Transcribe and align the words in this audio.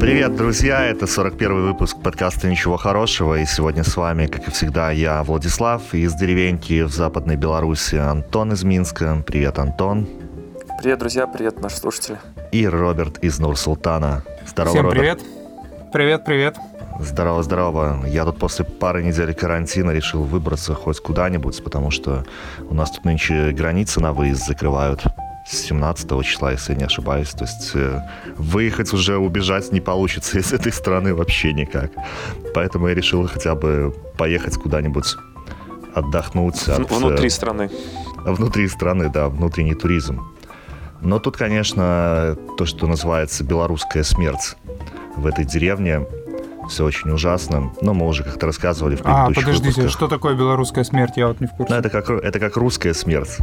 Привет, 0.00 0.36
друзья! 0.36 0.86
Это 0.86 1.06
41 1.06 1.66
выпуск 1.66 1.98
подкаста 2.02 2.48
«Ничего 2.48 2.76
хорошего». 2.76 3.34
И 3.38 3.44
сегодня 3.44 3.84
с 3.84 3.96
вами, 3.96 4.26
как 4.26 4.48
и 4.48 4.50
всегда, 4.50 4.90
я, 4.90 5.22
Владислав, 5.22 5.94
из 5.94 6.14
деревеньки 6.14 6.82
в 6.82 6.88
Западной 6.88 7.36
Беларуси, 7.36 7.96
Антон 7.96 8.52
из 8.52 8.64
Минска. 8.64 9.22
Привет, 9.26 9.58
Антон. 9.58 10.08
Привет, 10.80 10.98
друзья, 10.98 11.26
привет, 11.26 11.60
наши 11.60 11.76
слушатели. 11.76 12.18
И 12.52 12.66
Роберт 12.66 13.18
из 13.18 13.38
Нур-Султана. 13.38 14.22
Здорово, 14.46 14.72
Всем 14.72 14.86
Роберт. 14.86 15.18
привет. 15.92 16.24
Привет, 16.24 16.75
привет. 16.96 17.12
Здорово, 17.12 17.42
здорово. 17.42 18.06
Я 18.06 18.24
тут 18.24 18.38
после 18.38 18.64
пары 18.64 19.02
недель 19.02 19.34
карантина 19.34 19.90
решил 19.90 20.22
выбраться 20.22 20.74
хоть 20.74 21.00
куда-нибудь, 21.00 21.62
потому 21.64 21.90
что 21.90 22.24
у 22.68 22.74
нас 22.74 22.90
тут 22.90 23.04
нынче 23.04 23.52
границы 23.52 24.00
на 24.00 24.12
выезд 24.12 24.46
закрывают. 24.46 25.04
17 25.48 26.24
числа, 26.24 26.52
если 26.52 26.74
не 26.74 26.84
ошибаюсь. 26.84 27.30
То 27.30 27.44
есть 27.44 27.70
э, 27.74 28.00
выехать 28.36 28.92
уже, 28.92 29.16
убежать 29.16 29.70
не 29.70 29.80
получится 29.80 30.38
из 30.40 30.52
этой 30.52 30.72
страны 30.72 31.14
вообще 31.14 31.52
никак. 31.52 31.92
Поэтому 32.52 32.88
я 32.88 32.94
решил 32.94 33.28
хотя 33.28 33.54
бы 33.54 33.94
поехать 34.18 34.56
куда-нибудь 34.56 35.16
отдохнуть. 35.94 36.68
От, 36.68 36.90
внутри 36.90 37.28
э, 37.28 37.30
страны. 37.30 37.70
Внутри 38.24 38.66
страны, 38.66 39.08
да, 39.08 39.28
внутренний 39.28 39.74
туризм. 39.74 40.20
Но 41.00 41.20
тут, 41.20 41.36
конечно, 41.36 42.36
то, 42.58 42.66
что 42.66 42.88
называется 42.88 43.44
белорусская 43.44 44.02
смерть 44.02 44.56
в 45.16 45.26
этой 45.26 45.44
деревне, 45.44 46.06
все 46.68 46.84
очень 46.84 47.10
ужасно. 47.10 47.72
Но 47.80 47.94
мы 47.94 48.06
уже 48.06 48.22
как-то 48.24 48.46
рассказывали 48.46 48.96
в 48.96 49.00
а, 49.04 49.26
предыдущих 49.26 49.42
А, 49.42 49.46
подождите, 49.46 49.80
выпусках. 49.80 49.90
что 49.90 50.08
такое 50.08 50.34
белорусская 50.34 50.84
смерть? 50.84 51.12
Я 51.16 51.28
вот 51.28 51.40
не 51.40 51.46
в 51.46 51.50
курсе. 51.50 51.72
Ну, 51.72 51.78
это 51.78 51.90
как, 51.90 52.10
это 52.10 52.38
как 52.38 52.56
русская 52.56 52.94
смерть. 52.94 53.38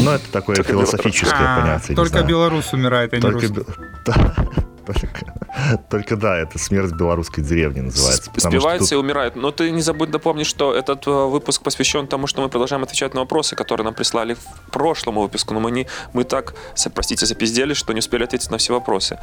Ну, 0.00 0.10
это 0.10 0.30
такое 0.30 0.56
только 0.56 0.72
философическое 0.72 1.34
а, 1.38 1.60
понятие. 1.60 1.96
Только 1.96 2.22
белорус 2.22 2.72
умирает, 2.72 3.12
а 3.12 3.16
не 3.16 3.22
только... 3.22 3.46
русский. 3.46 3.64
Только, 4.88 5.08
только 5.90 6.16
да, 6.16 6.36
это 6.36 6.58
смерть 6.58 6.92
белорусской 6.92 7.42
деревни 7.44 7.80
называется. 7.80 8.30
Сбивается 8.36 8.90
тут... 8.90 8.92
и 8.92 8.96
умирает. 8.96 9.36
Но 9.36 9.50
ты 9.50 9.70
не 9.70 9.80
забудь 9.80 10.10
напомнить, 10.10 10.46
что 10.46 10.74
этот 10.74 11.06
э, 11.06 11.10
выпуск 11.10 11.62
посвящен 11.62 12.06
тому, 12.06 12.26
что 12.26 12.42
мы 12.42 12.48
продолжаем 12.48 12.82
отвечать 12.82 13.14
на 13.14 13.20
вопросы, 13.20 13.56
которые 13.56 13.84
нам 13.84 13.94
прислали 13.94 14.34
в 14.34 14.70
прошлом 14.70 15.16
выпуску. 15.16 15.54
Но 15.54 15.60
мы, 15.60 15.70
не, 15.70 15.86
мы 16.12 16.24
так, 16.24 16.54
простите, 16.94 17.26
запиздели, 17.26 17.74
что 17.74 17.92
не 17.92 18.00
успели 18.00 18.24
ответить 18.24 18.50
на 18.50 18.58
все 18.58 18.72
вопросы. 18.74 19.18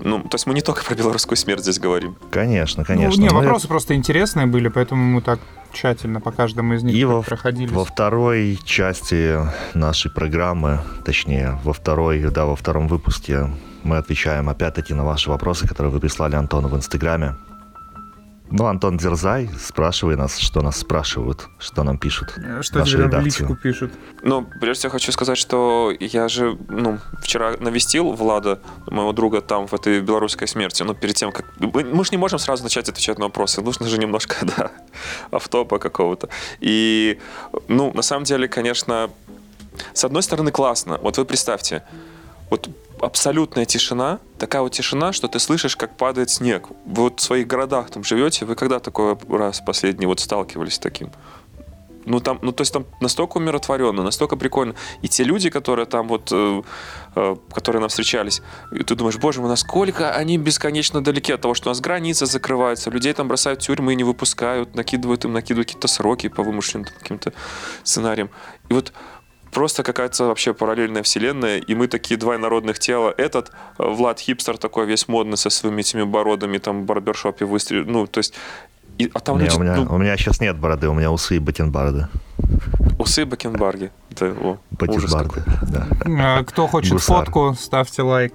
Ну, 0.00 0.22
то 0.22 0.34
есть 0.34 0.46
мы 0.46 0.54
не 0.54 0.62
только 0.62 0.84
про 0.86 0.94
белорусскую 0.94 1.36
смерть 1.36 1.62
здесь 1.62 1.78
говорим. 1.78 2.16
Конечно, 2.30 2.84
конечно. 2.84 3.20
Ну, 3.20 3.28
не, 3.28 3.34
вопросы 3.34 3.68
просто 3.68 3.94
интересные 3.94 4.46
были, 4.46 4.68
поэтому 4.68 5.02
мы 5.02 5.20
так 5.20 5.40
тщательно 5.72 6.20
по 6.20 6.32
каждому 6.32 6.74
из 6.74 6.82
них 6.82 6.94
и 6.94 7.04
во, 7.04 7.22
проходились. 7.22 7.70
во 7.70 7.84
второй 7.84 8.58
части 8.64 9.38
нашей 9.74 10.10
программы, 10.10 10.80
точнее, 11.04 11.58
во 11.64 11.72
второй, 11.72 12.20
да, 12.30 12.46
во 12.46 12.56
втором 12.56 12.88
выпуске 12.88 13.50
мы 13.82 13.96
отвечаем 13.96 14.48
опять-таки 14.48 14.94
на 14.94 15.04
ваши 15.04 15.30
вопросы, 15.30 15.66
которые 15.66 15.92
вы 15.92 16.00
прислали 16.00 16.34
Антону 16.34 16.68
в 16.68 16.76
Инстаграме. 16.76 17.36
Ну, 18.48 18.66
Антон, 18.66 18.96
дерзай, 18.96 19.50
спрашивай 19.58 20.16
нас, 20.16 20.38
что 20.38 20.60
нас 20.60 20.76
спрашивают, 20.78 21.48
что 21.58 21.82
нам 21.82 21.98
пишут. 21.98 22.34
Э, 22.36 22.62
что 22.62 22.82
тебе 22.82 23.08
в 23.08 23.20
личку 23.20 23.56
пишут? 23.56 23.92
Ну, 24.22 24.46
прежде 24.60 24.80
всего 24.80 24.92
хочу 24.92 25.10
сказать, 25.10 25.36
что 25.36 25.92
я 25.98 26.28
же, 26.28 26.56
ну, 26.68 26.98
вчера 27.20 27.56
навестил 27.58 28.12
Влада, 28.12 28.60
моего 28.86 29.12
друга, 29.12 29.40
там, 29.40 29.66
в 29.66 29.74
этой 29.74 30.00
белорусской 30.00 30.46
смерти, 30.46 30.84
но 30.84 30.94
перед 30.94 31.16
тем, 31.16 31.32
как... 31.32 31.46
Мы, 31.58 31.82
мы 31.84 32.04
же 32.04 32.10
не 32.12 32.18
можем 32.18 32.38
сразу 32.38 32.62
начать 32.62 32.88
отвечать 32.88 33.18
на 33.18 33.24
вопросы, 33.24 33.62
нужно 33.62 33.88
же 33.88 33.98
немножко, 33.98 34.36
да, 34.56 34.70
автопа 35.32 35.78
какого-то. 35.78 36.28
И, 36.60 37.18
ну, 37.66 37.92
на 37.94 38.02
самом 38.02 38.24
деле, 38.24 38.46
конечно, 38.46 39.10
с 39.92 40.04
одной 40.04 40.22
стороны, 40.22 40.52
классно. 40.52 40.98
Вот 41.02 41.18
вы 41.18 41.24
представьте, 41.24 41.82
вот 42.48 42.68
абсолютная 43.00 43.64
тишина, 43.64 44.20
такая 44.38 44.62
вот 44.62 44.72
тишина, 44.72 45.12
что 45.12 45.28
ты 45.28 45.38
слышишь, 45.38 45.76
как 45.76 45.96
падает 45.96 46.30
снег. 46.30 46.68
Вы 46.84 47.02
вот 47.04 47.20
в 47.20 47.22
своих 47.22 47.46
городах 47.46 47.90
там 47.90 48.04
живете, 48.04 48.44
вы 48.44 48.54
когда 48.54 48.78
такой 48.78 49.16
раз 49.28 49.60
последний 49.60 50.06
вот 50.06 50.20
сталкивались 50.20 50.74
с 50.74 50.78
таким? 50.78 51.10
Ну, 52.06 52.20
там, 52.20 52.38
ну, 52.40 52.52
то 52.52 52.62
есть 52.62 52.72
там 52.72 52.86
настолько 53.00 53.38
умиротворенно, 53.38 54.04
настолько 54.04 54.36
прикольно. 54.36 54.76
И 55.02 55.08
те 55.08 55.24
люди, 55.24 55.50
которые 55.50 55.86
там 55.86 56.06
вот, 56.06 56.28
э, 56.30 56.62
э, 57.16 57.36
которые 57.52 57.80
нам 57.80 57.88
встречались, 57.88 58.42
и 58.70 58.84
ты 58.84 58.94
думаешь, 58.94 59.16
боже 59.16 59.40
мой, 59.40 59.50
насколько 59.50 60.12
они 60.12 60.38
бесконечно 60.38 61.02
далеки 61.02 61.32
от 61.32 61.40
того, 61.40 61.54
что 61.54 61.68
у 61.68 61.70
нас 61.72 61.80
границы 61.80 62.26
закрываются, 62.26 62.90
людей 62.90 63.12
там 63.12 63.26
бросают 63.26 63.60
в 63.60 63.66
тюрьмы 63.66 63.94
и 63.94 63.96
не 63.96 64.04
выпускают, 64.04 64.76
накидывают 64.76 65.24
им, 65.24 65.32
накидывают 65.32 65.66
какие-то 65.66 65.88
сроки 65.88 66.28
по 66.28 66.44
вымышленным 66.44 66.88
каким-то 66.96 67.32
сценариям. 67.82 68.30
И 68.68 68.74
вот 68.74 68.92
просто 69.56 69.82
какая-то 69.82 70.24
вообще 70.24 70.52
параллельная 70.52 71.02
вселенная, 71.02 71.56
и 71.56 71.74
мы 71.74 71.88
такие 71.88 72.20
два 72.20 72.36
народных 72.36 72.78
тела. 72.78 73.14
Этот 73.16 73.52
э, 73.78 73.88
Влад 73.88 74.20
Хипстер 74.20 74.58
такой 74.58 74.84
весь 74.84 75.08
модный 75.08 75.38
со 75.38 75.48
своими 75.48 75.80
этими 75.80 76.02
бородами, 76.02 76.58
там 76.58 76.82
в 76.82 76.84
барбершопе 76.84 77.46
выстрелил. 77.46 77.86
Ну, 77.86 78.06
то 78.06 78.18
есть... 78.18 78.34
И, 78.98 79.10
а 79.14 79.20
там 79.20 79.38
не, 79.38 79.44
люди, 79.44 79.56
у, 79.56 79.60
меня, 79.60 79.76
ну... 79.76 79.94
у 79.94 79.96
меня 79.96 80.14
сейчас 80.18 80.40
нет 80.40 80.58
бороды, 80.58 80.90
у 80.90 80.92
меня 80.92 81.10
усы 81.10 81.36
и 81.36 81.38
бакенбарды. 81.38 82.06
Усы 82.98 83.22
и 83.22 83.24
бакенбарги. 83.24 83.90
Это, 84.10 84.26
о, 84.26 84.58
бакенбарды, 84.72 85.42
да. 85.62 85.86
А, 86.04 86.44
кто 86.44 86.66
хочет 86.66 86.92
Гусар. 86.92 87.24
фотку, 87.24 87.56
ставьте 87.58 88.02
лайк. 88.02 88.34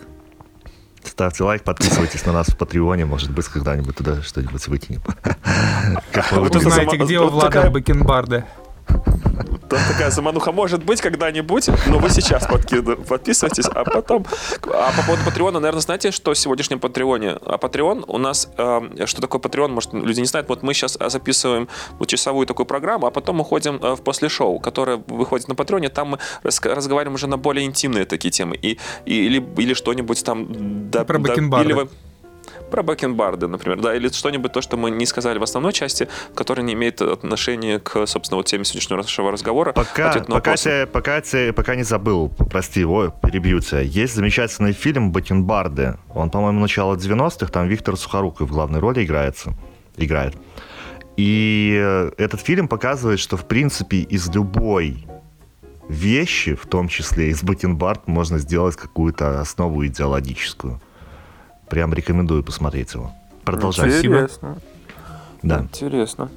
Ставьте 1.03 1.43
лайк, 1.43 1.61
подписывайтесь 1.63 2.25
на 2.25 2.33
нас 2.33 2.47
в 2.47 2.57
Патреоне, 2.57 3.05
может 3.05 3.29
быть, 3.29 3.45
когда-нибудь 3.45 3.95
туда 3.95 4.23
что-нибудь 4.23 4.67
выкинем. 4.67 5.01
Вы 6.31 6.59
знаете, 6.61 6.97
где 6.97 7.19
у 7.19 7.29
Влада 7.29 7.69
бакенбарды? 7.69 8.43
Там 8.87 9.79
такая 9.87 10.11
замануха 10.11 10.51
может 10.51 10.83
быть 10.83 11.01
когда-нибудь, 11.01 11.69
но 11.87 11.99
вы 11.99 12.09
сейчас 12.09 12.45
подписывайтесь, 12.45 13.67
а 13.67 13.85
потом... 13.85 14.25
А 14.65 14.91
по 14.91 15.03
поводу 15.05 15.23
Патреона, 15.23 15.59
наверное, 15.59 15.81
знаете, 15.81 16.11
что 16.11 16.33
в 16.33 16.37
сегодняшнем 16.37 16.79
Патреоне? 16.79 17.37
А 17.45 17.57
Патреон 17.57 18.03
у 18.07 18.17
нас... 18.17 18.49
Э, 18.57 18.81
что 19.05 19.21
такое 19.21 19.39
Патреон, 19.39 19.71
может, 19.71 19.93
люди 19.93 20.19
не 20.19 20.25
знают. 20.25 20.49
Вот 20.49 20.61
мы 20.63 20.73
сейчас 20.73 20.97
записываем 20.99 21.69
вот, 21.99 22.09
часовую 22.09 22.47
такую 22.47 22.65
программу, 22.65 23.07
а 23.07 23.11
потом 23.11 23.39
уходим 23.39 23.79
э, 23.81 23.95
в 23.95 24.01
после 24.01 24.27
шоу, 24.27 24.59
которое 24.59 25.01
выходит 25.07 25.47
на 25.47 25.55
Патреоне. 25.55 25.87
Там 25.89 26.09
мы 26.09 26.17
разговариваем 26.43 27.15
уже 27.15 27.27
на 27.27 27.37
более 27.37 27.65
интимные 27.65 28.05
такие 28.05 28.31
темы. 28.31 28.57
И, 28.61 28.77
и, 29.05 29.25
или, 29.25 29.45
или 29.57 29.73
что-нибудь 29.73 30.23
там... 30.25 30.47
Да, 30.91 31.05
Про 31.05 31.19
да, 31.19 31.33
или, 31.33 31.87
про 32.69 32.83
бэкенбарды, 32.83 33.47
например, 33.47 33.79
да, 33.79 33.95
или 33.95 34.09
что-нибудь, 34.09 34.51
то, 34.51 34.61
что 34.61 34.77
мы 34.77 34.91
не 34.91 35.05
сказали 35.05 35.39
в 35.39 35.43
основной 35.43 35.73
части, 35.73 36.07
которое 36.35 36.63
не 36.63 36.73
имеет 36.73 37.01
отношения 37.01 37.79
к, 37.79 38.05
собственно, 38.05 38.37
вот 38.37 38.45
теме 38.45 38.65
сегодняшнего 38.65 38.97
нашего 38.97 39.31
разговора. 39.31 39.73
Пока, 39.73 40.13
пока, 40.27 40.55
тебя, 40.55 40.87
пока, 40.87 41.21
тебя, 41.21 41.53
пока 41.53 41.75
не 41.75 41.83
забыл, 41.83 42.29
прости, 42.29 42.85
ой, 42.85 43.11
перебью 43.21 43.59
тебя. 43.59 43.81
Есть 43.81 44.15
замечательный 44.15 44.73
фильм 44.73 45.11
«Бакенбарды». 45.11 45.97
Он, 46.13 46.29
по-моему, 46.29 46.59
начало 46.59 46.95
90-х, 46.95 47.47
там 47.47 47.67
Виктор 47.67 47.97
Сухоруков 47.97 48.49
в 48.49 48.51
главной 48.51 48.79
роли 48.79 49.03
играется, 49.03 49.53
играет. 49.97 50.35
И 51.17 51.77
э, 51.79 52.11
этот 52.17 52.41
фильм 52.41 52.67
показывает, 52.67 53.19
что, 53.19 53.37
в 53.37 53.47
принципе, 53.47 53.97
из 53.97 54.29
любой 54.29 55.05
вещи, 55.89 56.55
в 56.55 56.65
том 56.65 56.87
числе 56.87 57.29
из 57.29 57.43
бакенбард, 57.43 58.07
можно 58.07 58.37
сделать 58.39 58.75
какую-то 58.75 59.41
основу 59.41 59.85
идеологическую. 59.85 60.81
Прям 61.71 61.93
рекомендую 61.93 62.43
посмотреть 62.43 62.93
его. 62.93 63.13
Продолжай. 63.45 63.87
Интересно. 63.97 64.57
Да. 65.41 65.61
Интересно. 65.61 66.29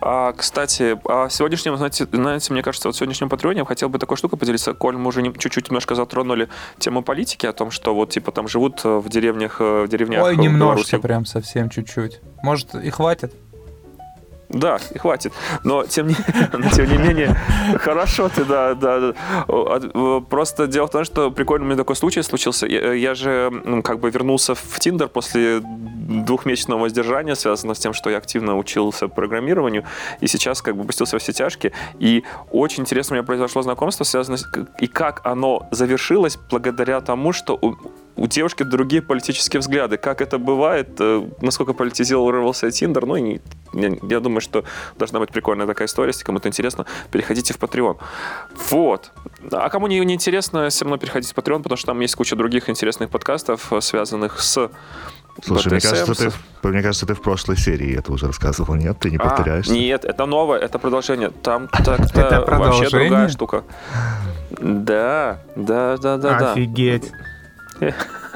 А, 0.00 0.32
кстати, 0.32 0.98
о 1.04 1.28
сегодняшнем, 1.28 1.76
знаете, 1.76 2.08
знаете, 2.10 2.52
мне 2.52 2.60
кажется, 2.60 2.88
вот 2.88 2.96
в 2.96 2.98
сегодняшнем 2.98 3.28
Патреоне 3.28 3.60
я 3.60 3.64
хотел 3.64 3.88
бы 3.88 4.00
такой 4.00 4.16
штукой 4.16 4.36
поделиться. 4.36 4.74
Коль, 4.74 4.96
мы 4.96 5.06
уже 5.06 5.22
не, 5.22 5.32
чуть-чуть 5.32 5.68
немножко 5.68 5.94
затронули 5.94 6.48
тему 6.78 7.04
политики, 7.04 7.46
о 7.46 7.52
том, 7.52 7.70
что 7.70 7.94
вот, 7.94 8.10
типа, 8.10 8.32
там 8.32 8.48
живут 8.48 8.80
э, 8.84 8.98
в 8.98 9.08
деревнях, 9.08 9.60
э, 9.60 9.84
в 9.84 9.88
деревнях 9.88 10.24
Ой, 10.24 10.36
немножко, 10.36 10.98
прям 10.98 11.24
совсем 11.24 11.70
чуть-чуть. 11.70 12.20
Может, 12.42 12.74
и 12.74 12.90
хватит? 12.90 13.32
Да, 14.48 14.78
и 14.94 14.98
хватит. 14.98 15.32
Но 15.64 15.84
тем 15.84 16.08
не, 16.08 16.14
тем 16.74 16.88
не 16.88 16.98
менее, 16.98 17.36
хорошо 17.78 18.28
ты, 18.28 18.44
да, 18.44 18.74
да. 18.74 19.14
Просто 20.28 20.66
дело 20.66 20.86
в 20.86 20.90
том, 20.90 21.04
что 21.04 21.30
прикольно 21.30 21.64
у 21.64 21.68
меня 21.68 21.76
такой 21.76 21.96
случай 21.96 22.22
случился. 22.22 22.66
Я, 22.66 22.92
я 22.92 23.14
же 23.14 23.50
ну, 23.64 23.82
как 23.82 24.00
бы 24.00 24.10
вернулся 24.10 24.54
в 24.54 24.78
Тиндер 24.78 25.08
после 25.08 25.60
двухмесячного 25.60 26.80
воздержания, 26.80 27.34
связанного 27.34 27.74
с 27.74 27.78
тем, 27.78 27.94
что 27.94 28.10
я 28.10 28.18
активно 28.18 28.56
учился 28.56 29.08
программированию, 29.08 29.84
и 30.20 30.26
сейчас 30.26 30.62
как 30.62 30.76
бы 30.76 30.84
пустился 30.84 31.16
во 31.16 31.20
все 31.20 31.32
тяжкие. 31.32 31.72
И 31.98 32.24
очень 32.50 32.82
интересно 32.82 33.14
у 33.14 33.16
меня 33.16 33.26
произошло 33.26 33.62
знакомство, 33.62 34.04
связанное 34.04 34.38
с... 34.38 34.46
И 34.78 34.86
как 34.86 35.20
оно 35.24 35.66
завершилось 35.70 36.38
благодаря 36.50 37.00
тому, 37.00 37.32
что 37.32 37.58
у 38.16 38.26
девушки 38.26 38.62
другие 38.62 39.02
политические 39.02 39.60
взгляды. 39.60 39.96
Как 39.96 40.20
это 40.20 40.38
бывает, 40.38 40.88
э, 41.00 41.26
насколько 41.40 41.72
политизировался 41.72 42.70
Тиндер, 42.70 43.06
ну, 43.06 43.16
и 43.16 43.40
я, 43.72 43.92
я 44.02 44.20
думаю, 44.20 44.40
что 44.40 44.64
должна 44.96 45.18
быть 45.18 45.30
прикольная 45.30 45.66
такая 45.66 45.88
история. 45.88 46.10
Если 46.10 46.24
кому-то 46.24 46.48
интересно, 46.48 46.86
переходите 47.10 47.54
в 47.54 47.58
Patreon. 47.58 47.98
Вот. 48.70 49.10
А 49.50 49.68
кому 49.68 49.88
не, 49.88 49.98
не 50.00 50.14
интересно, 50.14 50.68
все 50.68 50.84
равно 50.84 50.98
переходите 50.98 51.34
в 51.34 51.36
Patreon, 51.36 51.62
потому 51.62 51.76
что 51.76 51.86
там 51.88 52.00
есть 52.00 52.14
куча 52.14 52.36
других 52.36 52.68
интересных 52.68 53.10
подкастов, 53.10 53.72
связанных 53.80 54.40
с 54.40 54.70
Слушай, 55.42 55.72
мне 55.72 55.80
кажется, 55.80 56.30
ты, 56.62 56.68
мне 56.68 56.80
кажется, 56.80 57.06
ты 57.06 57.14
в 57.14 57.20
прошлой 57.20 57.56
серии 57.56 57.98
это 57.98 58.12
уже 58.12 58.28
рассказывал, 58.28 58.76
нет? 58.76 58.96
Ты 59.00 59.10
не 59.10 59.16
А, 59.16 59.20
повторяешься? 59.24 59.72
нет, 59.72 60.04
это 60.04 60.26
новое, 60.26 60.60
это 60.60 60.78
продолжение. 60.78 61.30
Там 61.30 61.66
так-то 61.84 62.44
вообще 62.46 62.88
другая 62.88 63.28
штука. 63.28 63.64
Да, 64.50 65.40
да, 65.56 65.96
да, 65.96 66.16
да, 66.16 66.38
да. 66.38 66.54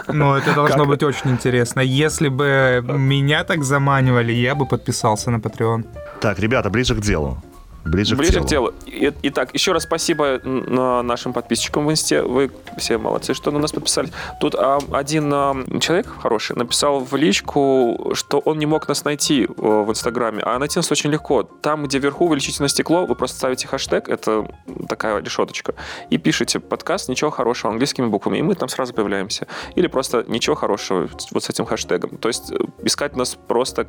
Ну, 0.09 0.35
это 0.35 0.55
должно 0.55 0.79
Как? 0.79 0.87
быть 0.89 1.03
очень 1.03 1.31
интересно. 1.31 1.81
Если 1.81 2.29
бы 2.29 2.83
меня 2.83 3.45
так 3.45 3.63
заманивали, 3.63 4.33
я 4.33 4.55
бы 4.55 4.67
подписался 4.67 5.31
на 5.31 5.37
Patreon. 5.37 5.85
Так, 6.21 6.39
ребята, 6.39 6.71
ближе 6.71 6.95
к 6.95 7.01
делу. 7.01 7.43
Ближе, 7.85 8.17
Ближе 8.17 8.41
к 8.41 8.45
к 8.45 8.47
делу. 8.47 8.73
делу. 8.87 8.97
И- 9.07 9.13
Итак, 9.23 9.55
еще 9.55 9.73
раз 9.73 9.85
спасибо 9.85 10.41
на 10.45 11.03
нашим 11.03 11.33
подписчикам 11.33 11.87
в 11.87 11.91
Инсте. 11.91 12.23
Вы 12.23 12.51
все 12.77 12.99
молодцы, 12.99 13.33
что 13.35 13.51
на 13.51 13.59
нас 13.59 13.73
подписались. 13.73 14.11
Тут 14.41 14.55
а, 14.55 14.79
один 14.93 15.33
а, 15.33 15.57
человек 15.81 16.07
хороший 16.21 16.57
написал 16.57 17.01
в 17.01 17.15
личку, 17.17 18.11
что 18.15 18.41
он 18.41 18.59
не 18.59 18.67
мог 18.67 18.89
нас 18.89 19.05
найти 19.05 19.45
э, 19.45 19.49
в 19.57 19.89
Инстаграме. 19.91 20.43
А 20.45 20.59
найти 20.59 20.79
нас 20.79 20.91
очень 20.91 21.11
легко. 21.11 21.43
Там, 21.45 21.85
где 21.85 21.99
вверху 21.99 22.27
увеличительное 22.27 22.69
стекло, 22.69 23.07
вы 23.07 23.15
просто 23.15 23.39
ставите 23.39 23.67
хэштег, 23.69 24.09
это 24.09 24.47
такая 24.89 25.23
решеточка, 25.23 25.75
и 26.11 26.19
пишите 26.19 26.61
подкаст 26.61 27.09
«Ничего 27.09 27.31
хорошего» 27.31 27.73
английскими 27.73 28.07
буквами, 28.07 28.39
и 28.39 28.43
мы 28.43 28.55
там 28.55 28.69
сразу 28.69 28.93
появляемся. 28.93 29.47
Или 29.77 29.87
просто 29.87 30.25
«Ничего 30.29 30.57
хорошего» 30.57 31.09
вот 31.31 31.43
с 31.45 31.49
этим 31.49 31.65
хэштегом. 31.65 32.19
То 32.19 32.29
есть 32.29 32.51
э, 32.53 32.57
искать 32.83 33.17
нас 33.17 33.35
просто 33.35 33.89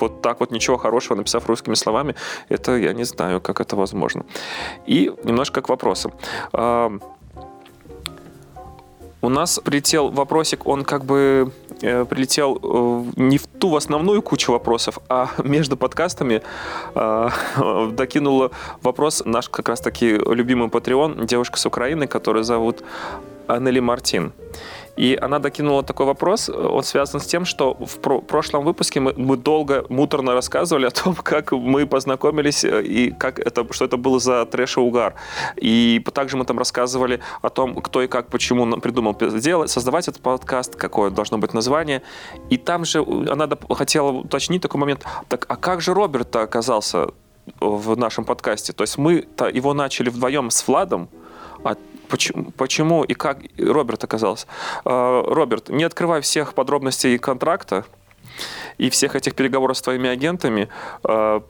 вот 0.00 0.22
так 0.22 0.40
вот 0.40 0.50
ничего 0.50 0.76
хорошего, 0.76 1.16
написав 1.16 1.46
русскими 1.46 1.74
словами, 1.74 2.14
это 2.48 2.76
я 2.76 2.92
не 2.92 3.04
знаю, 3.04 3.40
как 3.40 3.60
это 3.60 3.76
возможно. 3.76 4.24
И 4.86 5.12
немножко 5.24 5.62
к 5.62 5.68
вопросам. 5.68 6.12
А, 6.52 6.92
У 9.26 9.28
нас 9.28 9.58
прилетел 9.58 10.10
вопросик, 10.10 10.66
он 10.66 10.84
как 10.84 11.04
бы 11.04 11.50
э, 11.82 12.04
прилетел 12.04 12.60
э, 12.62 13.20
не 13.20 13.38
в 13.38 13.46
ту 13.46 13.74
основную 13.74 14.22
кучу 14.22 14.52
вопросов, 14.52 14.98
а 15.08 15.30
между 15.42 15.76
подкастами 15.76 16.42
э, 16.94 17.28
докинула 17.92 18.50
вопрос 18.82 19.22
наш 19.24 19.48
как 19.48 19.68
раз-таки 19.68 20.10
любимый 20.10 20.68
Patreon, 20.68 21.26
девушка 21.26 21.58
с 21.58 21.66
Украины, 21.66 22.06
которую 22.06 22.44
зовут 22.44 22.84
Аннели 23.48 23.80
Мартин. 23.80 24.32
И 24.96 25.18
она 25.20 25.38
докинула 25.38 25.82
такой 25.82 26.06
вопрос, 26.06 26.48
он 26.48 26.82
связан 26.82 27.20
с 27.20 27.26
тем, 27.26 27.44
что 27.44 27.74
в 27.74 27.98
про- 27.98 28.20
прошлом 28.20 28.64
выпуске 28.64 29.00
мы, 29.00 29.12
мы 29.16 29.36
долго, 29.36 29.84
муторно 29.88 30.32
рассказывали 30.32 30.86
о 30.86 30.90
том, 30.90 31.14
как 31.22 31.52
мы 31.52 31.86
познакомились 31.86 32.64
э, 32.64 32.82
и 32.82 33.10
как 33.10 33.38
это, 33.38 33.66
что 33.72 33.84
это 33.84 33.96
был 33.96 34.18
за 34.20 34.44
трэш 34.46 34.76
и 34.78 34.80
угар. 34.80 35.14
И 35.56 36.02
также 36.14 36.36
мы 36.36 36.44
там 36.44 36.58
рассказывали 36.58 37.20
о 37.42 37.50
том, 37.50 37.74
кто 37.74 38.02
и 38.02 38.06
как, 38.06 38.28
почему 38.28 38.80
придумал 38.80 39.14
делать, 39.14 39.70
создавать 39.70 40.08
этот 40.08 40.22
подкаст, 40.22 40.76
какое 40.76 41.10
должно 41.10 41.38
быть 41.38 41.52
название. 41.54 42.02
И 42.50 42.56
там 42.56 42.84
же 42.84 43.00
она 43.00 43.44
доп- 43.44 43.74
хотела 43.74 44.10
уточнить 44.10 44.62
такой 44.62 44.80
момент, 44.80 45.04
так 45.28 45.44
а 45.48 45.56
как 45.56 45.80
же 45.80 45.92
Роберт 45.92 46.34
оказался 46.36 47.08
в 47.60 47.96
нашем 47.96 48.24
подкасте? 48.24 48.72
То 48.72 48.82
есть 48.82 48.98
мы-то 48.98 49.48
его 49.48 49.74
начали 49.74 50.08
вдвоем 50.08 50.50
с 50.50 50.66
Владом, 50.66 51.08
а 51.64 51.76
почему, 52.08 52.50
почему 52.52 53.04
и 53.04 53.14
как 53.14 53.38
Роберт 53.58 54.04
оказался? 54.04 54.46
А, 54.84 55.22
Роберт, 55.22 55.68
не 55.68 55.84
открывай 55.84 56.20
всех 56.20 56.54
подробностей 56.54 57.18
контракта 57.18 57.84
и 58.78 58.90
всех 58.90 59.16
этих 59.16 59.34
переговоров 59.34 59.76
с 59.78 59.82
твоими 59.82 60.08
агентами, 60.08 60.68
а, 61.04 61.42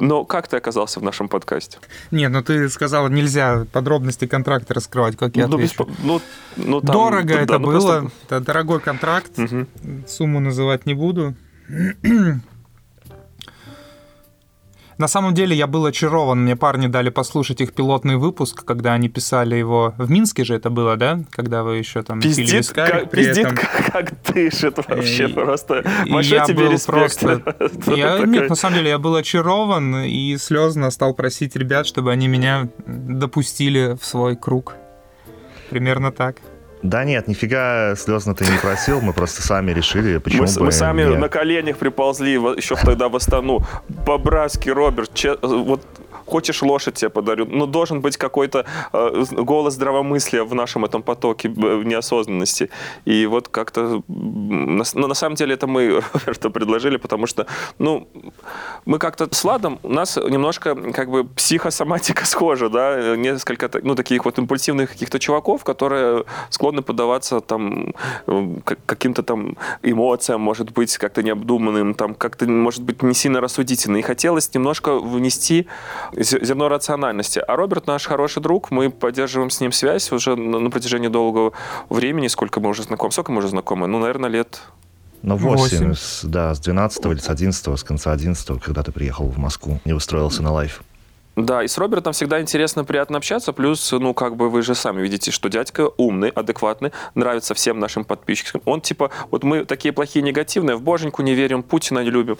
но 0.00 0.24
как 0.24 0.46
ты 0.46 0.56
оказался 0.56 1.00
в 1.00 1.02
нашем 1.02 1.28
подкасте? 1.28 1.78
Нет, 2.12 2.30
ну 2.30 2.40
ты 2.42 2.68
сказал, 2.68 3.08
нельзя 3.08 3.66
подробности 3.72 4.26
контракта 4.26 4.74
раскрывать, 4.74 5.16
как 5.16 5.36
я 5.36 5.48
ну, 5.48 5.58
без 5.58 5.72
отвечу. 5.72 5.84
по- 5.92 6.02
ну, 6.06 6.20
ну, 6.56 6.80
там- 6.80 6.92
Дорого 6.94 7.34
да, 7.34 7.40
это 7.40 7.58
ну, 7.58 7.66
было, 7.66 8.00
просто- 8.00 8.10
это 8.26 8.40
дорогой 8.40 8.80
контракт, 8.80 9.36
Мгм. 9.36 9.66
сумму 10.06 10.38
называть 10.40 10.86
не 10.86 10.94
буду. 10.94 11.34
На 14.98 15.06
самом 15.06 15.32
деле 15.32 15.54
я 15.56 15.68
был 15.68 15.86
очарован. 15.86 16.42
Мне 16.42 16.56
парни 16.56 16.88
дали 16.88 17.08
послушать 17.10 17.60
их 17.60 17.72
пилотный 17.72 18.16
выпуск, 18.16 18.64
когда 18.64 18.94
они 18.94 19.08
писали 19.08 19.54
его 19.54 19.94
в 19.96 20.10
Минске 20.10 20.42
же 20.44 20.54
это 20.56 20.70
было, 20.70 20.96
да? 20.96 21.20
Когда 21.30 21.62
вы 21.62 21.76
еще 21.76 22.02
там 22.02 22.20
пили 22.20 22.34
Пиздит, 22.34 22.54
вискарик 22.58 22.92
как, 23.02 23.10
при 23.10 23.24
пиздит 23.24 23.44
этом. 23.46 23.56
как, 23.56 23.92
как 23.92 24.22
дышит 24.34 24.76
вообще 24.88 25.28
И- 25.28 25.32
просто. 25.32 25.84
Большой 26.10 26.38
я 26.38 26.44
тебе 26.44 26.64
был 26.64 26.72
респект. 26.72 27.20
просто... 27.20 27.42
Я, 27.96 28.18
Нет, 28.26 28.48
на 28.50 28.56
самом 28.56 28.76
деле, 28.76 28.90
я 28.90 28.98
был 28.98 29.14
очарован 29.14 30.02
и 30.04 30.36
слезно 30.36 30.90
стал 30.90 31.14
просить 31.14 31.54
ребят, 31.54 31.86
чтобы 31.86 32.10
они 32.10 32.26
меня 32.26 32.68
допустили 32.86 33.96
в 34.00 34.04
свой 34.04 34.34
круг. 34.36 34.74
Примерно 35.70 36.10
так. 36.10 36.36
Да 36.82 37.04
нет, 37.04 37.26
нифига 37.28 37.94
слезно 37.96 38.34
ты 38.34 38.44
не 38.44 38.56
просил, 38.58 39.00
мы 39.00 39.12
просто 39.12 39.42
сами 39.42 39.72
решили, 39.72 40.18
почему 40.18 40.44
Мы, 40.46 40.54
бы 40.54 40.64
мы 40.66 40.72
сами 40.72 41.02
не- 41.04 41.16
на 41.16 41.28
коленях 41.28 41.76
приползли 41.78 42.34
еще 42.34 42.76
тогда 42.76 43.08
в 43.08 43.16
Астану. 43.16 43.60
По-братски, 44.06 44.70
Роберт, 44.70 45.12
че- 45.14 45.36
вот 45.42 45.82
хочешь 46.28 46.62
лошадь 46.62 46.94
тебе 46.94 47.10
подарю. 47.10 47.46
Ну, 47.46 47.66
должен 47.66 48.00
быть 48.00 48.16
какой-то 48.16 48.64
э, 48.92 49.24
голос 49.30 49.74
здравомыслия 49.74 50.44
в 50.44 50.54
нашем 50.54 50.84
этом 50.84 51.02
потоке 51.02 51.48
неосознанности. 51.48 52.70
И 53.04 53.26
вот 53.26 53.48
как-то... 53.48 54.02
На, 54.08 54.84
на 54.94 55.14
самом 55.14 55.36
деле 55.36 55.54
это 55.54 55.66
мы 55.66 56.02
Роберту 56.38 56.50
предложили, 56.50 56.96
потому 56.96 57.26
что, 57.26 57.46
ну, 57.78 58.08
мы 58.84 58.98
как-то 58.98 59.28
с 59.30 59.44
Ладом, 59.44 59.78
у 59.82 59.92
нас 59.92 60.16
немножко 60.16 60.74
как 60.92 61.10
бы 61.10 61.24
психосоматика 61.24 62.26
схожа, 62.26 62.68
да, 62.68 63.16
несколько, 63.16 63.70
ну, 63.82 63.94
таких 63.94 64.24
вот 64.24 64.38
импульсивных 64.38 64.90
каких-то 64.90 65.18
чуваков, 65.18 65.64
которые 65.64 66.24
склонны 66.50 66.82
поддаваться 66.82 67.40
там 67.40 67.94
э, 68.26 68.56
каким-то 68.86 69.22
там 69.22 69.56
эмоциям, 69.82 70.40
может 70.40 70.72
быть, 70.72 70.96
как-то 70.98 71.22
необдуманным, 71.22 71.94
там 71.94 72.14
как-то, 72.14 72.46
может 72.46 72.82
быть, 72.82 73.02
не 73.02 73.14
сильно 73.14 73.40
рассудительно. 73.40 73.98
И 73.98 74.02
хотелось 74.02 74.52
немножко 74.54 74.98
внести 74.98 75.66
зерно 76.18 76.68
рациональности. 76.68 77.38
А 77.38 77.56
Роберт 77.56 77.86
наш 77.86 78.06
хороший 78.06 78.42
друг, 78.42 78.70
мы 78.70 78.90
поддерживаем 78.90 79.50
с 79.50 79.60
ним 79.60 79.72
связь 79.72 80.10
уже 80.12 80.36
на, 80.36 80.58
на 80.58 80.70
протяжении 80.70 81.08
долгого 81.08 81.52
времени. 81.90 82.28
Сколько 82.28 82.60
мы 82.60 82.68
уже 82.70 82.82
знакомы? 82.82 83.12
Сколько 83.12 83.32
мы 83.32 83.38
уже 83.38 83.48
знакомы? 83.48 83.86
Ну, 83.86 83.98
наверное, 83.98 84.30
лет 84.30 84.60
Ну, 85.22 85.36
8, 85.36 85.58
Восемь. 85.58 85.94
с- 85.94 86.20
да, 86.24 86.54
с 86.54 86.60
12 86.60 87.04
или 87.06 87.18
с 87.18 87.28
11, 87.28 87.78
с 87.78 87.84
конца 87.84 88.12
11, 88.12 88.60
когда 88.62 88.82
ты 88.82 88.92
приехал 88.92 89.26
в 89.28 89.38
Москву, 89.38 89.80
не 89.84 89.92
устроился 89.92 90.42
на 90.42 90.52
лайф. 90.52 90.82
Да, 91.38 91.62
и 91.62 91.68
с 91.68 91.78
Робертом 91.78 92.12
всегда 92.12 92.40
интересно, 92.40 92.84
приятно 92.84 93.18
общаться. 93.18 93.52
Плюс, 93.52 93.92
ну, 93.92 94.12
как 94.12 94.34
бы 94.36 94.50
вы 94.50 94.62
же 94.62 94.74
сами 94.74 95.00
видите, 95.00 95.30
что 95.30 95.48
дядька 95.48 95.88
умный, 95.96 96.30
адекватный, 96.30 96.90
нравится 97.14 97.54
всем 97.54 97.78
нашим 97.78 98.04
подписчикам. 98.04 98.60
Он 98.64 98.80
типа, 98.80 99.10
вот 99.30 99.44
мы 99.44 99.64
такие 99.64 99.92
плохие, 99.92 100.22
негативные, 100.24 100.76
в 100.76 100.82
боженьку 100.82 101.22
не 101.22 101.34
верим, 101.34 101.62
Путина 101.62 102.00
не 102.02 102.10
любим. 102.10 102.38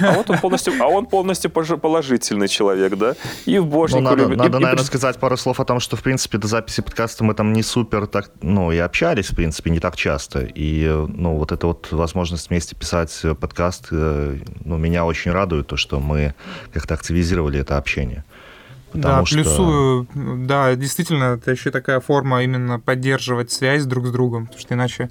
А 0.00 0.12
вот 0.12 0.28
он 0.28 0.38
полностью, 0.38 0.74
а 0.80 0.86
он 0.86 1.06
полностью 1.06 1.50
положительный 1.50 2.48
человек, 2.48 2.94
да? 2.96 3.14
И 3.46 3.58
в 3.58 3.64
Ну, 3.64 3.70
боженьку 3.70 4.02
надо, 4.02 4.16
любит. 4.16 4.34
и- 4.34 4.38
надо, 4.38 4.58
и 4.58 4.60
наверное, 4.60 4.76
при- 4.84 4.86
сказать 4.86 5.16
пару 5.18 5.38
слов 5.38 5.58
о 5.58 5.64
том, 5.64 5.80
что, 5.80 5.96
в 5.96 6.02
принципе, 6.02 6.36
до 6.36 6.46
записи 6.46 6.82
подкаста 6.82 7.24
мы 7.24 7.32
там 7.32 7.54
не 7.54 7.62
супер 7.62 8.06
так, 8.06 8.30
ну, 8.42 8.70
и 8.70 8.76
общались, 8.76 9.30
в 9.30 9.34
принципе, 9.34 9.70
не 9.70 9.80
так 9.80 9.96
часто. 9.96 10.40
И, 10.54 10.86
ну, 11.08 11.36
вот 11.38 11.52
эта 11.52 11.66
вот 11.66 11.88
возможность 11.90 12.50
вместе 12.50 12.76
писать 12.76 13.18
подкаст, 13.40 13.88
э, 13.92 14.38
ну, 14.62 14.76
меня 14.76 15.06
очень 15.06 15.30
радует, 15.30 15.68
то, 15.68 15.78
что 15.78 16.00
мы 16.00 16.34
как-то 16.74 16.92
активизировали 16.92 17.60
это 17.60 17.78
общение. 17.78 18.24
Потому 18.96 19.20
да, 19.20 19.26
что- 19.26 19.36
плюсую, 19.36 20.08
да, 20.46 20.74
действительно, 20.74 21.24
это 21.34 21.50
еще 21.50 21.70
такая 21.70 22.00
форма 22.00 22.42
именно 22.42 22.80
поддерживать 22.80 23.52
связь 23.52 23.84
друг 23.84 24.06
с 24.06 24.10
другом, 24.10 24.46
потому 24.46 24.60
что 24.60 24.74
иначе 24.74 25.10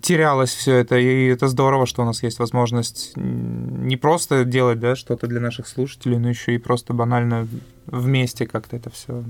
терялось 0.00 0.50
все 0.50 0.76
это, 0.76 0.96
и 0.96 1.26
это 1.26 1.48
здорово, 1.48 1.86
что 1.86 2.02
у 2.02 2.04
нас 2.04 2.22
есть 2.22 2.38
возможность 2.38 3.12
не 3.16 3.96
просто 3.96 4.44
делать, 4.44 4.80
да, 4.80 4.96
что-то 4.96 5.26
для 5.26 5.40
наших 5.40 5.66
слушателей, 5.68 6.18
но 6.18 6.28
еще 6.28 6.54
и 6.54 6.58
просто 6.58 6.94
банально 6.94 7.46
вместе 7.86 8.46
как-то 8.46 8.76
это 8.76 8.90
все 8.90 9.22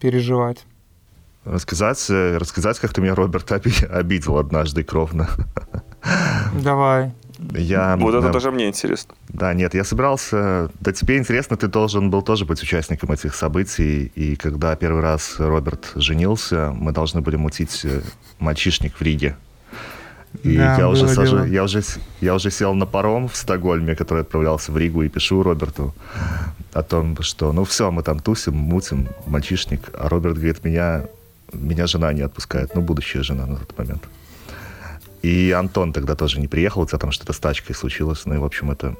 переживать. 0.00 0.64
Рассказать, 1.44 2.04
э, 2.10 2.38
рассказать, 2.38 2.78
как 2.80 2.92
ты 2.92 3.00
меня, 3.00 3.14
Роберт, 3.14 3.50
оби- 3.52 3.86
обидел 3.88 4.36
однажды 4.36 4.82
кровно. 4.82 5.28
Давай. 6.62 7.12
Я, 7.54 7.96
Вот 7.96 8.14
это 8.14 8.26
да, 8.26 8.32
даже 8.32 8.50
мне 8.50 8.68
интересно. 8.68 9.14
Да, 9.28 9.54
нет, 9.54 9.74
я 9.74 9.84
собирался... 9.84 10.70
Да 10.80 10.92
тебе 10.92 11.16
интересно, 11.18 11.56
ты 11.56 11.68
должен 11.68 12.10
был 12.10 12.22
тоже 12.22 12.44
быть 12.44 12.62
участником 12.62 13.12
этих 13.12 13.34
событий. 13.34 14.10
И 14.14 14.36
когда 14.36 14.74
первый 14.76 15.02
раз 15.02 15.36
Роберт 15.38 15.92
женился, 15.94 16.72
мы 16.74 16.92
должны 16.92 17.20
были 17.20 17.36
мутить 17.36 17.84
э, 17.84 18.02
мальчишник 18.38 18.96
в 18.96 19.02
Риге. 19.02 19.36
И 20.42 20.56
Да, 20.56 20.76
я, 20.78 20.88
уже 20.88 21.04
было 21.04 21.14
сажу- 21.14 21.36
дело. 21.36 21.44
я, 21.44 21.62
уже, 21.64 21.82
я 22.20 22.34
уже 22.34 22.50
сел 22.50 22.74
на 22.74 22.84
паром 22.86 23.28
в 23.28 23.36
Стокгольме, 23.36 23.94
который 23.94 24.22
отправлялся 24.22 24.72
в 24.72 24.76
Ригу, 24.78 25.02
и 25.02 25.08
пишу 25.08 25.42
Роберту 25.42 25.94
о 26.72 26.82
том, 26.82 27.16
что 27.22 27.52
ну 27.52 27.64
все, 27.64 27.90
мы 27.90 28.02
там 28.02 28.18
тусим, 28.20 28.54
мутим, 28.56 29.08
мальчишник. 29.26 29.90
А 29.94 30.08
Роберт 30.08 30.34
говорит, 30.36 30.64
меня, 30.64 31.04
меня 31.52 31.86
жена 31.86 32.12
не 32.12 32.22
отпускает, 32.22 32.74
ну, 32.74 32.82
будущая 32.82 33.22
жена 33.22 33.46
на 33.46 33.56
тот 33.56 33.78
момент. 33.78 34.02
И 35.22 35.50
Антон 35.52 35.92
тогда 35.92 36.14
тоже 36.14 36.40
не 36.40 36.48
приехал, 36.48 36.82
у 36.82 36.86
тебя 36.86 36.98
там 36.98 37.10
что-то 37.10 37.32
с 37.32 37.38
тачкой 37.38 37.74
случилось. 37.74 38.22
Ну 38.26 38.34
и, 38.34 38.38
в 38.38 38.44
общем, 38.44 38.70
это 38.70 38.94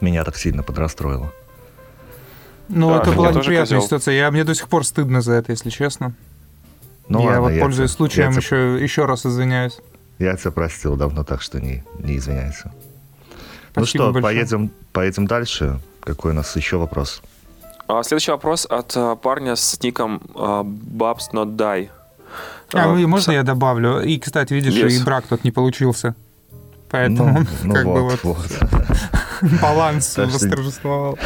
меня 0.00 0.24
так 0.24 0.36
сильно 0.36 0.62
подрастроило. 0.62 1.32
Ну, 2.68 2.90
Да, 2.90 3.00
это 3.02 3.12
была 3.12 3.28
неприятная 3.32 3.78
козел. 3.78 3.82
ситуация. 3.82 4.14
Я, 4.14 4.30
мне 4.30 4.44
до 4.44 4.54
сих 4.54 4.68
пор 4.68 4.84
стыдно 4.86 5.20
за 5.20 5.34
это, 5.34 5.52
если 5.52 5.70
честно. 5.70 6.14
Ну 7.08 7.22
я 7.22 7.40
ладно, 7.40 7.56
вот, 7.56 7.60
пользуясь 7.60 7.90
те- 7.90 7.96
случаем, 7.96 8.30
я 8.30 8.36
еще, 8.36 8.78
еще 8.80 9.04
раз 9.06 9.26
извиняюсь. 9.26 9.78
Я 10.18 10.36
тебя 10.36 10.50
простил 10.52 10.96
давно, 10.96 11.24
так 11.24 11.42
что 11.42 11.60
не, 11.60 11.82
не 11.98 12.16
извиняйся. 12.18 12.72
ну 13.74 13.84
Спасибо 13.84 13.86
что, 14.04 14.12
большое. 14.12 14.22
поедем, 14.22 14.70
поедем 14.92 15.26
дальше. 15.26 15.80
Какой 16.00 16.30
у 16.32 16.34
нас 16.34 16.54
еще 16.54 16.76
вопрос? 16.76 17.22
А, 17.88 18.02
следующий 18.04 18.30
вопрос 18.30 18.66
от 18.70 18.92
а, 18.96 19.16
парня 19.16 19.56
с 19.56 19.82
ником 19.82 20.22
а, 20.36 20.62
Babs 20.62 21.32
Not 21.32 21.56
Die. 21.56 21.88
А, 22.72 22.84
А, 22.84 22.88
вы- 22.88 23.06
можно 23.06 23.32
я 23.32 23.42
добавлю? 23.42 24.00
И, 24.00 24.18
кстати, 24.18 24.54
видишь, 24.54 24.74
Yes. 24.74 24.90
и 25.00 25.04
брак 25.04 25.24
тут 25.28 25.44
не 25.44 25.50
получился. 25.50 26.14
Поэтому 26.90 27.38
ну, 27.40 27.46
ну 27.64 27.74
как 27.74 27.84
бы 27.84 28.02
вот, 28.02 28.24
вот 28.24 28.38
вот. 28.50 29.52
баланс 29.62 30.16
восторжествовал. 30.16 31.18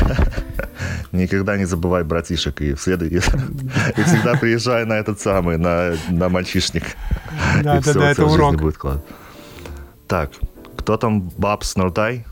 Никогда 1.12 1.56
не 1.56 1.64
забывай 1.64 2.04
братишек 2.04 2.60
и, 2.60 2.74
вслед... 2.74 3.02
и 3.02 3.18
всегда 3.18 4.34
приезжай 4.34 4.84
на 4.84 4.94
этот 4.94 5.20
самый, 5.20 5.56
на, 5.58 5.94
на 6.10 6.28
мальчишник. 6.28 6.84
Да, 7.62 7.78
И 7.78 7.80
да, 7.80 7.80
всё 7.80 7.94
да, 7.94 8.10
это 8.10 8.26
урок. 8.26 8.56
будет 8.60 8.76
классно. 8.76 9.02
Так, 10.06 10.30
кто 10.76 10.96
там 10.96 11.30
Бабс 11.38 11.76
Нордай? 11.76 12.24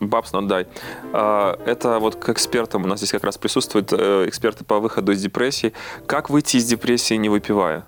Not 0.00 0.48
Die. 0.48 0.66
А, 1.12 1.58
Это 1.64 1.98
вот 1.98 2.16
к 2.16 2.28
экспертам, 2.28 2.84
у 2.84 2.86
нас 2.86 2.98
здесь 2.98 3.12
как 3.12 3.24
раз 3.24 3.38
присутствуют 3.38 3.92
э, 3.92 4.24
эксперты 4.28 4.64
по 4.64 4.78
выходу 4.80 5.12
из 5.12 5.22
депрессии. 5.22 5.72
Как 6.06 6.28
выйти 6.28 6.58
из 6.58 6.66
депрессии, 6.66 7.14
не 7.14 7.30
выпивая? 7.30 7.84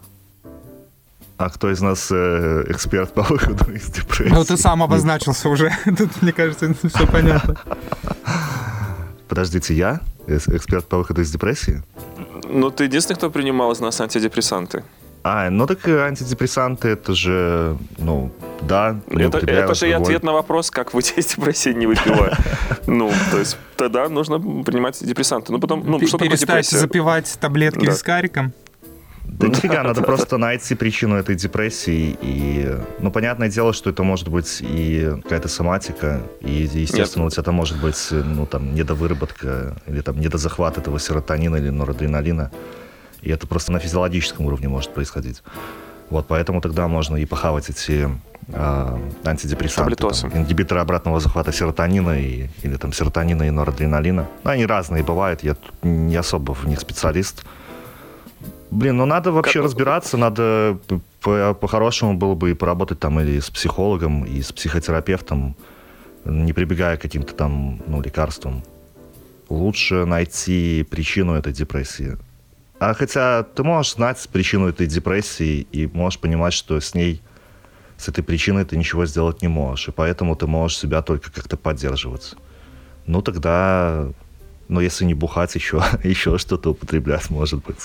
А 1.39 1.51
кто 1.51 1.71
из 1.71 1.81
нас 1.81 2.09
э, 2.11 2.65
эксперт 2.69 3.15
по 3.15 3.23
выходу 3.29 3.71
из 3.73 3.87
депрессии? 3.87 4.35
Ну, 4.35 4.45
ты 4.45 4.57
сам 4.57 4.83
обозначился 4.83 5.49
уже. 5.49 5.73
Тут, 5.85 6.21
мне 6.21 6.33
кажется, 6.33 6.75
все 6.95 7.07
понятно. 7.07 7.57
Подождите, 9.29 9.73
я? 9.73 10.01
Эксперт 10.27 10.87
по 10.87 10.99
выходу 10.99 11.21
из 11.23 11.31
депрессии? 11.31 11.83
Ну, 12.49 12.71
ты 12.71 12.85
единственный, 12.85 13.17
кто 13.17 13.31
принимал 13.31 13.71
из 13.71 13.79
нас 13.79 14.01
антидепрессанты. 14.01 14.83
А, 15.23 15.51
ну 15.51 15.67
так 15.67 15.87
и 15.87 15.93
антидепрессанты, 15.93 16.89
это 16.89 17.15
же, 17.15 17.77
ну, 17.99 18.31
да, 18.63 18.97
не 19.09 19.25
Это, 19.25 19.39
это 19.39 19.75
же 19.75 19.89
и 19.89 19.93
ответ 19.93 20.23
на 20.23 20.33
вопрос, 20.33 20.71
как 20.71 20.95
выйти 20.95 21.15
из 21.19 21.27
депрессии, 21.27 21.71
не 21.71 21.87
выпивая. 21.87 22.37
Ну, 22.87 23.13
то 23.31 23.39
есть 23.39 23.59
тогда 23.77 24.09
нужно 24.09 24.41
принимать 24.41 24.97
антидепрессанты. 24.97 25.53
Ну, 25.53 25.61
потом, 25.61 25.83
ну, 25.85 25.99
что 26.01 26.19
такое 26.19 26.31
Перестать 26.31 26.49
депрессия? 26.49 26.79
запивать 26.79 27.39
таблетки 27.41 27.91
с 27.91 28.03
кариком. 28.03 28.53
Да 29.29 29.49
нифига, 29.49 29.83
надо 29.83 30.03
просто 30.03 30.39
найти 30.39 30.75
причину 30.75 31.17
этой 31.17 31.37
депрессии. 31.37 32.17
И, 32.23 32.77
ну, 32.99 33.11
понятное 33.11 33.49
дело, 33.49 33.73
что 33.73 33.91
это 33.91 34.03
может 34.03 34.29
быть 34.29 34.59
и 34.61 35.13
какая-то 35.23 35.49
соматика, 35.49 36.23
и, 36.41 36.69
естественно, 36.73 37.27
у 37.27 37.31
тебя 37.31 37.43
это 37.43 37.53
может 37.53 37.81
быть, 37.81 38.09
ну, 38.11 38.47
там, 38.47 38.75
недовыработка 38.75 39.77
или 39.87 40.01
там 40.01 40.19
недозахват 40.19 40.79
этого 40.79 40.99
серотонина 40.99 41.57
или 41.57 41.71
норадреналина. 41.71 42.51
И 43.21 43.31
это 43.31 43.47
просто 43.47 43.73
на 43.73 43.79
физиологическом 43.79 44.47
уровне 44.47 44.69
может 44.69 44.95
происходить. 44.95 45.43
Вот, 46.11 46.27
поэтому 46.27 46.61
тогда 46.61 46.89
можно 46.89 47.17
и 47.17 47.27
похавать 47.27 47.69
эти 47.69 48.09
а, 48.53 48.99
антидепрессанты, 49.25 49.97
там, 49.97 50.11
ингибиторы 50.33 50.81
обратного 50.81 51.21
захвата 51.21 51.53
серотонина 51.53 52.19
и, 52.19 52.49
или 52.63 52.77
там 52.77 52.93
серотонина 52.93 53.43
и 53.43 53.51
норадреналина. 53.51 54.27
Ну, 54.43 54.51
они 54.51 54.65
разные 54.65 55.03
бывают, 55.03 55.43
я 55.43 55.57
не 55.83 56.17
особо 56.17 56.55
в 56.55 56.67
них 56.67 56.81
специалист. 56.81 57.45
Блин, 58.71 58.99
ну 58.99 59.07
надо 59.07 59.33
вообще 59.33 59.61
Как- 59.61 59.65
разбираться, 59.65 60.17
надо 60.17 60.79
по- 61.23 61.55
по-хорошему 61.55 62.15
было 62.15 62.35
бы 62.35 62.51
и 62.51 62.55
поработать 62.55 62.99
там 63.01 63.19
или 63.21 63.41
с 63.41 63.51
психологом, 63.51 64.25
и 64.25 64.43
с 64.43 64.53
психотерапевтом, 64.53 65.57
не 66.25 66.53
прибегая 66.53 66.97
к 66.97 67.01
каким-то 67.03 67.35
там, 67.35 67.81
ну, 67.87 68.03
лекарствам. 68.03 68.63
Лучше 69.49 70.05
найти 70.05 70.87
причину 70.91 71.33
этой 71.35 71.53
депрессии. 71.55 72.19
А 72.79 72.93
хотя 72.95 73.43
ты 73.43 73.65
можешь 73.65 73.95
знать 73.95 74.29
причину 74.31 74.69
этой 74.69 74.87
депрессии 74.87 75.67
и 75.73 75.87
можешь 75.87 76.21
понимать, 76.21 76.53
что 76.53 76.79
с 76.79 76.95
ней, 76.95 77.23
с 77.97 78.09
этой 78.09 78.23
причиной 78.23 78.65
ты 78.67 78.77
ничего 78.77 79.07
сделать 79.07 79.41
не 79.43 79.49
можешь, 79.49 79.89
и 79.89 79.93
поэтому 79.93 80.37
ты 80.37 80.47
можешь 80.47 80.77
себя 80.79 81.01
только 81.03 81.33
как-то 81.33 81.57
поддерживать. 81.57 82.35
Ну 83.07 83.23
тогда, 83.23 84.09
ну 84.69 84.81
если 84.81 85.07
не 85.07 85.15
бухать, 85.15 85.55
еще, 85.55 85.83
еще 86.05 86.37
что-то 86.37 86.71
употреблять, 86.73 87.31
может 87.31 87.65
быть. 87.65 87.81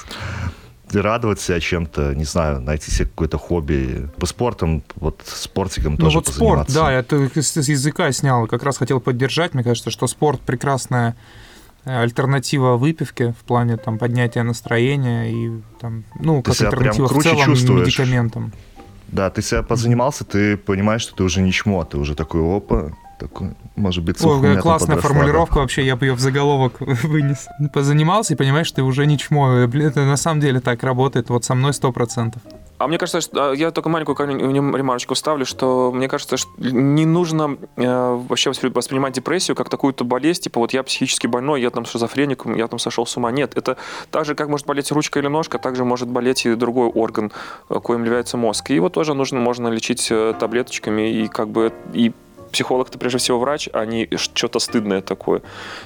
И 0.93 0.97
радовать 0.97 1.39
себя 1.39 1.59
чем-то, 1.59 2.13
не 2.13 2.23
знаю, 2.23 2.62
найти 2.62 2.91
себе 2.91 3.07
какое-то 3.07 3.38
хобби. 3.38 4.09
По 4.17 4.25
спортом, 4.25 4.83
вот 4.95 5.21
спортиком 5.25 5.93
Ну 5.93 5.97
тоже 5.97 6.17
вот 6.19 6.27
спорт, 6.27 6.71
да, 6.73 6.91
я 6.91 7.03
с 7.03 7.41
с 7.41 7.67
языка 7.67 8.12
снял, 8.12 8.47
как 8.47 8.63
раз 8.63 8.77
хотел 8.77 9.00
поддержать. 9.00 9.53
Мне 9.53 9.63
кажется, 9.63 9.89
что 9.89 10.07
спорт 10.07 10.41
прекрасная 10.41 11.15
э, 11.85 12.01
альтернатива 12.01 12.77
выпивке 12.77 13.33
в 13.39 13.43
плане 13.45 13.77
там 13.77 13.97
поднятия 13.97 14.43
настроения 14.43 15.31
и 15.31 15.62
там, 15.79 16.03
ну, 16.19 16.38
Ты 16.38 16.51
как 16.51 16.55
себя 16.55 16.69
прям 16.69 16.81
альтернатива 16.89 17.07
в 17.07 17.23
целом 17.23 17.45
чувствуешь. 17.45 17.88
медикаментам. 17.88 18.53
Да, 19.07 19.29
ты 19.29 19.41
себя 19.41 19.62
позанимался, 19.62 20.25
ты 20.25 20.57
понимаешь, 20.57 21.01
что 21.01 21.15
ты 21.15 21.23
уже 21.23 21.41
не 21.41 21.51
чмо, 21.51 21.83
ты 21.85 21.97
уже 21.97 22.15
такой, 22.15 22.41
опа, 22.41 22.91
такой, 23.24 23.51
может 23.75 24.03
быть, 24.03 24.24
Ой, 24.24 24.58
классная 24.58 24.98
подросла, 24.98 25.10
формулировка 25.15 25.58
вообще, 25.60 25.86
я 25.86 25.96
бы 25.96 26.06
ее 26.06 26.13
в 26.13 26.20
заголовок 26.20 26.74
вынес. 26.80 27.48
Позанимался 27.74 28.34
и 28.34 28.38
понимаешь, 28.38 28.68
что 28.68 28.77
ты 28.77 28.84
уже 28.84 29.06
не 29.06 29.18
чмо. 29.18 29.65
Блин, 29.68 29.88
Это 29.88 30.06
на 30.06 30.18
самом 30.18 30.42
деле 30.42 30.60
так 30.60 30.84
работает, 30.84 31.30
вот 31.30 31.46
со 31.46 31.56
мной 31.56 31.74
сто 31.74 31.92
процентов. 31.92 32.42
А 32.80 32.88
мне 32.88 32.98
кажется, 32.98 33.22
что 33.22 33.51
а, 33.51 33.53
я 33.53 33.72
только 33.72 33.88
маленькую 33.88 34.18
ремарочку 34.75 35.15
ставлю, 35.15 35.46
что 35.46 35.92
мне 35.94 36.10
кажется, 36.10 36.36
что 36.36 36.50
не 36.60 37.06
нужно 37.06 37.58
э, 37.77 38.25
вообще 38.27 38.50
воспри- 38.50 38.74
воспринимать 38.74 39.13
депрессию 39.13 39.56
как 39.56 39.70
такую-то 39.70 40.03
болезнь, 40.03 40.42
типа 40.42 40.60
вот 40.60 40.74
я 40.74 40.84
психически 40.84 41.27
больной, 41.27 41.62
я 41.62 41.70
там 41.70 41.86
шизофреник, 41.86 42.46
я 42.46 42.68
там 42.68 42.80
сошел 42.80 43.06
с 43.06 43.15
ума. 43.15 43.32
Нет, 43.32 43.56
это 43.56 43.77
так 44.12 44.25
же, 44.25 44.36
как 44.36 44.50
может 44.50 44.68
болеть 44.68 44.92
ручка 44.92 45.20
или 45.20 45.27
ножка, 45.27 45.60
так 45.60 45.77
же 45.77 45.86
может 45.86 46.10
болеть 46.10 46.46
и 46.46 46.56
другой 46.56 46.88
орган, 46.88 47.32
э, 47.70 47.80
коим 47.82 48.03
является 48.03 48.36
мозг. 48.36 48.72
И 48.72 48.75
его 48.75 48.89
тоже 48.89 49.13
нужно, 49.13 49.39
можно 49.39 49.70
лечить 49.70 50.08
э, 50.12 50.34
таблеточками, 50.38 51.10
и 51.10 51.27
как 51.27 51.50
бы 51.50 51.72
и 51.94 52.12
психолог 52.53 52.89
это 52.89 52.98
прежде 52.98 53.17
всего 53.17 53.39
врач, 53.39 53.67
а 53.74 53.86
не 53.86 54.07
что-то 54.15 54.60
стыдное 54.60 55.01
такое. 55.01 55.41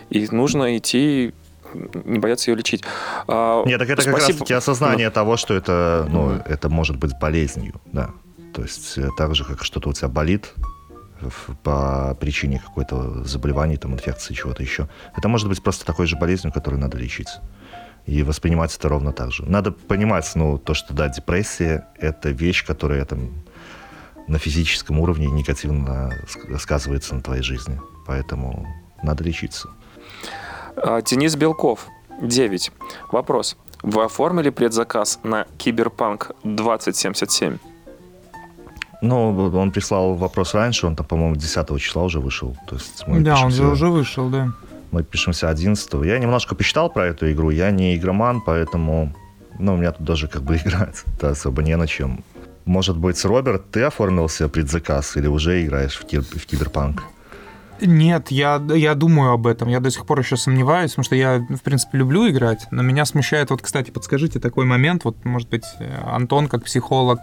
И 0.10 0.28
нужно 0.32 0.78
идти 0.78 1.34
не 1.74 2.20
бояться 2.20 2.52
ее 2.52 2.58
лечить. 2.58 2.84
А, 3.28 3.64
Нет, 3.66 3.80
так 3.80 3.90
это 3.90 4.04
как 4.04 4.12
спасибо. 4.12 4.30
раз-таки 4.30 4.54
осознание 4.54 5.10
того, 5.10 5.38
что 5.38 5.54
это, 5.54 6.08
ну, 6.10 6.42
это 6.46 6.70
может 6.70 6.98
быть 6.98 7.12
болезнью, 7.20 7.82
да. 7.86 8.12
То 8.54 8.62
есть 8.62 8.98
э, 8.98 9.10
так 9.18 9.36
же, 9.36 9.44
как 9.44 9.64
что-то 9.64 9.90
у 9.90 9.94
тебя 9.94 10.08
болит 10.08 10.54
по 11.64 12.16
причине 12.20 12.60
какой-то 12.60 13.24
заболевания, 13.24 13.78
там, 13.78 13.94
инфекции, 13.94 14.34
чего-то 14.34 14.64
еще. 14.64 14.88
Это 15.16 15.28
может 15.28 15.50
быть 15.50 15.62
просто 15.62 15.86
такой 15.86 16.08
же 16.08 16.16
болезнью, 16.16 16.54
которую 16.54 16.80
надо 16.80 16.98
лечить. 16.98 17.28
И 18.06 18.24
воспринимать 18.24 18.76
это 18.76 18.88
ровно 18.88 19.12
так 19.12 19.32
же. 19.32 19.44
Надо 19.46 19.72
понимать, 19.72 20.32
ну, 20.36 20.58
то, 20.58 20.74
что, 20.74 20.94
да, 20.94 21.10
депрессия— 21.10 21.88
это 21.98 22.30
вещь, 22.30 22.66
которая 22.66 23.04
там 23.06 23.44
на 24.28 24.38
физическом 24.40 25.00
уровне 25.00 25.28
негативно 25.28 26.12
ск- 26.28 26.58
сказывается 26.60 27.16
на 27.16 27.22
твоей 27.22 27.44
жизни. 27.44 27.80
Поэтому 28.06 28.68
надо 29.04 29.24
лечиться. 29.24 29.70
А, 30.76 31.02
Денис 31.02 31.36
Белков, 31.36 31.88
9. 32.22 32.72
Вопрос. 33.12 33.58
Вы 33.84 34.04
оформили 34.04 34.50
предзаказ 34.50 35.20
на 35.24 35.46
Киберпанк 35.58 36.32
2077? 36.44 37.58
Ну, 39.02 39.52
он 39.60 39.72
прислал 39.72 40.16
вопрос 40.16 40.56
раньше, 40.56 40.88
он 40.88 40.96
там, 40.96 41.06
по-моему, 41.06 41.36
10 41.36 41.80
числа 41.80 42.04
уже 42.04 42.20
вышел. 42.20 42.58
То 42.68 42.76
есть 42.76 43.04
мы 43.08 43.22
да, 43.22 43.36
он 43.36 43.50
пишемся- 43.52 43.56
же 43.58 43.68
уже 43.68 43.88
вышел, 43.90 44.30
да. 44.30 44.52
Мы 44.92 45.04
пишемся 45.04 45.50
11 45.50 45.94
Я 46.06 46.18
немножко 46.18 46.56
почитал 46.56 46.90
про 46.90 47.06
эту 47.08 47.32
игру. 47.32 47.52
Я 47.52 47.72
не 47.72 47.96
игроман, 47.96 48.42
поэтому... 48.42 49.14
Ну, 49.60 49.74
у 49.74 49.78
меня 49.78 49.92
тут 49.92 50.06
даже 50.06 50.28
как 50.28 50.42
бы 50.44 50.56
играть 50.66 51.04
да, 51.22 51.30
особо 51.30 51.62
не 51.62 51.76
на 51.78 51.88
чем. 51.88 52.24
Может 52.68 52.98
быть, 52.98 53.24
Роберт, 53.26 53.72
ты 53.72 53.84
оформил 53.84 54.30
себе 54.30 54.50
предзаказ 54.50 55.18
или 55.18 55.28
уже 55.28 55.66
играешь 55.66 55.96
в, 55.96 56.06
киб- 56.06 56.38
в 56.38 56.46
Киберпанк? 56.46 57.04
Нет, 57.80 58.32
я, 58.32 58.62
я 58.74 58.96
думаю 58.96 59.32
об 59.32 59.46
этом. 59.46 59.70
Я 59.70 59.80
до 59.80 59.92
сих 59.92 60.06
пор 60.06 60.20
еще 60.20 60.36
сомневаюсь, 60.36 60.92
потому 60.92 61.06
что 61.06 61.16
я, 61.16 61.46
в 61.50 61.62
принципе, 61.62 62.00
люблю 62.00 62.28
играть. 62.28 62.68
Но 62.72 62.82
меня 62.82 63.06
смущает, 63.06 63.52
вот, 63.52 63.62
кстати, 63.62 63.92
подскажите 63.92 64.40
такой 64.40 64.66
момент, 64.66 65.06
вот, 65.06 65.24
может 65.26 65.48
быть, 65.50 65.64
Антон 66.06 66.48
как 66.48 66.66
психолог 66.66 67.22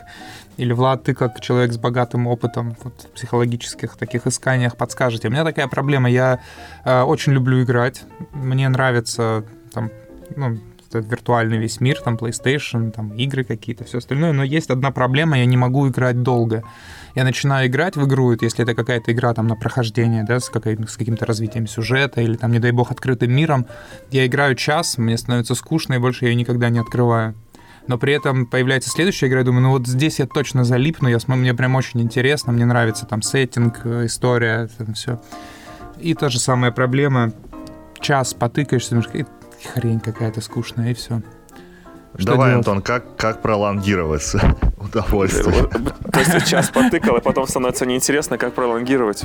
или 0.57 0.73
Влад, 0.73 1.05
ты 1.05 1.15
как 1.15 1.41
человек 1.41 1.73
с 1.73 1.77
богатым 1.77 2.27
опытом 2.27 2.77
вот, 2.83 2.95
в 3.03 3.15
психологических 3.17 3.97
таких 3.97 4.27
исканиях 4.27 4.77
подскажете. 4.77 5.29
У 5.29 5.31
меня 5.31 5.45
такая 5.45 5.67
проблема, 5.67 6.09
я 6.09 6.41
э, 6.85 7.03
очень 7.03 7.33
люблю 7.33 7.63
играть, 7.63 8.05
мне 8.33 8.69
нравится 8.69 9.45
там, 9.73 9.91
ну, 10.37 10.59
этот 10.95 11.11
виртуальный 11.11 11.59
весь 11.59 11.81
мир, 11.81 12.01
там 12.01 12.17
PlayStation, 12.17 12.91
там 12.91 13.13
игры 13.15 13.45
какие-то, 13.45 13.85
все 13.85 13.99
остальное, 13.99 14.33
но 14.33 14.45
есть 14.45 14.71
одна 14.71 14.91
проблема, 14.91 15.39
я 15.39 15.47
не 15.47 15.57
могу 15.57 15.89
играть 15.89 16.23
долго. 16.23 16.63
Я 17.15 17.25
начинаю 17.25 17.69
играть 17.69 17.97
в 17.97 18.07
игру, 18.07 18.33
если 18.33 18.65
это 18.65 18.75
какая-то 18.75 19.13
игра 19.13 19.35
там 19.35 19.47
на 19.47 19.57
прохождение, 19.57 20.25
да, 20.25 20.41
с, 20.41 20.47
с 20.47 20.97
каким-то 20.97 21.27
развитием 21.27 21.67
сюжета 21.67 22.21
или 22.21 22.35
там, 22.35 22.53
не 22.53 22.59
дай 22.59 22.73
бог, 22.73 22.91
открытым 22.91 23.33
миром, 23.33 23.67
я 24.11 24.27
играю 24.27 24.55
час, 24.55 24.99
мне 24.99 25.17
становится 25.17 25.55
скучно, 25.55 25.95
и 25.95 25.99
больше 25.99 26.25
я 26.25 26.31
ее 26.31 26.37
никогда 26.37 26.71
не 26.71 26.79
открываю. 26.79 27.35
Но 27.87 27.99
при 27.99 28.15
этом 28.15 28.47
появляется 28.47 28.91
следующая 28.91 29.27
игра, 29.27 29.41
я 29.41 29.45
думаю, 29.45 29.63
ну 29.63 29.71
вот 29.71 29.87
здесь 29.87 30.19
я 30.19 30.27
точно 30.27 30.65
залипну, 30.65 31.09
я 31.09 31.19
мне 31.27 31.55
прям 31.55 31.75
очень 31.75 32.01
интересно, 32.01 32.53
мне 32.53 32.65
нравится 32.65 33.05
там 33.05 33.21
сеттинг, 33.21 33.81
э, 33.85 34.07
история, 34.07 34.69
там 34.79 34.95
все. 34.95 35.21
И 36.01 36.15
та 36.15 36.31
же 36.31 36.41
самая 36.41 36.73
проблема, 36.73 37.33
час 38.01 38.35
потыкаешься, 38.35 38.97
«Э, 39.13 39.25
хрень 39.67 40.01
какая-то 40.01 40.41
скучная, 40.41 40.91
и 40.91 40.95
все. 40.95 41.23
Что 42.17 42.27
Давай, 42.27 42.51
делать? 42.51 42.67
Антон, 42.69 42.83
как, 42.83 43.17
как 43.17 43.43
пролонгировать 43.43 44.35
удовольствие. 44.79 45.69
То 46.13 46.21
есть 46.21 46.47
час 46.47 46.71
потыкал, 46.71 47.17
и 47.17 47.21
потом 47.21 47.47
становится 47.49 47.87
неинтересно, 47.87 48.39
как 48.39 48.55
пролонгировать. 48.55 49.25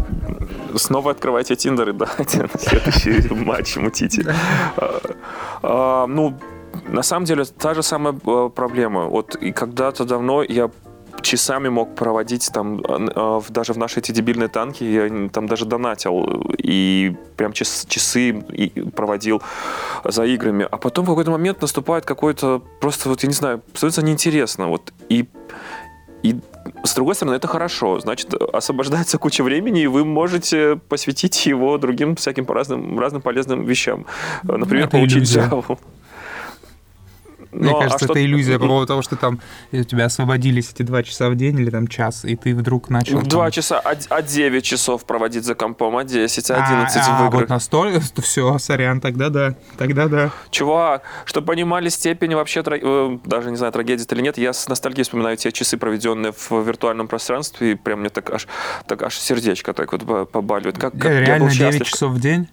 Снова 0.76 1.12
открывайте 1.12 1.56
Тиндер 1.56 1.90
и 1.90 1.94
давайте 1.94 2.42
на 2.42 2.60
следующий 2.60 3.34
матч 3.34 3.78
мутите. 3.78 4.34
А, 4.76 5.02
а, 5.62 6.08
ну, 6.08 6.36
на 6.88 7.04
самом 7.04 7.26
деле, 7.26 7.46
та 7.46 7.76
же 7.76 7.84
самая 7.84 8.16
э, 8.26 8.50
проблема. 8.56 9.06
Вот 9.06 9.36
и 9.36 9.52
когда-то 9.52 10.06
давно 10.06 10.42
я 10.42 10.72
часами 11.22 11.70
мог 11.70 11.96
проводить 11.96 12.50
там, 12.54 12.82
э, 12.82 13.42
даже 13.50 13.74
в 13.74 13.78
наши 13.78 14.00
эти 14.00 14.12
дебильные 14.12 14.48
танки, 14.48 14.84
я 14.84 15.30
там 15.30 15.48
даже 15.48 15.66
донатил 15.66 16.24
и 16.58 17.16
прям 17.36 17.54
час, 17.54 17.86
часы 17.88 18.44
проводил 18.96 19.42
за 20.04 20.26
играми. 20.26 20.68
А 20.70 20.78
потом 20.78 21.06
в 21.06 21.10
какой-то 21.10 21.32
момент 21.32 21.62
наступает 21.62 22.06
какой-то 22.06 22.62
просто, 22.80 23.10
вот 23.10 23.24
я 23.24 23.28
не 23.28 23.36
знаю, 23.36 23.62
становится 23.74 24.02
неинтересно. 24.02 24.68
Вот, 24.68 24.94
и, 25.10 25.28
и 26.24 26.36
с 26.84 26.96
другой 26.96 27.16
стороны, 27.16 27.36
это 27.36 27.48
хорошо. 27.48 28.00
Значит, 28.00 28.34
освобождается 28.34 29.18
куча 29.18 29.44
времени, 29.44 29.82
и 29.82 29.88
вы 29.88 30.06
можете 30.06 30.80
посвятить 30.90 31.46
его 31.46 31.78
другим 31.78 32.16
всяким 32.16 32.46
разным, 32.48 33.00
разным 33.00 33.22
полезным 33.22 33.66
вещам. 33.66 34.06
Например, 34.44 34.86
это 34.86 34.98
получить 34.98 35.24
Java. 35.24 35.78
Мне 37.52 37.72
Но, 37.72 37.80
кажется, 37.80 38.06
а 38.06 38.12
это 38.12 38.24
иллюзия 38.24 38.60
по 38.60 38.68
поводу 38.68 38.88
того, 38.88 39.02
что 39.02 39.16
там 39.16 39.40
у 39.72 39.84
тебя 39.84 40.06
освободились 40.06 40.72
эти 40.72 40.84
два 40.84 41.04
часа 41.04 41.30
в 41.30 41.36
день 41.36 41.60
или 41.60 41.70
там 41.70 41.88
час, 41.88 42.26
и 42.26 42.36
ты 42.36 42.56
вдруг 42.56 42.90
начал... 42.90 43.22
Два 43.22 43.46
там... 43.46 43.52
часа, 43.52 43.80
а, 43.80 43.96
а 44.10 44.22
9 44.22 44.64
часов 44.64 45.06
проводить 45.06 45.44
за 45.44 45.56
компом, 45.56 45.98
а 45.98 46.04
10, 46.04 46.52
а 46.52 46.64
11 46.64 46.98
а, 46.98 47.02
в 47.02 47.28
играх. 47.28 47.34
А, 47.34 47.38
вот 47.38 47.50
настолько, 47.50 48.02
все, 48.22 48.58
сорян, 48.60 49.02
тогда 49.02 49.30
да, 49.30 49.56
тогда 49.78 50.08
да. 50.08 50.32
Чувак, 50.52 51.04
чтобы 51.26 51.48
понимали 51.48 51.90
степень 51.90 52.36
вообще, 52.36 52.64
э, 52.66 53.18
даже 53.26 53.50
не 53.50 53.58
знаю, 53.58 53.74
трагедии 53.74 54.06
или 54.12 54.22
нет, 54.22 54.38
я 54.38 54.54
с 54.54 54.68
ностальгией 54.68 55.04
вспоминаю 55.04 55.38
те 55.38 55.52
часы, 55.52 55.78
проведенные 55.78 56.32
в 56.32 56.52
виртуальном 56.52 57.08
пространстве, 57.08 57.72
и 57.72 57.76
прям 57.76 58.02
мне 58.02 58.10
так 58.10 58.30
аж, 58.30 58.48
так 58.88 59.02
аж 59.04 59.18
сердечко 59.18 59.74
так 59.74 59.92
вот 59.92 60.30
побаливает. 60.30 60.78
Как, 60.78 60.94
как 60.94 61.12
Реально 61.12 61.26
я 61.26 61.40
был 61.40 61.48
9 61.48 61.56
счастлив. 61.56 61.88
часов 61.88 62.12
в 62.12 62.20
день? 62.20 62.48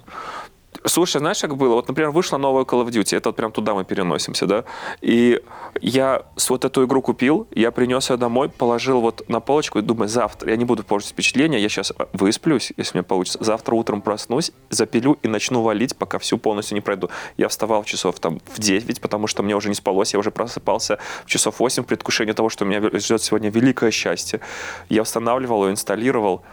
Слушай, 0.89 1.19
знаешь, 1.19 1.41
как 1.41 1.57
было? 1.57 1.75
Вот, 1.75 1.89
например, 1.89 2.11
вышла 2.11 2.39
новая 2.39 2.65
Call 2.65 2.87
of 2.87 2.91
Duty, 2.91 3.17
это 3.17 3.31
вот 3.31 3.37
прям 3.37 3.51
туда 3.51 3.75
мы 3.75 3.85
переносимся, 3.85 4.47
да? 4.47 4.65
И 5.01 5.43
я 5.81 6.23
вот 6.49 6.65
эту 6.65 6.85
игру 6.85 7.03
купил, 7.03 7.49
я 7.51 7.73
принес 7.73 8.09
ее 8.11 8.17
домой, 8.17 8.49
положил 8.49 9.01
вот 9.01 9.29
на 9.29 9.41
полочку 9.41 9.81
и 9.81 9.83
думаю, 9.83 10.09
завтра, 10.09 10.51
я 10.51 10.57
не 10.57 10.65
буду 10.65 10.85
портить 10.85 11.11
впечатление, 11.11 11.61
я 11.61 11.69
сейчас 11.69 11.93
высплюсь, 12.13 12.73
если 12.77 12.99
мне 12.99 13.03
получится. 13.03 13.43
Завтра 13.43 13.75
утром 13.75 14.01
проснусь, 14.01 14.53
запилю 14.71 15.19
и 15.23 15.29
начну 15.29 15.63
валить, 15.63 15.97
пока 15.97 16.19
всю 16.21 16.39
полностью 16.39 16.77
не 16.77 16.81
пройду. 16.81 17.11
Я 17.37 17.49
вставал 17.49 17.83
часов 17.83 18.21
там 18.21 18.41
в 18.55 18.61
9, 18.61 19.01
потому 19.01 19.27
что 19.27 19.43
мне 19.43 19.57
уже 19.57 19.69
не 19.69 19.75
спалось, 19.75 20.13
я 20.13 20.21
уже 20.21 20.31
просыпался 20.31 20.99
в 21.25 21.29
часов 21.29 21.59
8 21.59 21.83
в 21.83 21.87
предвкушении 21.87 22.33
того, 22.33 22.49
что 22.49 22.65
меня 22.65 22.81
ждет 23.01 23.23
сегодня 23.23 23.51
великое 23.51 23.91
счастье. 23.91 24.41
Я 24.89 25.03
устанавливал, 25.03 25.69
инсталлировал, 25.69 26.45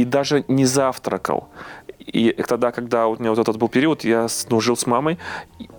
и 0.00 0.04
даже 0.04 0.44
не 0.48 0.64
завтракал. 0.64 1.48
И 2.06 2.32
тогда, 2.48 2.72
когда 2.72 3.06
у 3.06 3.16
меня 3.16 3.30
вот 3.30 3.38
этот 3.38 3.56
был 3.56 3.68
период, 3.68 4.04
я 4.04 4.26
ну, 4.48 4.60
жил 4.60 4.76
с 4.76 4.86
мамой, 4.86 5.18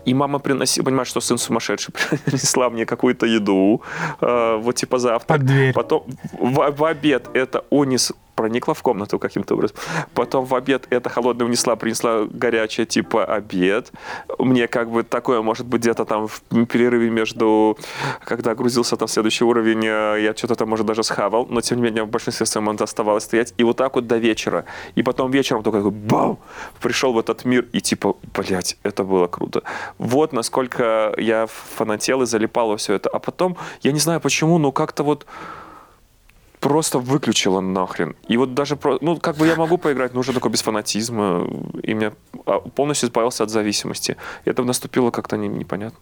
и 0.06 0.14
мама 0.14 0.40
приносила, 0.40 0.86
понимаешь, 0.86 1.08
что 1.08 1.22
сын 1.22 1.38
сумасшедший, 1.38 1.94
принесла 2.26 2.70
мне 2.70 2.86
какую-то 2.86 3.26
еду, 3.26 3.82
э, 4.22 4.60
вот 4.62 4.76
типа 4.76 5.00
завтра. 5.00 5.38
Под 5.38 5.46
дверь. 5.46 5.74
Потом 5.74 6.06
в, 6.40 6.72
в 6.72 6.84
обед 6.86 7.30
это 7.34 7.66
унис 7.70 8.14
проникла 8.36 8.74
в 8.74 8.82
комнату 8.82 9.20
каким-то 9.20 9.56
образом. 9.56 9.78
Потом 10.14 10.46
в 10.46 10.56
обед 10.56 10.88
это 10.90 11.10
холодное 11.10 11.46
унесла, 11.46 11.76
принесла 11.76 12.26
горячее, 12.30 12.86
типа 12.86 13.26
обед. 13.26 13.92
Мне 14.40 14.68
как 14.68 14.90
бы 14.90 15.04
такое, 15.04 15.42
может 15.42 15.66
быть, 15.66 15.82
где-то 15.82 16.06
там 16.06 16.28
в 16.28 16.42
перерыве 16.66 17.10
между, 17.10 17.78
когда 18.24 18.56
грузился 18.56 18.96
там 18.98 19.08
следующий 19.08 19.44
уровень, 19.44 19.86
э, 19.86 20.24
я 20.24 20.34
что-то 20.36 20.56
там, 20.56 20.70
может, 20.70 20.86
даже 20.86 21.04
схавал, 21.04 21.48
но 21.50 21.62
тем 21.62 21.78
не 21.78 21.84
менее 21.84 22.04
в 22.04 22.10
большинстве 22.10 22.46
своем 22.46 22.68
он 22.68 22.78
оставалось 22.80 23.24
стоять. 23.24 23.54
И 23.58 23.64
вот 23.64 23.78
так 23.78 23.96
вот 23.96 24.08
до 24.08 24.18
вечера. 24.18 24.66
И 24.96 25.04
потом 25.04 25.32
вечером 25.32 25.64
только 25.64 25.90
бам! 25.90 26.38
Пришел 26.82 27.14
в 27.14 27.20
этот 27.20 27.46
мир 27.46 27.68
и 27.74 27.82
типа, 27.82 28.16
блядь, 28.34 28.78
это 28.84 29.04
было 29.04 29.28
круто. 29.28 29.64
Вот 29.98 30.34
насколько 30.34 31.14
я 31.18 31.48
фанател 31.48 32.22
и 32.22 32.26
залипал 32.26 32.70
во 32.70 32.78
все 32.78 32.94
это. 32.94 33.10
А 33.10 33.20
потом, 33.20 33.58
я 33.82 33.92
не 33.92 34.00
знаю 34.00 34.20
почему, 34.22 34.58
но 34.58 34.72
как-то 34.72 35.04
вот 35.04 35.26
просто 36.62 37.00
выключила 37.00 37.60
нахрен. 37.60 38.16
И 38.30 38.38
вот 38.38 38.54
даже, 38.54 38.76
про, 38.76 38.98
ну, 39.02 39.18
как 39.18 39.36
бы 39.36 39.48
я 39.48 39.56
могу 39.56 39.78
поиграть, 39.78 40.14
но 40.14 40.20
уже 40.20 40.32
такой 40.32 40.52
без 40.52 40.62
фанатизма, 40.62 41.48
и 41.84 41.94
меня 41.94 42.12
а, 42.46 42.60
полностью 42.60 43.10
избавился 43.10 43.44
от 43.44 43.50
зависимости. 43.50 44.16
И 44.46 44.50
это 44.50 44.64
наступило 44.64 45.12
как-то 45.12 45.38
не, 45.38 45.48
непонятно. 45.50 46.00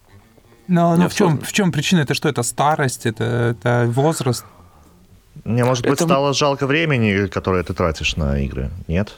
Но, 0.67 0.95
но 0.97 1.07
в, 1.07 1.15
чем, 1.15 1.39
в 1.39 1.51
чем 1.51 1.71
причина? 1.71 2.01
Это 2.01 2.13
что? 2.13 2.29
Это 2.29 2.43
старость? 2.43 3.05
Это, 3.05 3.55
это 3.57 3.85
возраст? 3.87 4.45
Не, 5.45 5.63
может 5.63 5.85
быть, 5.85 5.93
это... 5.93 6.03
стало 6.03 6.33
жалко 6.33 6.67
времени, 6.67 7.27
которое 7.27 7.63
ты 7.63 7.73
тратишь 7.73 8.17
на 8.17 8.39
игры, 8.39 8.69
нет? 8.87 9.15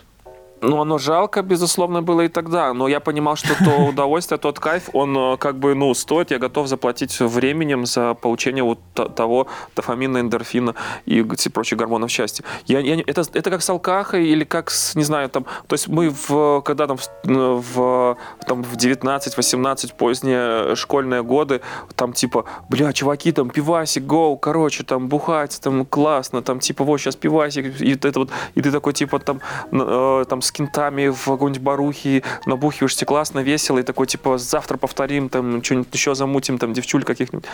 Ну, 0.62 0.80
оно 0.80 1.00
жалко, 1.00 1.42
безусловно, 1.42 2.04
было 2.04 2.22
и 2.22 2.28
тогда, 2.28 2.74
но 2.74 2.88
я 2.88 3.00
понимал, 3.00 3.36
что 3.36 3.56
то 3.66 3.86
удовольствие, 3.90 4.38
тот 4.38 4.60
кайф, 4.60 4.90
он 4.94 5.18
э, 5.18 5.38
как 5.38 5.58
бы, 5.58 5.74
ну, 5.74 5.94
стоит, 5.96 6.30
я 6.32 6.38
готов 6.38 6.68
заплатить 6.68 7.20
временем 7.20 7.88
за 7.88 8.14
получение 8.14 8.64
вот 8.64 8.80
того 8.94 9.48
дофамина, 9.76 10.20
эндорфина 10.20 10.76
и 11.08 11.24
прочих 11.52 11.80
гормонов 11.80 12.12
счастья. 12.12 12.46
Я, 12.68 12.80
я, 12.80 13.02
это, 13.08 13.24
это 13.34 13.50
как 13.50 13.64
с 13.64 13.70
алкахой 13.72 14.28
или 14.28 14.44
как 14.44 14.70
с, 14.70 14.96
не 14.96 15.04
знаю, 15.04 15.30
там, 15.30 15.46
то 15.68 15.74
есть 15.74 15.88
мы 15.88 16.10
в, 16.10 16.62
когда 16.62 16.86
там 16.86 16.98
в, 16.98 17.08
в, 17.24 18.18
там, 18.46 18.64
в 18.64 18.76
19-18 18.76 19.96
поздние 19.96 20.76
школьные 20.76 21.24
годы, 21.24 21.62
там 21.96 22.14
типа, 22.14 22.46
бля, 22.70 22.94
чуваки, 22.94 23.32
там 23.32 23.50
пивасик, 23.50 24.04
гоу, 24.04 24.38
короче, 24.38 24.84
там 24.84 25.08
бухать, 25.08 25.60
там 25.60 25.86
классно, 25.88 26.44
там 26.44 26.60
типа, 26.60 26.84
вот 26.84 27.00
сейчас 27.00 27.16
пивасик, 27.16 27.82
и 27.82 27.94
это 27.94 28.20
вот, 28.20 28.30
и 28.54 28.62
ты 28.62 28.72
такой 28.72 28.94
типа 28.94 29.18
там, 29.18 29.42
э, 29.72 30.26
там 30.30 30.42
с 30.52 30.54
кентами 30.54 31.08
в 31.08 31.24
какой-нибудь 31.26 31.62
барухе, 31.62 32.24
набухиваешься 32.46 33.06
классно, 33.06 33.40
весело, 33.40 33.80
и 33.80 33.84
такой, 33.84 34.08
типа, 34.08 34.38
завтра 34.38 34.78
повторим, 34.78 35.30
там, 35.30 35.64
что-нибудь 35.64 35.94
еще 35.94 36.14
замутим, 36.14 36.58
там, 36.58 36.74
девчуль 36.74 37.04
каких-нибудь. 37.04 37.46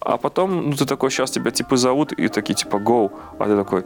А 0.00 0.16
потом, 0.16 0.70
ну, 0.70 0.76
ты 0.76 0.86
такой, 0.86 1.10
сейчас 1.10 1.30
тебя, 1.30 1.50
типа, 1.50 1.76
зовут, 1.76 2.12
и 2.12 2.28
такие, 2.28 2.54
типа, 2.54 2.76
go. 2.76 3.10
А 3.38 3.44
ты 3.44 3.56
такой, 3.56 3.84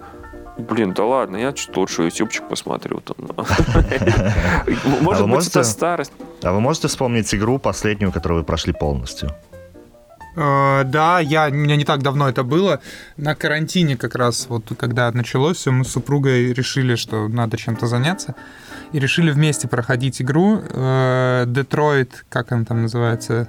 Блин, 0.59 0.93
да 0.93 1.05
ладно, 1.05 1.39
я 1.39 1.53
чуть 1.53 1.75
лучше 1.75 2.03
ютубчик 2.03 2.47
посмотрю. 2.47 3.03
Может 5.01 5.31
быть, 5.31 5.47
это 5.47 5.63
старость. 5.65 6.13
А 6.43 6.53
вы 6.53 6.61
можете 6.61 6.89
вспомнить 6.89 7.35
игру 7.35 7.59
последнюю, 7.59 8.13
которую 8.13 8.41
вы 8.41 8.45
прошли 8.45 8.75
полностью? 8.75 9.31
Uh, 10.41 10.85
да, 10.85 11.21
я, 11.21 11.49
у 11.49 11.53
меня 11.53 11.77
не 11.77 11.85
так 11.85 12.03
давно 12.03 12.27
это 12.27 12.45
было. 12.45 12.81
На 13.19 13.35
карантине 13.35 13.99
как 13.99 14.15
раз, 14.15 14.47
вот 14.49 14.73
когда 14.79 15.13
началось 15.13 15.59
все, 15.59 15.71
мы 15.71 15.85
с 15.85 15.89
супругой 15.89 16.55
решили, 16.55 16.95
что 16.95 17.29
надо 17.29 17.59
чем-то 17.59 17.87
заняться. 17.87 18.35
И 18.93 18.99
решили 18.99 19.33
вместе 19.33 19.69
проходить 19.69 20.23
игру. 20.23 20.63
Детройт, 21.47 22.13
uh, 22.13 22.25
как 22.31 22.53
она 22.53 22.65
там 22.65 22.83
называется? 22.83 23.49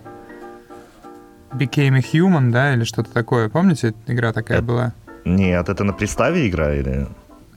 Became 1.54 1.96
a 1.96 2.02
Human, 2.02 2.52
да, 2.52 2.74
или 2.74 2.84
что-то 2.84 3.10
такое. 3.12 3.48
Помните, 3.48 3.94
игра 4.08 4.34
такая 4.34 4.58
это... 4.58 4.68
была? 4.68 4.94
Нет, 5.24 5.70
это 5.70 5.86
на 5.86 5.94
приставе 5.94 6.50
игра 6.50 6.76
или... 6.76 7.08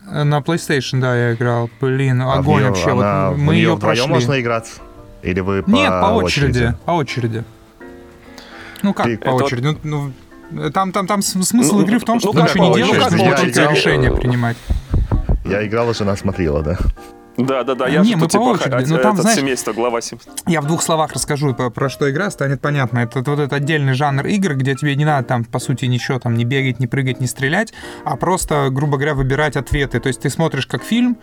На 0.05 0.39
PlayStation, 0.39 1.01
да, 1.01 1.13
я 1.13 1.33
играл. 1.33 1.69
Блин, 1.81 2.21
а 2.21 2.35
огонь 2.35 2.61
ее, 2.61 2.69
вообще. 2.69 2.91
Она, 2.91 3.31
вот 3.31 3.37
мы 3.37 3.55
ее 3.55 3.77
прошли. 3.77 4.07
можно 4.07 4.39
играть? 4.39 4.71
Или 5.23 5.41
вы 5.41 5.61
по 5.61 5.69
Нет, 5.71 5.89
по 5.89 6.13
очереди. 6.13 6.59
очереди. 6.59 6.75
По 6.85 6.91
очереди. 6.91 7.43
Ну 8.85 8.93
как 8.93 9.07
Ты, 9.07 9.17
по 9.17 9.29
очереди? 9.31 9.65
Вот... 9.65 9.83
Ну, 9.83 10.11
ну, 10.51 10.69
там, 10.69 10.91
там, 10.91 11.07
там 11.07 11.23
смысл 11.23 11.77
ну, 11.77 11.81
игры 11.81 11.97
в 11.97 12.03
том, 12.03 12.19
что 12.19 12.31
ну, 12.31 12.39
ты 12.39 12.43
ничего 12.43 12.67
не 12.67 12.75
делаешь, 12.75 13.11
нужно 13.11 13.35
только 13.35 13.49
играл... 13.49 13.71
решение 13.71 14.11
принимать. 14.11 14.57
Я 15.43 15.65
играл, 15.65 15.91
жена 15.95 16.15
смотрела, 16.15 16.61
да. 16.61 16.77
Да, 17.35 17.63
да, 17.63 17.73
да. 17.73 17.87
Я 17.87 18.01
не, 18.01 18.15
мы 18.15 18.25
по 18.25 18.29
типа, 18.29 18.41
очереди. 18.43 18.91
Ну, 18.91 18.99
там, 18.99 19.17
знаешь, 19.17 19.39
семейство, 19.39 19.73
глава 19.73 20.01
7. 20.01 20.19
Я 20.45 20.61
в 20.61 20.67
двух 20.67 20.83
словах 20.83 21.13
расскажу, 21.13 21.55
про, 21.55 21.71
про 21.71 21.89
что 21.89 22.09
игра 22.11 22.29
станет 22.29 22.61
понятно. 22.61 22.99
Это 22.99 23.17
вот 23.19 23.39
этот 23.39 23.53
отдельный 23.53 23.93
жанр 23.93 24.27
игр, 24.27 24.53
где 24.53 24.75
тебе 24.75 24.95
не 24.95 25.03
надо 25.03 25.27
там, 25.27 25.45
по 25.45 25.57
сути, 25.57 25.85
ничего 25.85 26.19
там 26.19 26.35
не 26.35 26.45
бегать, 26.45 26.79
не 26.79 26.85
прыгать, 26.85 27.19
не 27.19 27.27
стрелять, 27.27 27.73
а 28.03 28.17
просто, 28.17 28.69
грубо 28.69 28.97
говоря, 28.97 29.15
выбирать 29.15 29.57
ответы. 29.57 29.99
То 29.99 30.09
есть 30.09 30.21
ты 30.21 30.29
смотришь 30.29 30.67
как 30.67 30.83
фильм, 30.83 31.17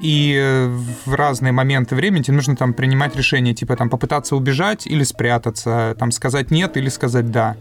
и 0.00 0.36
э, 0.38 0.66
в 1.04 1.14
разные 1.14 1.52
моменты 1.52 1.94
времени 1.94 2.22
тебе 2.22 2.36
нужно 2.36 2.56
там 2.56 2.74
принимать 2.74 3.16
решение, 3.16 3.54
типа 3.54 3.76
там 3.76 3.88
попытаться 3.88 4.36
убежать 4.36 4.86
или 4.86 5.04
спрятаться, 5.04 5.96
там 5.98 6.10
сказать 6.10 6.50
нет 6.50 6.76
или 6.76 6.88
сказать 6.88 7.30
да. 7.30 7.56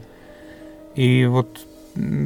И 0.95 1.25
вот 1.25 1.65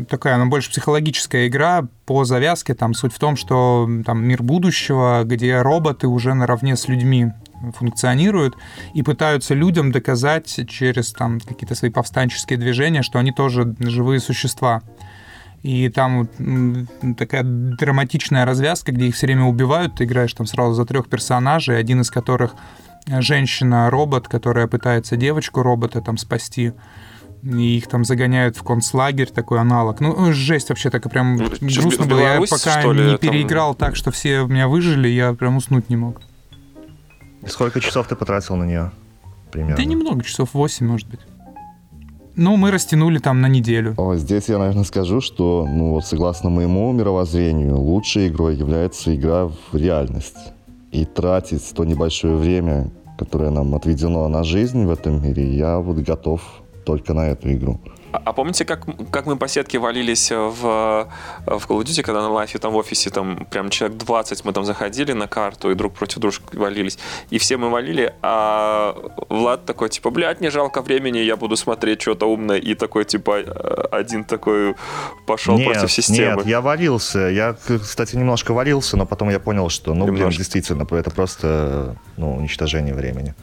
такая, 0.09 0.35
она 0.35 0.45
больше 0.45 0.69
психологическая 0.69 1.47
игра 1.47 1.87
по 2.05 2.23
завязке. 2.23 2.73
Там 2.73 2.93
суть 2.93 3.13
в 3.13 3.19
том, 3.19 3.35
что 3.35 3.89
там 4.05 4.23
мир 4.23 4.41
будущего, 4.41 5.23
где 5.25 5.61
роботы 5.61 6.07
уже 6.07 6.33
наравне 6.33 6.75
с 6.75 6.87
людьми 6.87 7.31
функционируют 7.75 8.55
и 8.93 9.03
пытаются 9.03 9.53
людям 9.53 9.91
доказать 9.91 10.59
через 10.67 11.11
там 11.11 11.39
какие-то 11.39 11.75
свои 11.75 11.91
повстанческие 11.91 12.57
движения, 12.57 13.01
что 13.03 13.19
они 13.19 13.31
тоже 13.31 13.75
живые 13.79 14.19
существа. 14.19 14.81
И 15.61 15.89
там 15.89 16.27
такая 17.17 17.43
драматичная 17.43 18.45
развязка, 18.45 18.91
где 18.91 19.07
их 19.07 19.15
все 19.15 19.27
время 19.27 19.45
убивают. 19.45 19.95
Ты 19.95 20.05
играешь 20.05 20.33
там 20.33 20.45
сразу 20.45 20.73
за 20.73 20.85
трех 20.85 21.09
персонажей, 21.09 21.77
один 21.77 22.01
из 22.01 22.09
которых 22.09 22.55
женщина-робот, 23.07 24.27
которая 24.27 24.67
пытается 24.67 25.17
девочку-робота 25.17 26.01
там 26.01 26.17
спасти. 26.17 26.73
и 27.43 27.77
их 27.77 27.87
там 27.87 28.03
загоняют 28.03 28.57
в 28.57 28.63
концлагерь, 28.63 29.29
такой 29.29 29.59
аналог. 29.59 29.99
Ну, 29.99 30.31
жесть 30.33 30.69
вообще, 30.69 30.89
так 30.89 31.05
и 31.05 31.09
прям 31.09 31.39
чё, 31.69 31.81
грустно 31.81 32.05
было. 32.05 32.19
Я 32.19 32.41
пока 32.49 32.81
ли, 32.91 33.03
не 33.03 33.09
там? 33.11 33.17
переиграл 33.17 33.75
так, 33.75 33.95
что 33.95 34.11
все 34.11 34.45
меня 34.45 34.67
выжили, 34.67 35.07
я 35.07 35.33
прям 35.33 35.57
уснуть 35.57 35.89
не 35.89 35.95
мог. 35.95 36.21
Сколько 37.47 37.79
часов 37.79 38.07
ты 38.07 38.15
потратил 38.15 38.55
на 38.55 38.65
нее? 38.65 38.91
Примерно. 39.51 39.77
Да 39.77 39.83
немного, 39.83 40.23
часов 40.23 40.49
8, 40.53 40.85
может 40.85 41.07
быть. 41.07 41.21
Ну, 42.41 42.55
мы 42.55 42.71
растянули 42.71 43.19
там 43.19 43.41
на 43.41 43.49
неделю. 43.49 43.95
Здесь 44.15 44.47
я, 44.47 44.59
наверное, 44.59 44.85
скажу, 44.85 45.19
что, 45.19 45.67
ну 45.69 45.89
вот, 45.89 46.05
согласно 46.05 46.49
моему 46.49 46.89
мировоззрению, 46.93 47.77
лучшей 47.77 48.29
игрой 48.29 48.55
является 48.55 49.13
игра 49.13 49.47
в 49.47 49.75
реальность. 49.75 50.37
И 50.93 51.03
тратить 51.03 51.73
то 51.75 51.83
небольшое 51.83 52.37
время, 52.37 52.91
которое 53.17 53.49
нам 53.51 53.75
отведено 53.75 54.25
на 54.29 54.43
жизнь 54.43 54.85
в 54.85 54.89
этом 54.89 55.21
мире, 55.21 55.53
я 55.53 55.79
вот 55.79 55.97
готов 55.97 56.41
только 56.85 57.13
на 57.13 57.27
эту 57.27 57.51
игру. 57.51 57.77
А, 58.11 58.21
а 58.25 58.33
помните, 58.33 58.65
как, 58.65 58.85
как 59.11 59.25
мы 59.25 59.37
по 59.37 59.47
сетке 59.47 59.77
валились 59.79 60.31
в, 60.31 60.51
в 60.53 61.07
Call 61.45 61.79
of 61.79 61.83
Duty, 61.83 62.01
когда 62.01 62.21
на 62.21 62.29
лайфе 62.29 62.59
там 62.59 62.73
в 62.73 62.75
офисе 62.75 63.09
там 63.09 63.45
прям 63.49 63.69
человек 63.69 63.97
20 63.97 64.45
мы 64.45 64.53
там 64.53 64.65
заходили 64.65 65.13
на 65.13 65.27
карту 65.27 65.71
и 65.71 65.75
друг 65.75 65.93
против 65.93 66.19
дружки 66.19 66.55
валились. 66.55 66.97
И 67.29 67.37
все 67.37 67.57
мы 67.57 67.69
валили, 67.69 68.13
а 68.21 68.95
Влад 69.29 69.65
такой, 69.65 69.89
типа, 69.89 70.09
блядь, 70.09 70.41
не 70.41 70.49
жалко 70.49 70.81
времени, 70.81 71.19
я 71.19 71.35
буду 71.35 71.55
смотреть 71.55 72.01
что-то 72.01 72.25
умное. 72.25 72.57
И 72.57 72.75
такой, 72.75 73.05
типа, 73.05 73.39
э, 73.39 73.87
один 73.91 74.23
такой 74.23 74.75
пошел 75.25 75.57
нет, 75.57 75.73
против 75.73 75.91
системы. 75.91 76.37
Нет, 76.37 76.45
я 76.47 76.61
валился. 76.61 77.19
Я, 77.19 77.55
кстати, 77.81 78.15
немножко 78.15 78.53
валился, 78.53 78.97
но 78.97 79.05
потом 79.05 79.29
я 79.29 79.39
понял, 79.39 79.69
что, 79.69 79.93
ну, 79.93 80.05
блин, 80.07 80.29
действительно, 80.29 80.87
это 80.89 81.11
просто, 81.11 81.95
ну, 82.17 82.35
уничтожение 82.35 82.93
времени. 82.93 83.35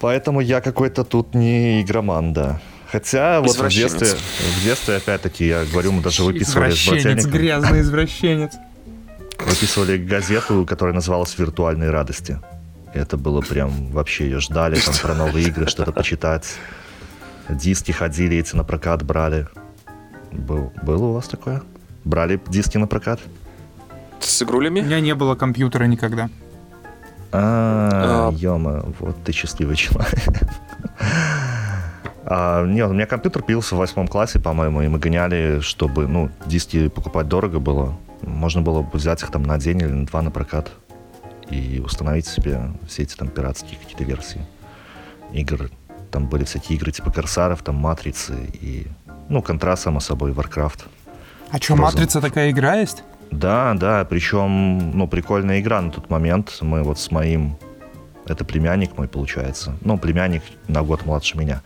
Поэтому 0.00 0.40
я 0.40 0.60
какой-то 0.60 1.04
тут 1.04 1.34
не 1.34 1.82
игроман, 1.82 2.32
да. 2.32 2.60
Хотя 2.90 3.40
вот 3.40 3.56
в 3.56 3.68
детстве, 3.68 4.06
в 4.06 4.64
детстве, 4.64 4.96
опять-таки, 4.96 5.46
я 5.46 5.64
говорю, 5.64 5.92
мы 5.92 6.02
даже 6.02 6.22
выписывали 6.22 6.70
с 6.70 6.74
Извращенец, 6.74 7.04
брательником, 7.04 7.30
грязный 7.32 7.80
извращенец. 7.80 8.52
выписывали 9.40 9.98
газету, 9.98 10.64
которая 10.66 10.94
называлась 10.94 11.36
«Виртуальные 11.36 11.90
радости». 11.90 12.40
Это 12.94 13.16
было 13.16 13.40
прям, 13.40 13.90
вообще 13.90 14.24
ее 14.24 14.40
ждали, 14.40 14.76
там 14.78 14.94
про 15.02 15.14
новые 15.14 15.48
игры 15.48 15.66
что-то 15.66 15.92
почитать. 15.92 16.56
Диски 17.48 17.92
ходили, 17.92 18.38
эти 18.38 18.56
на 18.56 18.64
прокат 18.64 19.02
брали. 19.02 19.46
Был, 20.32 20.72
было 20.82 21.06
у 21.06 21.12
вас 21.12 21.28
такое? 21.28 21.62
Брали 22.04 22.40
диски 22.48 22.78
на 22.78 22.86
прокат? 22.86 23.20
С 24.20 24.40
У 24.40 24.44
игрулями? 24.44 24.80
меня 24.80 25.00
не 25.00 25.14
было 25.14 25.34
компьютера 25.34 25.84
никогда. 25.84 26.30
А, 27.32 28.28
А. 28.28 28.32
ё 28.32 28.56
вот 29.00 29.16
ты 29.24 29.32
счастливый 29.32 29.76
человек. 29.76 30.14
А, 32.28 32.64
нет, 32.64 32.90
у 32.90 32.92
меня 32.92 33.06
компьютер 33.06 33.42
пился 33.42 33.76
в 33.76 33.78
восьмом 33.78 34.08
классе, 34.08 34.40
по-моему, 34.40 34.82
и 34.82 34.88
мы 34.88 34.98
гоняли, 34.98 35.60
чтобы, 35.60 36.08
ну, 36.08 36.28
диски 36.46 36.88
покупать 36.88 37.28
дорого 37.28 37.60
было. 37.60 37.96
Можно 38.22 38.62
было 38.62 38.82
бы 38.82 38.98
взять 38.98 39.22
их 39.22 39.30
там 39.30 39.44
на 39.44 39.58
день 39.58 39.80
или 39.80 39.92
на 39.92 40.06
два 40.06 40.22
на 40.22 40.30
прокат 40.32 40.72
и 41.50 41.80
установить 41.84 42.26
себе 42.26 42.72
все 42.88 43.04
эти 43.04 43.14
там 43.14 43.28
пиратские 43.28 43.78
какие-то 43.78 44.02
версии 44.02 44.40
игр. 45.32 45.70
Там 46.10 46.26
были 46.26 46.42
всякие 46.44 46.78
игры 46.78 46.90
типа 46.90 47.10
Корсаров, 47.12 47.62
там 47.62 47.76
Матрицы 47.76 48.34
и, 48.54 48.88
ну, 49.28 49.40
Контра, 49.42 49.76
само 49.76 50.00
собой, 50.00 50.32
Warcraft. 50.32 50.80
А 51.52 51.58
что, 51.58 51.74
Frozen. 51.74 51.76
Матрица 51.76 52.20
такая 52.20 52.50
игра 52.50 52.74
есть? 52.74 53.04
Да, 53.30 53.74
да, 53.74 54.04
причем, 54.04 54.90
ну, 54.92 55.06
прикольная 55.08 55.60
игра 55.60 55.80
на 55.80 55.90
тот 55.90 56.10
момент. 56.10 56.58
Мы 56.60 56.82
вот 56.82 56.98
с 56.98 57.10
моим... 57.10 57.56
Это 58.26 58.44
племянник 58.44 58.96
мой, 58.98 59.06
получается. 59.06 59.76
Ну, 59.82 59.98
племянник 59.98 60.42
на 60.68 60.82
год 60.82 61.06
младше 61.06 61.38
меня. 61.38 61.62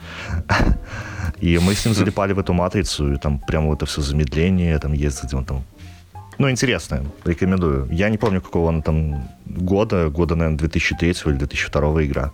И 1.41 1.59
мы 1.59 1.75
с 1.75 1.85
ним 1.85 1.95
залипали 1.95 2.33
в 2.33 2.39
эту 2.39 2.53
матрицу, 2.53 3.15
и 3.15 3.17
там 3.17 3.39
прямо 3.39 3.73
это 3.73 3.87
все 3.87 4.03
замедление, 4.03 4.79
там 4.79 4.93
ездить, 4.93 5.25
где 5.25 5.37
он 5.37 5.45
там... 5.45 5.63
Ну, 6.39 6.51
интересно, 6.51 7.05
рекомендую. 7.25 7.89
Я 7.91 8.11
не 8.11 8.19
помню, 8.19 8.43
какого 8.43 8.69
она 8.69 8.83
там 8.83 9.29
года, 9.47 10.11
года, 10.11 10.35
наверное, 10.35 10.59
2003 10.59 11.11
или 11.27 11.33
2002 11.35 12.05
игра. 12.05 12.31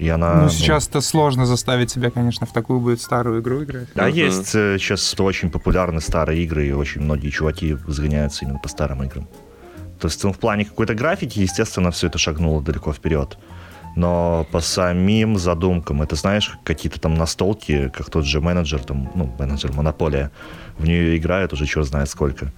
И 0.00 0.08
она... 0.08 0.42
ну, 0.44 0.48
сейчас-то 0.48 1.02
сложно 1.02 1.44
заставить 1.44 1.90
себя, 1.90 2.10
конечно, 2.10 2.46
в 2.46 2.52
такую 2.54 2.80
будет 2.80 3.02
старую 3.02 3.42
игру 3.42 3.64
играть. 3.64 3.88
Да, 3.94 4.06
Мгм. 4.06 4.14
есть 4.16 4.54
э, 4.54 4.78
сейчас 4.78 5.14
очень 5.20 5.50
популярны 5.50 6.00
старые 6.00 6.42
игры, 6.42 6.66
и 6.68 6.72
очень 6.72 7.02
многие 7.02 7.28
чуваки 7.28 7.76
загоняются 7.86 8.46
именно 8.46 8.58
по 8.58 8.68
старым 8.68 9.02
играм. 9.04 9.28
То 10.00 10.08
есть 10.08 10.24
ну, 10.24 10.32
в 10.32 10.38
плане 10.38 10.64
какой-то 10.64 10.94
графики, 10.94 11.40
естественно, 11.40 11.90
все 11.90 12.06
это 12.06 12.16
шагнуло 12.16 12.62
далеко 12.62 12.94
вперед. 12.94 13.36
Но 13.94 14.46
по 14.50 14.60
самим 14.60 15.36
задумкам, 15.36 16.00
это 16.00 16.16
знаешь, 16.16 16.56
какие-то 16.64 16.98
там 16.98 17.12
настолки, 17.14 17.90
как 17.90 18.08
тот 18.08 18.24
же 18.24 18.40
менеджер, 18.40 18.82
там, 18.82 19.10
ну, 19.14 19.30
менеджер 19.38 19.72
Монополия, 19.74 20.30
в 20.78 20.84
нее 20.86 21.18
играют 21.18 21.52
уже 21.52 21.66
черт 21.66 21.86
знает 21.86 22.08
сколько. 22.08 22.52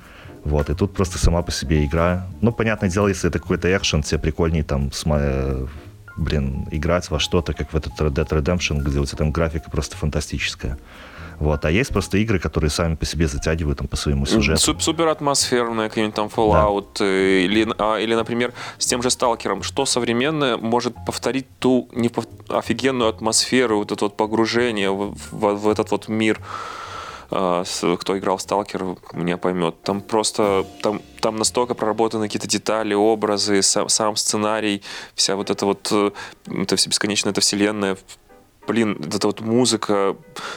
Вот, 0.45 0.71
и 0.71 0.75
тут 0.77 0.95
просто 0.95 1.19
сама 1.19 1.43
по 1.43 1.51
себе 1.51 1.85
игра. 1.85 2.29
Ну, 2.41 2.53
понятное 2.53 2.89
дело, 2.89 3.09
если 3.09 3.29
это 3.31 3.41
какой-то 3.41 3.77
экшен, 3.77 4.03
тебе 4.05 4.21
прикольнее 4.21 4.63
там, 4.63 4.89
сма- 4.89 5.19
э, 5.21 5.67
блин, 6.17 6.67
играть 6.71 7.11
во 7.11 7.19
что-то, 7.19 7.53
как 7.55 7.73
в 7.73 7.77
этот 7.77 7.93
Red 8.01 8.13
Dead 8.13 8.29
Redemption, 8.29 8.79
где 8.81 8.99
у 8.99 9.05
тебя 9.05 9.19
там 9.19 9.31
графика 9.33 9.71
просто 9.71 9.97
фантастическая. 9.97 10.79
Вот, 11.39 11.65
а 11.65 11.71
есть 11.73 11.91
просто 11.91 12.19
игры, 12.19 12.39
которые 12.39 12.71
сами 12.71 12.95
по 12.95 13.05
себе 13.05 13.27
затягивают 13.27 13.79
там 13.79 13.89
по 13.89 13.97
своему 13.97 14.27
сюжету. 14.27 14.61
Суп- 14.61 14.81
Супер 14.83 15.09
атмосферная, 15.09 15.89
какой-нибудь 15.89 16.15
там 16.15 16.29
Fallout, 16.29 16.99
э, 17.01 17.41
или, 17.45 17.67
а, 17.79 17.97
или, 17.99 18.15
например, 18.15 18.53
с 18.79 18.87
тем 18.87 19.03
же 19.03 19.11
Сталкером. 19.11 19.63
Что 19.65 19.85
современное 19.85 20.57
может 20.57 20.95
повторить 21.05 21.47
ту 21.59 21.89
непов- 21.93 22.29
офигенную 22.49 23.09
атмосферу, 23.09 23.79
вот 23.79 23.91
это 23.91 24.05
вот 24.05 24.17
погружение 24.17 24.91
в, 24.93 25.17
в- 25.33 25.55
в 25.55 25.69
этот 25.69 25.91
вот 25.91 26.09
мир? 26.09 26.39
А, 27.35 27.65
Кто 27.99 28.19
играл 28.19 28.37
в 28.37 28.43
Сталкер, 28.43 28.97
меня 29.15 29.39
поймет. 29.39 29.83
Там 29.83 30.03
просто 30.03 30.67
там, 30.83 31.01
там 31.21 31.37
настолько 31.37 31.75
проработаны 31.75 32.27
какие-то 32.27 32.47
детали, 32.47 32.93
образы, 32.93 33.63
сам, 33.63 33.89
сам 33.89 34.17
сценарий, 34.17 34.83
вся 35.15 35.35
вот 35.37 35.49
эта 35.51 35.65
вот 35.65 35.89
э, 35.93 36.11
это 36.47 36.77
все 36.77 36.91
бесконечная 36.91 37.33
эта 37.33 37.41
вселенная. 37.41 37.97
Блин, 38.67 38.97
вот 38.99 39.15
эта 39.15 39.27
вот 39.27 39.41
музыка, 39.41 40.15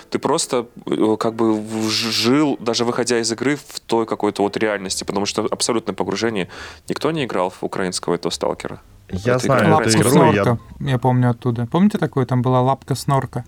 ты 0.10 0.20
просто 0.20 0.68
э, 0.86 1.16
как 1.18 1.36
бы 1.36 1.64
жил, 1.90 2.58
даже 2.60 2.84
выходя 2.84 3.20
из 3.20 3.32
игры, 3.32 3.56
в 3.56 3.80
той 3.80 4.06
какой-то 4.06 4.44
вот 4.44 4.58
реальности, 4.58 5.06
потому 5.06 5.26
что 5.26 5.48
абсолютное 5.50 5.96
погружение. 5.96 6.50
Никто 6.90 7.10
не 7.12 7.24
играл 7.24 7.50
в 7.52 7.64
украинского 7.64 8.16
этого 8.16 8.32
сталкера. 8.32 8.82
Я 9.10 9.36
Это 9.36 9.46
знаю 9.46 9.62
игра. 9.62 9.70
эту 9.70 9.76
Лапка 9.76 9.98
игру, 9.98 10.10
снорка, 10.10 10.60
я... 10.82 10.92
я... 10.92 11.00
помню 11.00 11.30
оттуда. 11.30 11.68
Помните 11.72 11.98
такое? 11.98 12.26
Там 12.26 12.42
была 12.42 12.62
лапка 12.62 12.96
снорка. 12.96 13.46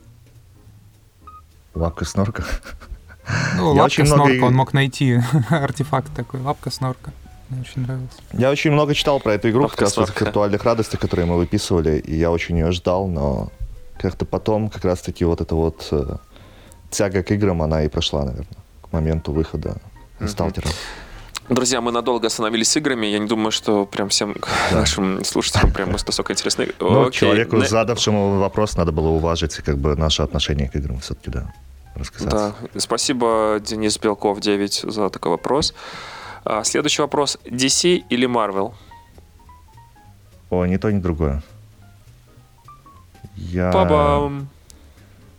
Ну, 3.58 3.74
Я 3.76 3.82
лапка 3.82 3.86
очень 3.86 4.04
много 4.06 4.16
снорка, 4.24 4.34
и- 4.36 4.40
он 4.42 4.54
мог 4.56 4.74
найти 4.74 5.20
артефакт 5.50 6.14
такой. 6.16 6.40
Лапка 6.42 6.70
снорка. 6.72 7.12
Мне 7.50 7.62
очень 7.62 7.82
нравилось. 7.84 8.10
Я 8.34 8.52
очень 8.52 8.72
много 8.72 8.94
читал 8.94 9.20
про 9.20 9.34
эту 9.34 9.50
игру, 9.50 9.62
Лапка 9.64 9.78
как 9.78 9.82
раз 9.86 9.94
снорка. 9.94 10.26
виртуальных 10.26 10.64
радостях, 10.64 11.00
которые 11.00 11.26
мы 11.26 11.38
выписывали, 11.38 11.98
и 12.00 12.16
я 12.18 12.30
очень 12.32 12.58
ее 12.58 12.72
ждал, 12.72 13.08
но 13.08 13.50
как-то 14.00 14.26
потом 14.26 14.70
как 14.70 14.84
раз-таки 14.86 15.24
вот 15.26 15.40
эта 15.42 15.56
вот 15.56 15.88
э, 15.92 16.18
тяга 16.90 17.24
к 17.24 17.32
играм, 17.32 17.62
она 17.62 17.84
и 17.84 17.88
прошла, 17.90 18.24
наверное, 18.26 18.48
к 18.82 18.92
моменту 18.92 19.32
выхода 19.32 19.78
Мгм. 20.20 20.30
Сталкера. 20.30 20.68
Друзья, 21.50 21.80
мы 21.80 21.94
надолго 21.94 22.28
остановились 22.28 22.70
с 22.70 22.76
играми. 22.76 23.06
Я 23.06 23.20
не 23.20 23.28
думаю, 23.28 23.52
что 23.52 23.86
прям 23.86 24.10
всем 24.10 24.36
нашим 24.72 25.24
слушателям 25.24 25.72
прям 25.72 25.92
настолько 25.92 26.34
интересны. 26.34 26.68
Ну, 26.82 27.04
Окей. 27.08 27.20
человеку, 27.22 27.56
Не- 27.56 27.66
задавшему 27.66 28.40
вопрос, 28.40 28.76
надо 28.76 28.92
было 28.92 29.08
уважить 29.08 29.56
как 29.58 29.78
бы 29.78 29.96
наше 29.96 30.24
отношение 30.24 30.68
к 30.68 30.76
играм 30.76 31.00
все-таки, 31.00 31.32
да, 31.32 31.54
рассказать. 31.98 32.30
Да, 32.30 32.54
спасибо, 32.78 33.60
Денис 33.62 33.98
Белков 34.00 34.40
9 34.40 34.86
за 34.88 35.10
такой 35.10 35.32
вопрос. 35.32 35.74
А, 36.46 36.64
Следующий 36.64 37.02
вопрос. 37.02 37.38
DC 37.46 38.06
или 38.10 38.28
Marvel? 38.28 38.74
О, 40.50 40.66
ни 40.66 40.78
то, 40.78 40.92
ни 40.92 41.00
другое. 41.00 41.44
Я... 43.36 43.72
Па-бам! 43.72 44.48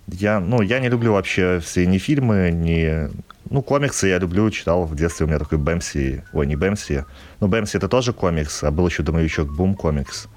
Я, 0.06 0.40
ну, 0.40 0.62
я 0.62 0.80
не 0.80 0.88
люблю 0.88 1.12
вообще 1.12 1.60
все 1.60 1.86
ни 1.86 1.98
фильмы, 1.98 2.50
ни... 2.50 3.08
Ну, 3.50 3.62
комиксы 3.62 4.08
я 4.08 4.18
люблю, 4.18 4.50
читал 4.50 4.84
в 4.84 4.94
детстве. 4.94 5.26
У 5.26 5.28
меня 5.28 5.38
такой 5.38 5.58
Бэмси... 5.58 6.22
Ой, 6.32 6.46
не 6.46 6.56
Бэмси. 6.56 7.04
Ну, 7.40 7.48
Бэмси 7.48 7.78
это 7.78 7.88
тоже 7.88 8.12
комикс, 8.12 8.62
а 8.62 8.70
был 8.70 8.86
еще 8.86 9.02
домовичок 9.02 9.54
Бум 9.54 9.74
комикс. 9.74 10.28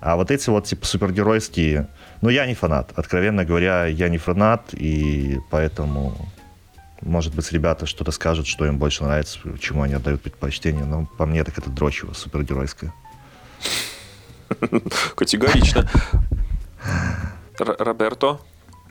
А 0.00 0.16
вот 0.16 0.30
эти 0.30 0.50
вот, 0.50 0.64
типа, 0.64 0.86
супергеройские... 0.86 1.88
Ну, 2.20 2.28
я 2.28 2.46
не 2.46 2.54
фанат. 2.54 2.92
Откровенно 2.96 3.44
говоря, 3.44 3.86
я 3.86 4.08
не 4.08 4.18
фанат, 4.18 4.72
и 4.72 5.40
поэтому... 5.50 6.14
Может 7.00 7.34
быть, 7.34 7.50
ребята 7.50 7.86
что-то 7.86 8.10
скажут, 8.10 8.46
что 8.46 8.66
им 8.66 8.78
больше 8.78 9.04
нравится, 9.04 9.38
чему 9.58 9.82
они 9.82 9.94
отдают 9.94 10.20
предпочтение. 10.20 10.84
Но 10.84 11.06
по 11.16 11.24
мне 11.24 11.44
так 11.44 11.56
это 11.56 11.70
дрочево, 11.70 12.12
супергеройское. 12.12 12.92
Категорично. 15.16 15.88
Роберто? 17.58 18.40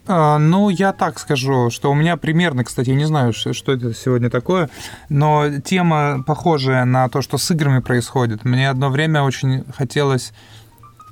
А, 0.08 0.40
ну, 0.40 0.70
я 0.70 0.92
так 0.92 1.20
скажу, 1.20 1.70
что 1.70 1.92
у 1.92 1.94
меня 1.94 2.18
примерно, 2.18 2.64
кстати, 2.64 2.90
я 2.90 2.96
не 2.96 3.06
знаю, 3.06 3.32
что 3.32 3.72
это 3.72 3.94
сегодня 3.94 4.32
такое, 4.32 4.72
но 5.10 5.60
тема 5.60 6.24
похожая 6.26 6.84
на 6.86 7.10
то, 7.10 7.22
что 7.22 7.38
с 7.38 7.52
играми 7.52 7.80
происходит. 7.80 8.44
Мне 8.44 8.72
одно 8.72 8.90
время 8.90 9.22
очень 9.22 9.66
хотелось 9.72 10.34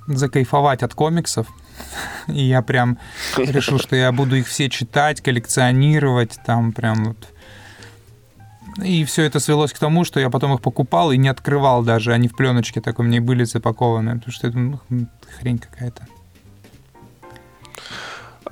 закайфовать 0.08 0.82
от 0.82 0.96
комиксов, 0.96 1.48
И 2.28 2.44
я 2.44 2.62
прям 2.62 2.98
решил, 3.38 3.80
что 3.80 3.96
я 3.96 4.12
буду 4.12 4.36
их 4.36 4.48
все 4.48 4.70
читать, 4.70 5.22
коллекционировать, 5.22 6.38
там 6.46 6.72
прям 6.72 7.06
вот. 7.06 7.18
И 8.84 9.06
все 9.06 9.24
это 9.24 9.40
свелось 9.40 9.74
к 9.74 9.80
тому, 9.80 10.04
что 10.04 10.20
я 10.20 10.30
потом 10.30 10.54
их 10.54 10.62
покупал 10.62 11.12
и 11.12 11.18
не 11.18 11.30
открывал 11.30 11.84
даже. 11.84 12.14
Они 12.14 12.28
в 12.28 12.36
пленочке 12.36 12.80
такой 12.80 13.06
мне 13.06 13.20
были 13.20 13.44
запакованы. 13.44 14.18
Потому 14.18 14.32
что 14.32 14.48
это 14.48 14.58
ну, 14.58 14.80
хрень 15.40 15.58
какая-то. 15.58 16.08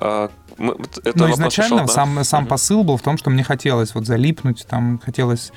А, 0.00 0.30
мы- 0.58 0.76
это 1.04 1.18
Но 1.18 1.30
изначально 1.30 1.84
пришел, 1.84 1.86
да? 1.86 1.92
сам, 1.92 2.24
сам 2.24 2.40
Мгм. 2.42 2.48
посыл 2.48 2.84
был 2.84 2.96
в 2.96 3.02
том, 3.02 3.18
что 3.18 3.30
мне 3.30 3.44
хотелось 3.44 3.94
вот 3.94 4.06
залипнуть, 4.06 4.66
там 4.68 4.98
хотелось... 5.04 5.52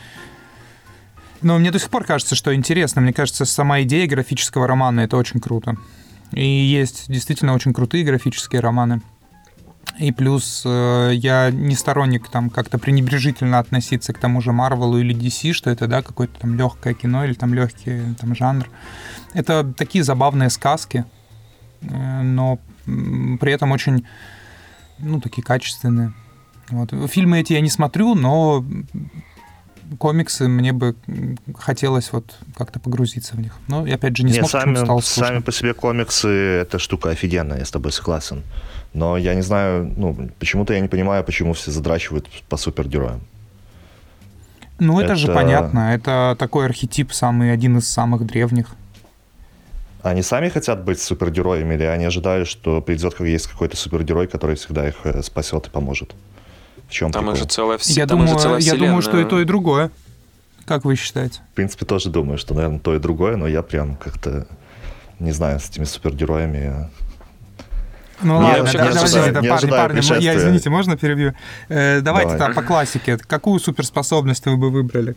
Но 1.41 1.57
мне 1.57 1.71
до 1.71 1.79
сих 1.79 1.89
пор 1.89 2.03
кажется, 2.03 2.35
что 2.35 2.53
интересно. 2.53 3.01
Мне 3.01 3.13
кажется, 3.13 3.45
сама 3.45 3.81
идея 3.81 4.07
графического 4.07 4.67
романа— 4.67 4.99
это 5.01 5.15
очень 5.17 5.39
круто. 5.39 5.77
И 6.31 6.45
есть 6.45 7.11
действительно 7.11 7.53
очень 7.53 7.73
крутые 7.73 8.03
графические 8.03 8.61
романы. 8.61 9.01
И 9.97 10.11
плюс 10.11 10.63
э, 10.65 11.11
я 11.13 11.49
не 11.51 11.75
сторонник 11.75 12.29
там 12.29 12.49
как-то 12.49 12.77
пренебрежительно 12.77 13.59
относиться 13.59 14.13
к 14.13 14.19
тому 14.19 14.39
же 14.41 14.51
Марвелу 14.51 14.97
или 14.97 15.15
DC, 15.15 15.51
что 15.51 15.69
это, 15.69 15.87
да, 15.87 16.01
какое-то 16.01 16.39
там 16.39 16.55
легкое 16.55 16.93
кино 16.93 17.25
или 17.25 17.33
там 17.33 17.53
легкий 17.53 18.15
там 18.19 18.35
жанр. 18.35 18.69
Это 19.33 19.73
такие 19.75 20.03
забавные 20.03 20.49
сказки, 20.49 21.05
э, 21.81 22.21
но 22.21 22.59
при 22.85 23.51
этом 23.51 23.71
очень, 23.71 24.05
ну, 24.99 25.19
такие 25.19 25.43
качественные. 25.43 26.13
Вот. 26.69 26.93
Фильмы 27.09 27.39
эти 27.39 27.53
я 27.53 27.61
не 27.61 27.69
смотрю, 27.69 28.15
но 28.15 28.63
комиксы 29.97 30.47
мне 30.47 30.71
бы 30.73 30.95
хотелось 31.57 32.11
вот 32.11 32.35
как-то 32.55 32.79
погрузиться 32.79 33.35
в 33.35 33.39
них. 33.39 33.53
Но 33.67 33.85
я 33.87 33.95
опять 33.95 34.15
же 34.17 34.23
не, 34.23 34.31
Не, 34.31 34.39
смог, 34.39 34.49
сами, 34.51 34.75
стало 34.75 34.99
скучно. 35.01 35.25
сами 35.27 35.39
по 35.39 35.51
себе 35.51 35.73
комиксы 35.73 36.27
это 36.27 36.79
штука 36.79 37.09
офигенная, 37.09 37.59
я 37.59 37.65
с 37.65 37.71
тобой 37.71 37.91
согласен. 37.91 38.43
Но 38.93 39.17
я 39.17 39.35
не 39.35 39.41
знаю, 39.41 39.91
ну, 39.97 40.29
почему-то 40.39 40.73
я 40.73 40.79
не 40.79 40.87
понимаю, 40.87 41.23
почему 41.23 41.53
все 41.53 41.71
задрачивают 41.71 42.27
по 42.49 42.57
супергероям. 42.57 43.21
Ну, 44.79 44.99
это, 44.99 45.15
же 45.15 45.25
Это- 45.27 45.35
понятно. 45.35 45.93
Это 45.93 46.35
такой 46.39 46.65
архетип, 46.65 47.11
самый 47.13 47.51
один 47.51 47.77
из 47.77 47.87
самых 47.87 48.25
древних. 48.25 48.67
Они 50.01 50.21
сами 50.23 50.47
хотят 50.47 50.85
быть 50.85 51.01
супергероями, 51.01 51.75
или 51.75 51.83
они 51.83 52.05
ожидают, 52.05 52.47
что 52.47 52.81
придет 52.81 53.15
как 53.15 53.27
есть 53.27 53.47
какой-то 53.47 53.75
супергерой, 53.75 54.27
который 54.27 54.55
всегда 54.55 54.87
их 54.87 54.95
э, 55.03 55.21
спасет 55.21 55.67
и 55.67 55.69
поможет? 55.69 56.15
В 56.87 56.91
чем 56.91 57.11
Там 57.11 57.23
прикол? 57.25 57.39
же 57.39 57.45
целая 57.45 57.77
вс- 57.77 57.91
я 57.91 58.05
там 58.07 58.19
думаю, 58.19 58.35
же 58.37 58.41
целая 58.43 58.59
я 58.61 58.75
думаю, 58.75 59.01
что 59.01 59.19
и 59.19 59.25
то, 59.25 59.39
и 59.41 59.45
другое. 59.45 59.91
Как 60.65 60.85
вы 60.85 60.95
считаете? 60.95 61.39
В 61.51 61.55
принципе, 61.55 61.85
тоже 61.85 62.09
думаю, 62.09 62.37
что, 62.37 62.53
наверное, 62.53 62.79
то 62.79 62.95
и 62.95 62.99
другое, 62.99 63.35
но 63.37 63.47
я 63.47 63.61
прям 63.63 63.95
как-то 63.95 64.47
не 65.19 65.31
знаю, 65.31 65.59
с 65.59 65.69
этими 65.69 65.83
супергероями. 65.83 66.89
Ну 68.21 68.37
Не, 68.39 68.43
ладно, 68.47 68.59
вообще 68.63 68.77
давайте, 68.77 69.19
не 69.19 69.31
да, 69.31 69.33
парни, 69.33 69.47
ожидаю 69.49 69.81
парни, 69.81 70.21
я, 70.23 70.35
извините, 70.35 70.69
можно 70.69 70.97
перебью? 70.97 71.33
Э, 71.69 72.01
давайте 72.01 72.31
Давай. 72.33 72.47
так, 72.47 72.55
по 72.55 72.61
классике. 72.63 73.17
Какую 73.17 73.59
суперспособность 73.59 74.45
вы 74.45 74.57
бы 74.57 74.69
выбрали? 74.69 75.15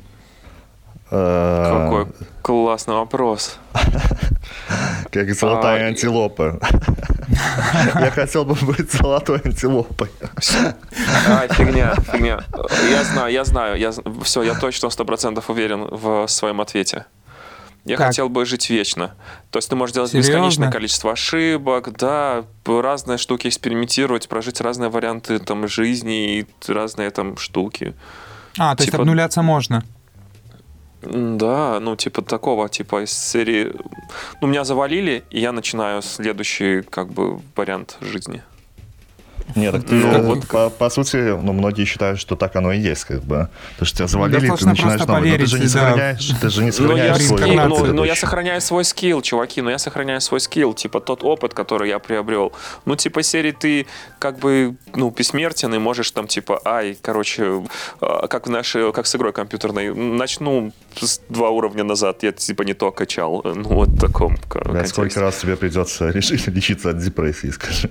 Э, 1.15 1.85
Какой 1.85 2.07
классный 2.41 2.95
вопрос. 2.95 3.59
Как 5.11 5.35
золотая 5.35 5.85
А, 5.85 5.89
антилопа. 5.89 6.59
Я 7.95 8.11
хотел 8.11 8.47
бы 8.47 8.55
быть 8.55 8.91
золотой 8.91 9.41
антилопой. 9.45 10.09
А, 11.29 11.47
фигня, 11.53 11.95
фигня. 12.11 12.41
Я 12.91 13.05
знаю, 13.05 13.31
я 13.33 13.45
знаю. 13.45 13.79
Я, 13.79 13.93
все, 14.23 14.43
я 14.43 14.55
точно 14.55 14.89
сто 14.89 15.05
процентов 15.05 15.51
уверен 15.51 15.87
в 15.91 16.27
своем 16.29 16.63
ответе. 16.63 17.05
Я 17.85 17.97
Так. 17.99 18.07
хотел 18.09 18.29
бы 18.31 18.47
жить 18.47 18.71
вечно. 18.71 19.15
То 19.51 19.59
есть 19.59 19.69
ты 19.69 19.77
можешь 19.77 19.93
делать 19.93 20.11
Серьезно? 20.13 20.31
бесконечное 20.33 20.71
количество 20.71 21.13
ошибок, 21.13 21.93
да, 21.99 22.45
разные 22.65 23.19
штуки 23.19 23.49
экспериментировать, 23.49 24.29
прожить 24.29 24.61
разные 24.61 24.89
варианты 24.89 25.39
там 25.41 25.67
жизни 25.69 26.39
и 26.39 26.47
разные 26.69 27.11
там 27.11 27.37
штуки. 27.37 27.95
А, 28.57 28.75
то 28.77 28.83
есть 28.83 28.93
Типа- 28.93 29.03
обнуляться 29.03 29.43
можно. 29.43 29.83
Да, 31.03 31.81
ну 31.81 31.97
типа 31.97 32.23
такого, 32.23 32.69
типа 32.69 33.05
из 33.05 33.13
серии. 33.13 33.73
Ну, 34.41 34.49
меня 34.49 34.65
завалили, 34.65 35.25
и 35.31 35.41
я 35.41 35.53
начинаю 35.53 36.03
следующий 36.03 36.83
как 36.83 37.09
бы 37.09 37.41
вариант 37.57 37.99
жизни. 38.01 38.43
Нет, 39.57 39.73
так 39.73 39.85
ты, 39.85 39.95
Ну, 39.95 40.23
вот 40.23 40.47
по, 40.49 40.71
по 40.71 40.91
сути, 40.91 41.17
ну, 41.17 41.53
многие 41.53 41.85
считают, 41.85 42.21
что 42.21 42.37
так 42.37 42.57
оно 42.57 42.73
и 42.73 42.79
есть, 42.79 43.05
как 43.05 43.23
бы. 43.23 43.49
Потому 43.73 43.87
что 43.87 43.97
тебя 43.97 44.07
завалили, 44.09 44.47
и 44.47 44.57
ты 44.57 44.67
начинаешь 44.67 45.07
новый. 45.07 45.31
Но 45.31 45.37
ты 45.37 45.47
же 45.47 45.59
не 45.59 45.69
поверить, 45.69 45.73
да. 45.73 45.81
сохраняешь, 45.81 46.33
ты 46.41 46.49
же 46.51 46.65
не 46.65 46.73
Ну 46.79 46.97
я, 46.97 47.15
сохраняешь 47.15 47.27
свой 47.27 47.39
скилл, 47.39 47.51
опыт 47.51 47.59
инкарнации. 47.59 47.87
ну, 47.87 47.95
ну, 47.95 48.05
я 48.05 48.17
сохраняю 48.17 48.61
свой 48.61 48.85
скилл, 48.85 49.23
чуваки, 49.23 49.63
но 49.63 49.71
я 49.71 49.79
сохраняю 49.79 50.21
свой 50.21 50.41
скилл, 50.41 50.75
типа 50.75 51.01
тот 51.01 51.25
опыт, 51.25 51.55
который 51.55 51.89
я 51.89 51.99
приобрел. 51.99 52.53
Ну, 52.85 52.97
типа 52.97 53.23
серии 53.23 53.53
ты 53.53 53.87
как 54.19 54.39
бы, 54.39 54.77
ну, 54.95 55.11
бессмертен 55.11 55.75
и 55.75 55.79
можешь 55.79 56.11
там, 56.11 56.27
типа, 56.27 56.61
ай, 56.65 56.97
короче, 57.01 57.65
а, 58.01 58.27
как 58.29 58.47
в 58.47 58.51
нашей, 58.51 58.93
как 58.93 59.07
с 59.07 59.17
игрой 59.17 59.33
компьютерной, 59.33 59.95
начну 59.95 60.73
с 61.01 61.21
два 61.29 61.51
уровня 61.51 61.85
назад, 61.85 62.23
я 62.23 62.33
типа 62.33 62.63
не 62.63 62.75
то 62.75 62.91
качал, 62.91 63.43
ну, 63.45 63.69
вот 63.69 63.89
в 63.89 64.01
таком 64.01 64.37
контексте. 64.49 64.87
сколько 64.87 65.21
раз 65.21 65.39
тебе 65.39 65.57
придется 65.57 66.09
решить 66.11 66.47
лечиться 66.47 66.91
от 66.91 66.99
депрессии, 66.99 67.51
скажи. 67.51 67.89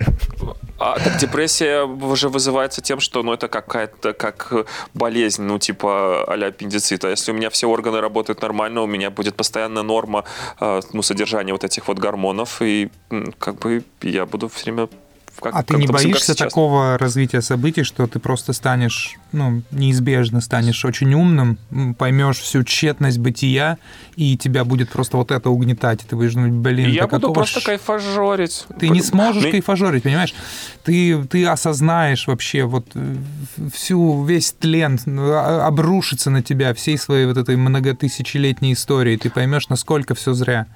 А 0.79 0.97
так 0.99 1.17
депрессия 1.17 1.50
уже 1.59 2.29
вызывается 2.29 2.81
тем, 2.81 2.99
что 2.99 3.23
ну, 3.23 3.33
это 3.33 3.47
какая-то 3.47 4.13
как 4.13 4.53
болезнь, 4.93 5.43
ну 5.43 5.59
типа 5.59 6.23
а-ля 6.27 6.47
аппендицита. 6.47 7.09
Если 7.09 7.31
у 7.31 7.35
меня 7.35 7.49
все 7.49 7.67
органы 7.67 7.99
работают 8.01 8.41
нормально, 8.41 8.81
у 8.81 8.87
меня 8.87 9.09
будет 9.09 9.35
постоянная 9.35 9.83
норма 9.83 10.23
э, 10.59 10.81
ну, 10.93 11.01
содержания 11.01 11.53
вот 11.53 11.63
этих 11.63 11.87
вот 11.87 11.99
гормонов, 11.99 12.61
и 12.61 12.89
как 13.39 13.59
бы 13.59 13.83
я 14.01 14.25
буду 14.25 14.47
все 14.47 14.65
время 14.65 14.89
как, 15.41 15.55
А 15.55 15.63
ты 15.63 15.75
не 15.75 15.87
боишься 15.87 16.35
такого 16.35 16.97
развития 16.97 17.41
событий, 17.41 17.83
что 17.83 18.07
ты 18.07 18.19
просто 18.19 18.53
станешь, 18.53 19.15
ну, 19.31 19.61
неизбежно 19.71 20.41
станешь 20.41 20.85
очень 20.85 21.13
умным, 21.13 21.57
поймешь 21.97 22.37
всю 22.39 22.63
тщетность 22.63 23.17
бытия, 23.17 23.77
и 24.15 24.37
тебя 24.37 24.63
будет 24.63 24.89
просто 24.89 25.17
вот 25.17 25.31
это 25.31 25.49
угнетать, 25.49 26.03
и 26.03 26.07
ты 26.07 26.15
будешь 26.15 26.33
думать, 26.33 26.51
блин, 26.51 26.89
я 26.89 27.01
так 27.01 27.11
буду 27.11 27.21
какого 27.21 27.33
просто 27.33 27.59
ж- 27.59 27.63
кайфажорить. 27.63 28.65
Ты 28.79 28.89
не 28.89 29.01
сможешь 29.01 29.43
Ну, 29.43 29.51
кайфажорить, 29.51 30.03
понимаешь? 30.03 30.33
Ты, 30.83 31.23
ты 31.23 31.45
осознаешь 31.45 32.27
вообще 32.27 32.63
вот 32.63 32.87
э, 32.95 33.15
всю, 33.73 34.23
весь 34.23 34.51
тлен 34.53 34.99
а- 35.07 35.67
обрушится 35.67 36.29
на 36.29 36.41
тебя 36.41 36.73
всей 36.73 36.97
своей 36.97 37.25
вот 37.25 37.37
этой 37.37 37.55
многотысячелетней 37.55 38.73
историей. 38.73 39.17
Ты 39.17 39.29
поймешь, 39.29 39.69
насколько 39.69 40.15
все 40.15 40.33
зря. 40.33 40.67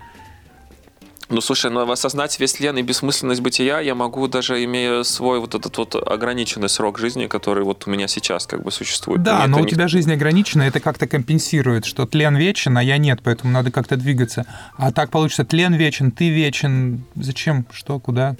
Ну, 1.28 1.42
слушай, 1.42 1.72
ну, 1.72 1.90
осознать 1.92 2.40
весь 2.40 2.60
лен 2.60 2.78
и 2.78 2.84
бессмысленность 2.84 3.42
бытия 3.42 3.80
я 3.80 3.96
могу 3.96 4.28
даже 4.28 4.64
имея 4.64 5.02
свой 5.02 5.40
вот 5.40 5.56
этот 5.56 5.76
вот 5.78 5.96
ограниченный 5.96 6.70
срок 6.70 7.00
жизни, 7.00 7.26
который 7.26 7.64
вот 7.64 7.88
у 7.88 7.90
меня 7.90 8.08
сейчас 8.08 8.46
как 8.46 8.62
бы 8.64 8.72
существует. 8.72 9.24
Да, 9.24 9.40
Мне 9.40 9.48
но 9.48 9.58
у 9.58 9.64
не- 9.64 9.70
тебя 9.72 9.88
жизнь 9.88 10.14
ограничена, 10.14 10.64
это 10.64 10.80
как-то 10.80 11.08
компенсирует, 11.08 11.86
что 11.86 12.06
тлен 12.06 12.36
вечен, 12.38 12.78
а 12.78 12.84
я 12.84 12.98
нет, 13.00 13.22
поэтому 13.24 13.52
надо 13.52 13.72
как-то 13.72 13.98
двигаться. 13.98 14.46
А 14.78 14.92
так 14.92 15.10
получится, 15.10 15.44
тлен 15.46 15.74
вечен, 15.74 16.12
ты 16.12 16.30
вечен. 16.30 17.04
Зачем? 17.16 17.66
Что? 17.72 18.00
Куда? 18.00 18.36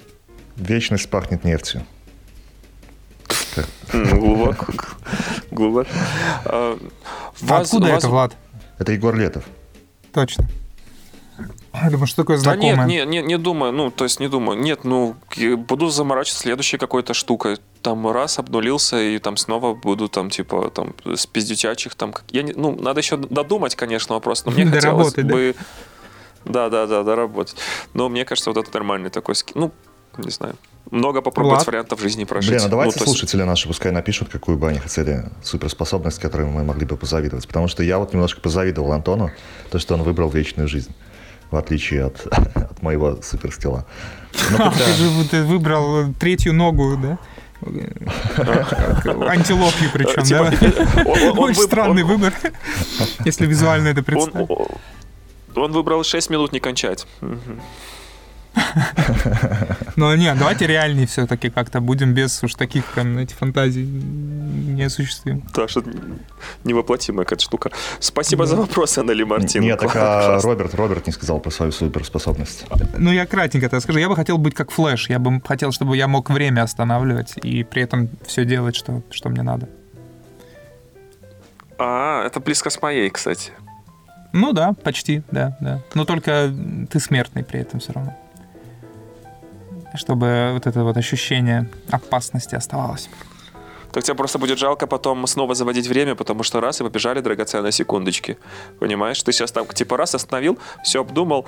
Вечность 0.54 1.10
пахнет 1.10 1.42
нефтью. 1.42 1.84
Глубоко. 3.92 4.66
Глубоко. 5.50 5.88
А, 6.44 6.78
А 7.48 7.58
Откуда 7.60 7.88
это, 7.88 8.08
Влад? 8.08 8.36
Это 8.78 8.92
Егор 8.92 9.14
Летов. 9.16 9.44
Точно. 10.12 10.46
Я 11.82 11.90
думаю, 11.90 12.06
что 12.06 12.22
такое 12.22 12.36
Да 12.36 12.42
знакомое. 12.42 12.86
нет, 12.86 13.08
не, 13.08 13.20
не, 13.20 13.26
не 13.26 13.38
думаю, 13.38 13.72
ну, 13.72 13.90
то 13.90 14.04
есть 14.04 14.20
не 14.20 14.28
думаю. 14.28 14.58
Нет, 14.58 14.84
ну, 14.84 15.16
буду 15.68 15.88
заморачиваться 15.88 16.42
следующей 16.42 16.78
какой-то 16.78 17.14
штукой. 17.14 17.58
Там 17.82 18.08
раз 18.10 18.38
обнулился, 18.38 19.00
и 19.00 19.18
там 19.18 19.36
снова 19.36 19.74
буду 19.74 20.08
там, 20.08 20.30
типа, 20.30 20.70
там, 20.70 20.94
с 21.04 21.26
пиздючачих, 21.26 21.94
там, 21.94 22.14
я 22.30 22.42
не, 22.42 22.52
ну, 22.52 22.74
надо 22.80 23.00
еще 23.00 23.16
додумать, 23.16 23.76
конечно, 23.76 24.14
вопрос, 24.14 24.44
но 24.44 24.52
мне 24.52 24.66
хотелось 24.66 25.12
да? 25.14 25.22
бы... 25.22 25.54
Да, 26.44 26.68
да, 26.70 26.86
да, 26.86 27.02
доработать. 27.02 27.56
Но 27.92 28.08
мне 28.08 28.24
кажется, 28.24 28.50
вот 28.50 28.56
это 28.56 28.72
нормальный 28.72 29.10
такой 29.10 29.34
ски... 29.34 29.52
Ну, 29.56 29.72
не 30.18 30.30
знаю. 30.30 30.54
Много 30.92 31.20
попробовать 31.20 31.58
Влад? 31.58 31.66
вариантов 31.66 32.00
жизни 32.00 32.22
прожить. 32.24 32.50
Блин, 32.52 32.62
а 32.64 32.68
давайте 32.68 32.94
Ну, 32.94 32.98
то 33.04 33.04
есть- 33.10 33.18
слушатели 33.18 33.42
наши 33.42 33.66
пускай 33.66 33.90
напишут, 33.90 34.28
какую 34.28 34.56
бы 34.56 34.68
они 34.68 34.78
хотели 34.78 35.24
суперспособность, 35.42 36.20
которой 36.20 36.46
мы 36.46 36.62
могли 36.62 36.86
бы 36.86 36.96
позавидовать. 36.96 37.46
Потому 37.48 37.66
что 37.66 37.82
я 37.82 37.98
вот 37.98 38.12
немножко 38.12 38.40
позавидовал 38.40 38.92
Антону, 38.92 39.32
то, 39.70 39.80
что 39.80 39.94
он 39.94 40.04
выбрал 40.04 40.30
вечную 40.30 40.68
жизнь, 40.68 40.94
в 41.50 41.56
отличие 41.56 42.04
от, 42.06 42.26
от 42.54 42.82
моего 42.82 43.20
суперскилла. 43.22 43.86
Ну, 44.50 44.70
ты 44.72 44.84
же 44.94 45.28
ты 45.30 45.42
выбрал 45.42 46.12
третью 46.18 46.52
ногу, 46.54 46.96
да? 46.96 47.18
Антилопью 49.28 49.90
причем, 49.92 50.22
Типа, 50.22 50.52
да? 50.60 51.02
Очень 51.40 51.62
странный 51.62 52.02
выбор, 52.02 52.32
если 53.24 53.46
визуально 53.46 53.88
это 53.88 54.02
представить. 54.02 54.48
он- 54.50 54.66
он 55.56 55.72
выбрал 55.72 56.04
6 56.04 56.28
минут 56.28 56.52
не 56.52 56.60
кончать. 56.60 57.06
Ну, 59.96 60.14
нет, 60.14 60.38
давайте 60.38 60.66
реальнее 60.66 61.06
все-таки 61.06 61.48
как-то 61.48 61.80
будем 61.80 62.12
без 62.12 62.42
уж 62.42 62.54
таких 62.54 62.84
прям 62.84 63.18
эти 63.18 63.32
фантазий 63.32 63.84
неосуществим. 63.84 65.42
Да, 65.54 65.68
что 65.68 65.82
невоплотимая 66.64 67.24
какая-то 67.24 67.44
штука. 67.44 67.70
Спасибо 67.98 68.46
за 68.46 68.56
вопрос, 68.56 68.98
Аннели 68.98 69.22
Мартин. 69.22 69.62
Нет, 69.62 69.78
так 69.78 69.92
а. 69.94 70.38
Роберт, 70.42 70.74
Роберт 70.74 71.06
не 71.06 71.12
сказал 71.12 71.40
про 71.40 71.50
свою 71.50 71.72
суперспособность. 71.72 72.66
Ну, 72.98 73.10
я 73.10 73.26
кратенько 73.26 73.66
это 73.66 73.80
скажу. 73.80 73.98
Я 73.98 74.08
бы 74.08 74.16
хотел 74.16 74.38
быть 74.38 74.54
как 74.54 74.70
Флэш. 74.70 75.08
Я 75.08 75.18
бы 75.18 75.40
хотел, 75.40 75.72
чтобы 75.72 75.96
я 75.96 76.08
мог 76.08 76.28
время 76.30 76.62
останавливать 76.62 77.34
и 77.42 77.64
при 77.64 77.82
этом 77.82 78.10
все 78.26 78.44
делать, 78.44 78.76
что, 78.76 79.02
что 79.10 79.30
мне 79.30 79.42
надо. 79.42 79.68
А, 81.78 82.24
это 82.26 82.40
близко 82.40 82.70
с 82.70 82.80
моей, 82.82 83.08
кстати. 83.10 83.52
Ну 84.32 84.52
да, 84.52 84.74
почти, 84.74 85.22
да, 85.30 85.56
да. 85.60 85.80
Но 85.94 86.04
только 86.04 86.52
ты 86.90 87.00
смертный 87.00 87.44
при 87.44 87.60
этом 87.60 87.80
все 87.80 87.92
равно. 87.92 88.14
Чтобы 89.96 90.50
вот 90.52 90.66
это 90.66 90.84
вот 90.84 90.96
ощущение 90.96 91.68
опасности 91.90 92.54
оставалось. 92.54 93.08
Так 93.92 94.04
тебе 94.04 94.14
просто 94.14 94.38
будет 94.38 94.58
жалко 94.58 94.86
потом 94.86 95.26
снова 95.26 95.54
заводить 95.54 95.86
время, 95.86 96.14
потому 96.14 96.42
что 96.42 96.60
раз 96.60 96.80
и 96.80 96.84
побежали 96.84 97.20
драгоценные 97.20 97.72
секундочки. 97.72 98.36
Понимаешь? 98.78 99.22
Ты 99.22 99.32
сейчас 99.32 99.52
там 99.52 99.66
типа 99.66 99.96
раз 99.96 100.14
остановил, 100.14 100.58
все 100.84 101.00
обдумал, 101.00 101.46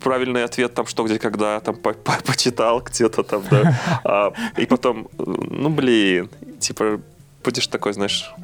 правильный 0.00 0.42
ответ 0.42 0.74
там 0.74 0.86
что, 0.86 1.04
где, 1.04 1.18
когда, 1.18 1.60
там 1.60 1.76
по- 1.76 1.92
по- 1.92 2.20
почитал 2.26 2.80
где-то 2.80 3.22
там, 3.22 3.42
да. 3.50 3.78
А, 4.04 4.32
и 4.56 4.66
потом, 4.66 5.06
ну 5.18 5.68
блин, 5.68 6.28
типа 6.58 7.00
будешь 7.44 7.68
такой, 7.68 7.92
знаешь... 7.92 8.34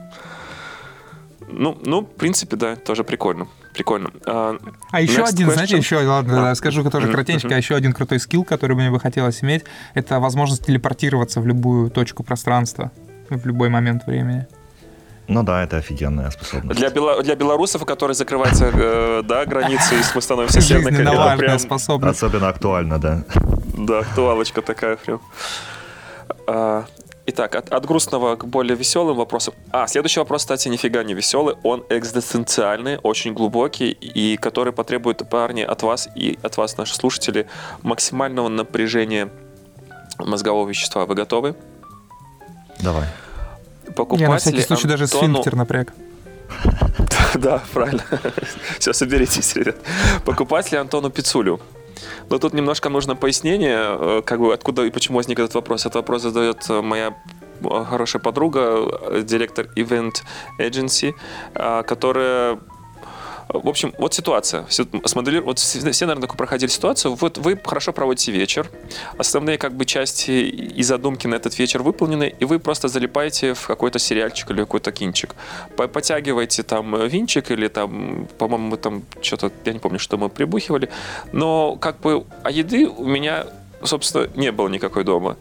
Ну, 1.49 1.77
ну, 1.83 2.01
в 2.03 2.15
принципе, 2.17 2.57
да, 2.57 2.77
тоже 2.77 3.03
прикольно. 3.03 3.49
Прикольно. 3.77 4.11
А, 4.25 4.57
А 4.91 5.01
еще 5.03 5.23
один, 5.23 5.51
знаете, 5.51 5.77
question. 5.77 5.79
еще, 5.81 5.99
ладно, 6.07 6.51
А. 6.51 6.55
скажу 6.55 6.83
тоже 6.91 7.12
кратенько, 7.12 7.47
мгм. 7.49 7.57
еще 7.59 7.75
один 7.75 7.93
крутой 7.93 8.19
скилл, 8.21 8.43
который 8.43 8.75
мне 8.75 8.91
бы 8.91 8.99
хотелось 8.99 9.45
иметь, 9.45 9.65
это 9.93 10.19
возможность 10.19 10.65
телепортироваться 10.65 11.43
в 11.43 11.47
любую 11.47 11.91
точку 11.91 12.23
пространства 12.23 12.91
в 13.29 13.45
любой 13.47 13.69
момент 13.69 14.07
времени. 14.07 14.47
Ну 15.29 15.43
да, 15.43 15.62
это 15.62 15.77
офигенная 15.77 16.31
способность. 16.31 16.79
Для, 16.81 16.89
бело- 16.89 17.23
для 17.23 17.35
белорусов, 17.35 17.83
у 17.83 17.85
которых 17.85 18.17
закрываются 18.17 18.71
э, 18.73 19.23
да, 19.25 19.45
границы, 19.45 19.97
и 19.97 19.99
мы 20.15 20.23
становимся 20.23 20.61
Северной 20.62 21.05
Кореей, 21.05 21.37
прям, 21.39 21.59
способность. 21.59 22.17
Особенно 22.23 22.49
актуально, 22.49 22.99
да. 22.99 23.25
да, 23.77 23.99
актуалочка 23.99 24.62
такая 24.62 24.97
прям. 24.97 25.21
А, 26.47 26.85
итак, 27.27 27.55
от, 27.55 27.73
от 27.73 27.87
грустного 27.87 28.37
к 28.37 28.45
более 28.47 28.77
веселым 28.77 29.17
вопросам. 29.17 29.55
А, 29.71 29.87
следующий 29.87 30.21
вопрос, 30.21 30.43
кстати, 30.43 30.69
нифига 30.69 31.03
не 31.05 31.15
веселый. 31.15 31.57
Он 31.62 31.85
экзистенциальный, 31.91 32.99
очень 32.99 33.35
глубокий, 33.35 33.91
и 33.91 34.37
который 34.37 34.73
потребует, 34.73 35.29
парни, 35.29 35.62
от 35.62 35.83
вас 35.83 36.09
и 36.15 36.39
от 36.43 36.57
вас, 36.57 36.77
наши 36.77 36.95
слушатели, 36.95 37.47
максимального 37.83 38.49
напряжения 38.49 39.29
мозгового 40.19 40.69
вещества. 40.69 41.05
Вы 41.07 41.15
готовы? 41.15 41.55
Давай. 42.81 43.09
Покупать 43.95 44.21
Я 44.21 44.29
на 44.29 44.39
всякий 44.39 44.62
случай 44.62 44.89
даже 44.89 45.05
Антону- 45.05 45.19
сфинктер 45.19 45.57
напряг. 45.57 45.93
Да, 47.35 47.62
правильно. 47.73 48.03
Все, 48.79 48.93
соберитесь, 48.93 49.55
ребят. 49.57 49.77
Покупать 50.25 50.73
ли 50.73 50.79
Антону 50.79 51.11
Пиццулю? 51.11 51.61
Но 52.31 52.39
тут 52.39 52.55
немножко 52.55 52.89
нужно 52.89 53.17
пояснение, 53.17 53.79
э, 53.79 54.23
как 54.25 54.41
бы 54.41 54.53
откуда 54.53 54.85
и 54.85 54.91
почему 54.91 55.17
возник 55.17 55.39
этот 55.39 55.55
вопрос. 55.55 55.83
Этот 55.83 55.97
вопрос 55.97 56.23
задает 56.23 56.67
э, 56.69 56.83
моя 56.83 57.17
э, 57.63 57.85
хорошая 57.85 58.23
подруга, 58.23 59.23
директор 59.23 59.67
Event 59.77 60.23
Agency, 60.59 61.15
которая 61.85 62.59
в 63.49 63.69
общем, 63.69 63.95
вот 63.99 64.15
ситуация. 64.15 64.65
Все, 64.67 64.85
вот 64.91 65.59
все, 65.59 65.91
все, 65.93 66.07
наверное, 66.07 66.29
проходили 66.29 66.69
ситуацию. 66.69 67.15
Вот 67.15 67.39
вы 67.39 67.59
хорошо 67.63 67.93
проводите 67.93 68.33
вечер. 68.33 68.69
Основные 69.19 69.57
как 69.57 69.73
бы 69.73 69.85
части 69.85 70.31
и 70.31 70.83
задумки 70.83 71.27
на 71.27 71.37
этот 71.37 71.59
вечер 71.59 71.83
выполнены, 71.83 72.35
и 72.39 72.45
вы 72.45 72.59
просто 72.59 72.89
залипаете 72.89 73.55
в 73.55 73.67
какой-то 73.67 73.99
сериальчик 73.99 74.51
или 74.51 74.61
какой-то 74.61 74.91
кинчик. 74.93 75.35
По- 75.77 75.87
Потягиваете 75.87 76.63
там 76.63 77.07
винчик 77.07 77.51
или 77.51 77.69
там, 77.69 78.29
по-моему, 78.39 78.69
мы 78.71 78.77
там 78.77 79.03
что-то, 79.23 79.51
я 79.65 79.73
не 79.73 79.79
помню, 79.79 79.99
что 79.99 80.17
мы 80.17 80.29
прибухивали. 80.29 80.91
Но 81.33 81.77
как 81.77 82.01
бы, 82.01 82.25
а 82.43 82.51
еды 82.51 82.89
у 82.89 83.07
меня, 83.07 83.47
собственно, 83.83 84.29
не 84.35 84.51
было 84.53 84.69
никакой 84.69 85.05
дома. 85.05 85.37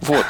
Вот. 0.00 0.24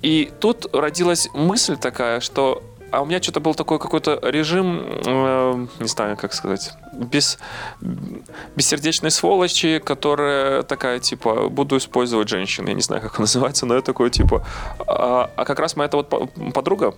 И 0.00 0.32
тут 0.40 0.74
родилась 0.74 1.28
мысль 1.32 1.76
такая, 1.76 2.20
что 2.20 2.62
а 2.92 3.00
у 3.00 3.06
меня 3.06 3.22
что-то 3.22 3.40
был 3.40 3.54
такой 3.54 3.78
какой-то 3.78 4.18
режим, 4.22 4.84
э, 4.86 5.66
не 5.80 5.88
знаю, 5.88 6.16
как 6.16 6.34
сказать, 6.34 6.72
без, 6.92 7.38
бессердечной 8.54 9.10
сволочи, 9.10 9.78
которая 9.78 10.62
такая, 10.62 10.98
типа, 10.98 11.48
буду 11.48 11.78
использовать 11.78 12.28
женщин. 12.28 12.68
Я 12.68 12.74
не 12.74 12.82
знаю, 12.82 13.00
как 13.00 13.18
он 13.18 13.22
называется, 13.22 13.64
но 13.66 13.76
я 13.76 13.80
такой, 13.80 14.10
типа... 14.10 14.46
А, 14.86 15.30
а 15.36 15.44
как 15.44 15.58
раз 15.58 15.74
моя 15.74 15.88
эта 15.88 15.96
вот 15.96 16.08
по- 16.10 16.26
подруга, 16.52 16.94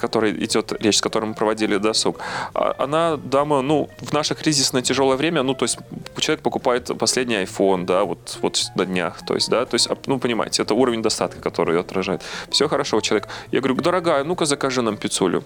которой 0.00 0.32
идет 0.44 0.72
речь, 0.82 0.98
с 0.98 1.00
которой 1.00 1.24
мы 1.24 1.34
проводили 1.34 1.78
досуг, 1.78 2.18
а- 2.54 2.74
она, 2.78 3.16
дама, 3.16 3.62
ну, 3.62 3.88
в 3.98 4.12
наше 4.12 4.34
кризисное 4.34 4.82
тяжелое 4.82 5.16
время, 5.16 5.42
ну, 5.42 5.54
то 5.54 5.64
есть 5.64 5.78
человек 6.18 6.42
покупает 6.42 6.90
последний 6.98 7.36
iPhone, 7.36 7.86
да, 7.86 8.04
вот, 8.04 8.38
вот 8.42 8.62
на 8.74 8.84
днях, 8.84 9.24
то 9.26 9.34
есть, 9.34 9.48
да, 9.48 9.64
то 9.64 9.74
есть, 9.76 9.88
ну, 10.06 10.18
понимаете, 10.18 10.62
это 10.62 10.74
уровень 10.74 11.02
достатка, 11.02 11.40
который 11.40 11.80
отражает. 11.80 12.22
Все 12.50 12.68
хорошо, 12.68 13.00
человек. 13.00 13.28
Я 13.50 13.60
говорю, 13.60 13.80
дорогая, 13.80 14.24
ну-ка 14.24 14.44
закажи 14.44 14.82
нам 14.82 14.98
пиццулю. 14.98 15.37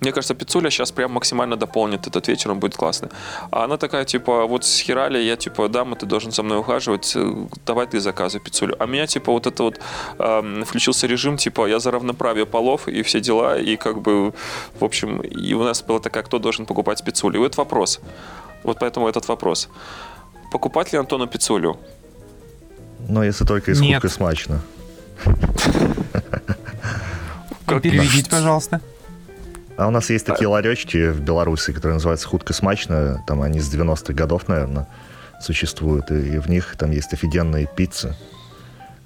Мне 0.00 0.12
кажется, 0.12 0.34
пиццуля 0.34 0.70
сейчас 0.70 0.92
прям 0.92 1.12
максимально 1.12 1.56
дополнит 1.56 2.06
этот 2.06 2.28
вечер, 2.28 2.50
он 2.50 2.58
будет 2.60 2.76
классный. 2.76 3.08
А 3.50 3.64
она 3.64 3.76
такая, 3.76 4.04
типа, 4.04 4.46
вот 4.46 4.64
с 4.64 4.80
херали, 4.80 5.18
я, 5.18 5.36
типа, 5.36 5.68
дама, 5.68 5.96
ты 5.96 6.06
должен 6.06 6.32
со 6.32 6.42
мной 6.42 6.58
ухаживать, 6.58 7.16
э, 7.16 7.46
давай 7.66 7.86
ты 7.86 7.98
заказывай 7.98 8.44
пиццулю. 8.44 8.76
А 8.78 8.86
меня, 8.86 9.06
типа, 9.06 9.32
вот 9.32 9.46
это 9.46 9.62
вот 9.62 9.80
эм, 10.18 10.64
включился 10.64 11.06
режим, 11.06 11.38
типа, 11.38 11.66
я 11.66 11.78
за 11.78 11.90
равноправие 11.90 12.44
полов 12.44 12.88
и 12.88 13.02
все 13.02 13.20
дела, 13.20 13.58
и 13.58 13.76
как 13.76 14.02
бы, 14.02 14.32
в 14.78 14.84
общем, 14.84 15.20
и 15.22 15.54
у 15.54 15.64
нас 15.64 15.82
была 15.82 15.98
такая, 15.98 16.22
кто 16.22 16.38
должен 16.38 16.66
покупать 16.66 17.02
пиццулю. 17.02 17.36
И 17.36 17.38
вот 17.38 17.56
вопрос. 17.56 18.00
Вот 18.64 18.78
поэтому 18.78 19.08
этот 19.08 19.28
вопрос. 19.28 19.68
Покупать 20.52 20.92
ли 20.92 20.98
Антону 20.98 21.26
пиццулю? 21.26 21.78
Но 23.08 23.24
если 23.24 23.46
только 23.46 23.70
из 23.70 23.80
Нет. 23.80 24.02
худко 24.02 24.14
смачно. 24.14 24.60
Как- 27.66 27.82
Переведите, 27.82 28.30
пожалуйста. 28.30 28.80
А 29.76 29.88
у 29.88 29.90
нас 29.90 30.08
есть 30.08 30.24
такие 30.24 30.48
ларечки 30.48 31.10
в 31.10 31.20
Беларуси, 31.20 31.72
которые 31.72 31.94
называются 31.94 32.26
«Худко 32.28 32.52
смачно». 32.54 33.22
Там 33.26 33.42
они 33.42 33.60
с 33.60 33.72
90-х 33.72 34.14
годов, 34.14 34.48
наверное, 34.48 34.86
существуют. 35.40 36.10
И, 36.10 36.34
и 36.34 36.38
в 36.38 36.48
них 36.48 36.76
там 36.78 36.92
есть 36.92 37.12
офигенные 37.12 37.68
пиццы, 37.76 38.16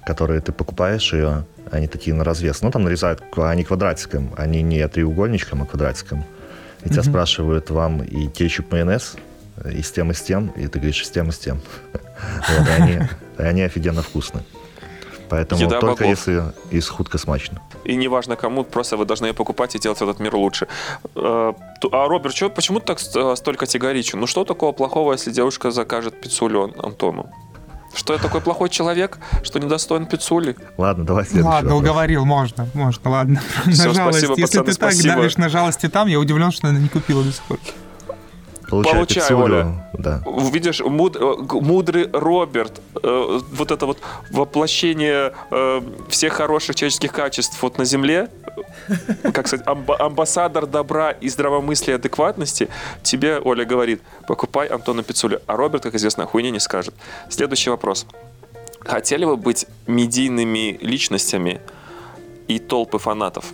которые 0.05 0.39
ты 0.39 0.53
покупаешь 0.53 1.11
ее, 1.13 1.45
они 1.71 1.87
такие 1.87 2.13
на 2.15 2.23
развес. 2.23 2.61
Ну, 2.61 2.71
там 2.71 2.83
нарезают, 2.83 3.21
они 3.37 3.63
квадратиком, 3.65 4.33
они 4.37 4.61
не 4.61 4.87
треугольничком, 4.87 5.61
а 5.63 5.65
квадратиком. 5.65 6.23
И 6.83 6.89
тебя 6.89 7.01
Мгм. 7.01 7.09
спрашивают, 7.11 7.69
вам 7.69 8.01
и 8.03 8.27
кетчуп, 8.27 8.71
майонез, 8.71 9.15
и 9.69 9.81
с 9.81 9.91
тем, 9.91 10.11
и 10.11 10.13
с 10.13 10.21
тем, 10.21 10.47
и 10.55 10.67
ты 10.67 10.79
говоришь, 10.79 11.01
и 11.01 11.05
с 11.05 11.09
тем, 11.09 11.29
и 11.29 11.31
с 11.31 11.37
тем. 11.37 11.59
Вот, 12.49 12.67
и 12.67 12.71
они, 12.71 12.99
и 13.39 13.41
они 13.41 13.61
офигенно 13.63 14.01
вкусны. 14.03 14.41
Поэтому 15.31 15.61
Еда 15.61 15.79
только 15.79 16.03
богов. 16.03 16.17
если 16.17 16.43
из 16.69 16.87
худко 16.89 17.17
смачно. 17.17 17.61
И 17.85 17.95
неважно 17.95 18.35
кому, 18.35 18.63
просто 18.63 18.97
вы 18.97 19.05
должны 19.05 19.27
ее 19.27 19.33
покупать 19.33 19.73
и 19.75 19.79
делать 19.79 20.01
этот 20.01 20.19
мир 20.19 20.35
лучше. 20.35 20.67
Э, 21.15 21.53
А, 21.91 22.07
Роберт, 22.07 22.35
чё, 22.35 22.49
почему 22.49 22.79
ты 22.79 22.85
так 22.85 22.99
э, 23.15 23.35
столь 23.35 23.55
категоричен? 23.55 24.19
Ну 24.19 24.27
что 24.27 24.43
такого 24.45 24.71
плохого, 24.73 25.13
если 25.13 25.31
девушка 25.31 25.71
закажет 25.71 26.21
пиццулю 26.21 26.63
Ан- 26.65 26.73
Антону? 26.85 27.29
Что 27.93 28.13
я 28.13 28.19
такой 28.19 28.39
плохой 28.41 28.69
человек, 28.69 29.17
что 29.43 29.59
недостоин 29.59 30.05
пиццули? 30.05 30.55
Ладно, 30.77 31.03
давай 31.05 31.23
следующий 31.25 31.47
Ладно, 31.47 31.71
вопрос. 31.71 31.89
уговорил, 31.91 32.25
можно, 32.25 32.67
можно, 32.73 33.09
ладно. 33.09 33.41
Всё, 33.67 33.87
на 33.89 33.93
жалость. 33.93 34.19
спасибо, 34.19 34.33
Если 34.39 34.57
пацаны, 34.59 34.63
ты 34.65 34.79
так 34.79 34.91
спасибо. 34.93 35.15
давишь 35.15 35.37
на 35.37 35.49
жалости 35.49 35.89
там, 35.89 36.07
я 36.07 36.19
удивлен, 36.19 36.51
что 36.51 36.67
она 36.67 36.79
не 36.79 36.87
купила 36.89 37.23
до 37.23 37.31
сих 37.31 37.41
пор. 37.43 37.57
Получай, 38.71 38.93
Получай, 38.93 39.21
пиццулю, 39.21 39.43
Оля. 39.43 39.85
Да. 39.93 40.23
Видишь, 40.51 40.79
муд- 40.81 41.17
э, 41.19 41.59
мудрый 41.61 42.09
Роберт, 42.11 42.81
э, 43.03 43.39
вот 43.51 43.69
это 43.71 43.85
вот 43.85 43.97
воплощение 44.31 45.33
э, 45.51 45.81
всех 46.09 46.33
хороших 46.33 46.75
человеческих 46.75 47.11
качеств 47.11 47.61
вот 47.61 47.77
на 47.77 47.85
Земле, 47.85 48.29
э, 48.87 49.31
как 49.33 49.47
сказать, 49.47 49.65
амба- 49.67 49.97
амбассадор 49.99 50.65
добра 50.67 51.11
и 51.11 51.29
здравомыслия, 51.29 51.95
адекватности, 51.97 52.69
тебе, 53.03 53.39
Оля, 53.43 53.65
говорит, 53.65 54.01
покупай 54.27 54.67
Антона 54.67 55.03
Пиццуля. 55.03 55.39
А 55.47 55.55
Роберт, 55.57 55.83
как 55.83 55.95
известно, 55.95 56.25
хуйни 56.25 56.51
не 56.51 56.59
скажет. 56.59 56.93
Следующий 57.29 57.69
вопрос. 57.71 58.05
Хотели 58.79 59.25
бы 59.25 59.35
быть 59.37 59.67
медийными 59.87 60.77
личностями 60.81 61.59
и 62.47 62.57
толпы 62.59 62.97
фанатов? 62.99 63.45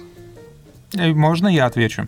Э, 0.95 1.11
Можно 1.13 1.47
я 1.47 1.65
отвечу? 1.65 2.07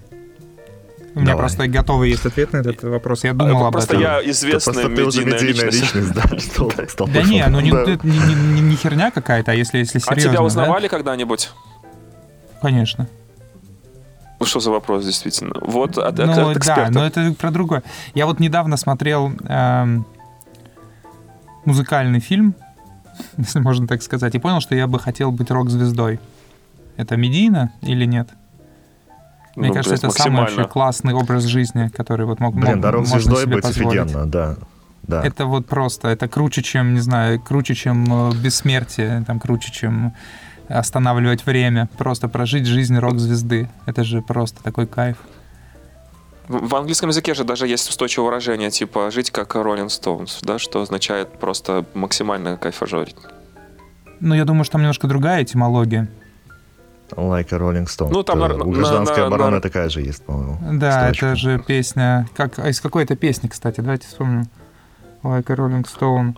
У 1.15 1.19
меня 1.19 1.31
Давай. 1.31 1.39
просто 1.41 1.67
готовый 1.67 2.09
есть 2.11 2.25
ответ 2.25 2.53
на 2.53 2.57
этот 2.57 2.83
вопрос. 2.83 3.23
Я 3.23 3.33
думал 3.33 3.65
об 3.65 3.73
Просто 3.73 3.93
этом. 3.93 4.01
я 4.03 4.21
Да 4.21 4.29
известная 4.29 4.73
просто 4.73 4.95
ты 4.95 5.05
уже 5.05 5.25
медийная 5.25 5.39
личность. 5.69 5.81
личность, 5.95 6.13
да, 6.13 6.23
что 6.87 7.05
Да 7.07 7.23
не, 7.23 7.45
ну 7.47 7.59
не, 7.59 7.71
Да. 7.71 7.81
это 7.81 8.07
не, 8.07 8.17
не- 8.19 8.35
не- 8.53 8.61
не 8.61 8.75
херня 8.75 9.09
какая-то, 9.11 9.51
а 9.51 9.55
если, 9.55 9.79
если 9.79 9.97
А 9.97 10.01
серьезно. 10.01 10.29
тебя 10.29 10.39
да? 10.39 10.43
узнавали 10.45 10.87
когда-нибудь? 10.87 11.49
Конечно. 12.61 13.07
Ну, 14.39 14.45
Что 14.45 14.59
за 14.59 14.71
вопрос, 14.71 15.03
действительно? 15.05 15.53
Вот 15.61 15.97
от, 15.97 16.17
Ну 16.17 16.23
от 16.31 16.35
да, 16.35 16.53
эксперта. 16.53 16.91
но 16.91 17.05
это 17.05 17.33
про 17.33 17.51
другое. 17.51 17.83
Я 18.13 18.25
вот 18.25 18.39
недавно 18.39 18.77
смотрел 18.77 19.33
эм, 19.47 20.05
музыкальный 21.65 22.19
фильм, 22.19 22.55
если 23.37 23.59
можно 23.59 23.87
так 23.87 24.01
сказать, 24.03 24.35
и 24.35 24.39
понял, 24.39 24.61
что 24.61 24.75
я 24.75 24.87
бы 24.87 24.99
хотел 24.99 25.31
быть 25.31 25.51
рок-звездой. 25.51 26.19
Это 26.97 27.17
медийно 27.17 27.71
или 27.81 28.05
нет? 28.05 28.29
Мне 29.59 29.67
Ну, 29.69 29.73
кажется, 29.75 29.91
блядь, 30.01 30.13
это 30.15 30.23
самый 30.23 30.41
вообще 30.41 30.63
классный 30.65 31.13
образ 31.13 31.43
жизни, 31.43 31.89
который 31.89 32.25
вот 32.25 32.39
мог, 32.39 32.55
Блин, 32.55 32.71
мог- 32.73 32.79
дорог 32.81 33.01
можно 33.01 33.19
звездой 33.19 33.43
себе 33.43 33.55
быть 33.55 33.63
позволить. 33.63 33.99
офигенно, 34.01 34.25
да. 34.25 34.55
Да. 35.03 35.23
Это 35.25 35.45
вот 35.45 35.65
просто, 35.65 36.07
это 36.09 36.27
круче, 36.27 36.61
чем, 36.61 36.93
не 36.93 36.99
знаю, 36.99 37.39
круче, 37.41 37.73
чем 37.75 38.31
э, 38.31 38.35
бессмертие, 38.35 39.23
там, 39.25 39.39
круче, 39.39 39.71
чем 39.71 40.13
останавливать 40.67 41.45
время. 41.45 41.89
Просто 41.97 42.27
прожить 42.27 42.67
жизнь 42.67 42.95
рок-звезды. 42.97 43.69
Это 43.87 44.03
же 44.03 44.21
просто 44.21 44.61
такой 44.63 44.85
кайф. 44.85 45.17
В 46.47 46.67
в 46.67 46.75
английском 46.75 47.09
языке 47.09 47.33
же 47.33 47.43
даже 47.43 47.67
есть 47.67 47.89
устойчивое 47.89 48.27
выражение, 48.27 48.69
типа 48.71 49.11
«жить 49.11 49.31
как 49.31 49.55
Rolling 49.55 49.87
Stones», 49.87 50.39
да, 50.41 50.57
что 50.59 50.81
означает 50.81 51.39
просто 51.39 51.85
максимально 51.93 52.57
кайфажорить. 52.57 53.15
Ну, 54.19 54.35
я 54.35 54.45
думаю, 54.45 54.63
что 54.63 54.73
там 54.73 54.81
немножко 54.81 55.07
другая 55.07 55.43
этимология. 55.43 56.07
Like 57.15 57.47
a 57.51 57.57
Rolling 57.57 57.85
Stone. 57.85 58.09
Ну, 58.11 58.23
там 58.23 58.41
Э, 58.43 58.47
на- 58.49 58.63
У 58.63 58.71
гражданской 58.71 59.17
на- 59.19 59.27
обороны 59.27 59.51
на- 59.57 59.61
такая 59.61 59.89
же 59.89 60.01
есть, 60.01 60.23
по-моему. 60.25 60.57
Да, 60.79 61.01
строчка. 61.03 61.25
это 61.27 61.35
же 61.35 61.59
песня... 61.59 62.27
Как, 62.35 62.59
а 62.59 62.69
из 62.69 62.79
какой 62.81 63.03
это 63.03 63.15
песни, 63.15 63.47
кстати? 63.47 63.81
Давайте 63.81 64.07
вспомним. 64.07 64.47
Like 65.23 65.51
a 65.51 65.55
Rolling 65.55 65.85
Stone. 65.85 66.35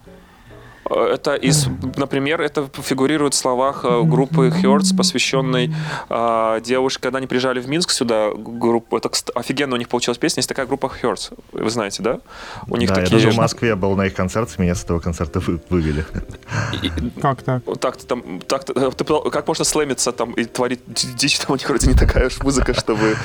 Э, 0.92 1.14
Это 1.14 1.36
из, 1.36 1.68
например, 1.98 2.42
это 2.42 2.70
фигурирует 2.74 3.34
в 3.34 3.38
словах 3.38 3.86
э, 3.86 4.02
группы 4.04 4.48
Hertz, 4.50 4.96
посвященной 4.96 5.74
э, 6.10 6.62
девушке, 6.64 7.02
когда 7.04 7.18
они 7.18 7.28
приезжали 7.28 7.60
в 7.60 7.68
Минск 7.70 7.92
сюда, 7.92 8.32
группа, 8.36 8.98
это 8.98 9.10
офигенно 9.36 9.76
у 9.76 9.78
них 9.78 9.88
получилась 9.90 10.18
песня, 10.18 10.40
есть 10.40 10.50
такая 10.50 10.66
группа 10.66 10.92
Hertz, 11.02 11.34
вы 11.52 11.70
знаете, 11.70 12.04
да? 12.04 12.20
У 12.68 12.78
них 12.78 12.90
да, 12.90 12.96
такие... 12.96 13.18
я 13.18 13.26
даже 13.26 13.32
в 13.32 13.38
Москве 13.38 13.76
был 13.76 13.96
на 13.96 14.06
их 14.08 14.14
концерте, 14.14 14.56
меня 14.58 14.76
с 14.76 14.84
этого 14.84 15.00
концерта 15.00 15.40
вы- 15.40 15.62
вывели. 15.70 16.06
Как 17.22 17.42
так? 17.44 17.64
Так-то 17.80 18.06
там, 18.06 18.40
так 18.42 18.66
ты, 18.66 18.74
пла- 18.74 19.30
как 19.30 19.48
можно 19.48 19.66
слэмиться 19.66 20.12
там 20.12 20.34
и 20.34 20.46
творить 20.46 20.82
ди- 20.88 21.14
дичь, 21.14 21.40
там 21.40 21.52
у 21.52 21.56
них 21.56 21.68
вроде 21.68 21.88
не 21.88 21.94
такая 21.94 22.28
уж 22.28 22.40
музыка, 22.44 22.74
чтобы... 22.74 23.16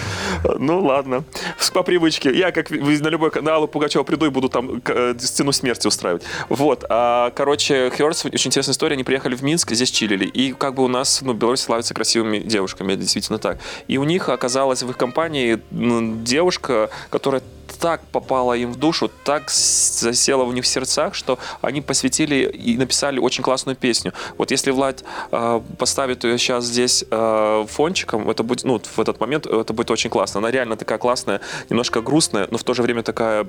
Ну, 0.59 0.85
ладно. 0.85 1.25
По 1.73 1.83
привычке. 1.83 2.33
Я, 2.33 2.53
как 2.53 2.71
на 2.71 3.09
любой 3.09 3.31
канал 3.31 3.69
Пугачева 3.69 4.03
приду 4.03 4.27
и 4.27 4.31
буду 4.31 4.49
там 4.49 4.81
э, 4.87 5.15
сцену 5.19 5.53
смерти 5.53 5.87
устраивать. 5.87 6.23
Вот. 6.49 6.85
А, 6.89 7.31
короче, 7.57 7.91
Хёрдс, 7.91 8.27
очень 8.27 8.49
интересная 8.49 8.75
история, 8.75 8.95
они 8.95 9.05
приехали 9.05 9.35
в 9.35 9.43
Минск, 9.43 9.73
здесь 9.73 9.91
чилили. 9.91 10.27
И 10.27 10.53
как 10.53 10.75
бы 10.75 10.85
у 10.85 10.89
нас, 10.89 11.23
ну, 11.23 11.33
Беларусь 11.33 11.61
славится 11.61 11.95
красивыми 11.95 12.39
девушками, 12.39 12.93
это 12.93 13.01
действительно 13.01 13.39
так. 13.39 13.59
И 13.89 13.97
у 13.97 14.05
них 14.05 14.29
оказалась 14.29 14.83
в 14.83 14.91
их 14.91 14.99
компании 14.99 15.59
ну, 15.71 16.23
девушка, 16.23 16.91
которая 17.09 17.43
так 17.81 18.03
попала 18.13 18.53
им 18.53 18.73
в 18.73 18.77
душу, 18.77 19.11
так 19.25 19.51
засела 19.51 20.45
в 20.45 20.53
них 20.53 20.65
в 20.65 20.67
сердцах, 20.67 21.15
что 21.15 21.39
они 21.63 21.81
посвятили 21.81 22.45
и 22.45 22.77
написали 22.77 23.19
очень 23.19 23.43
классную 23.43 23.75
песню. 23.75 24.13
Вот 24.37 24.51
если 24.51 24.71
Влад 24.71 25.03
э, 25.33 25.61
поставит 25.79 26.25
ее 26.25 26.37
сейчас 26.37 26.65
здесь 26.65 27.05
э, 27.11 27.67
фончиком, 27.69 28.29
это 28.29 28.43
будет, 28.43 28.65
ну, 28.65 28.79
в 28.79 29.01
этот 29.01 29.19
момент 29.19 29.47
это 29.47 29.73
будет 29.73 29.91
очень 29.91 30.11
классно. 30.11 30.39
Она 30.39 30.51
реально 30.51 30.77
такая 30.77 30.99
классная, 30.99 31.41
немножко 31.71 32.03
грустная, 32.03 32.49
но 32.51 32.59
в 32.59 32.65
то 32.65 32.75
же 32.75 32.83
время 32.83 33.03
такая 33.03 33.47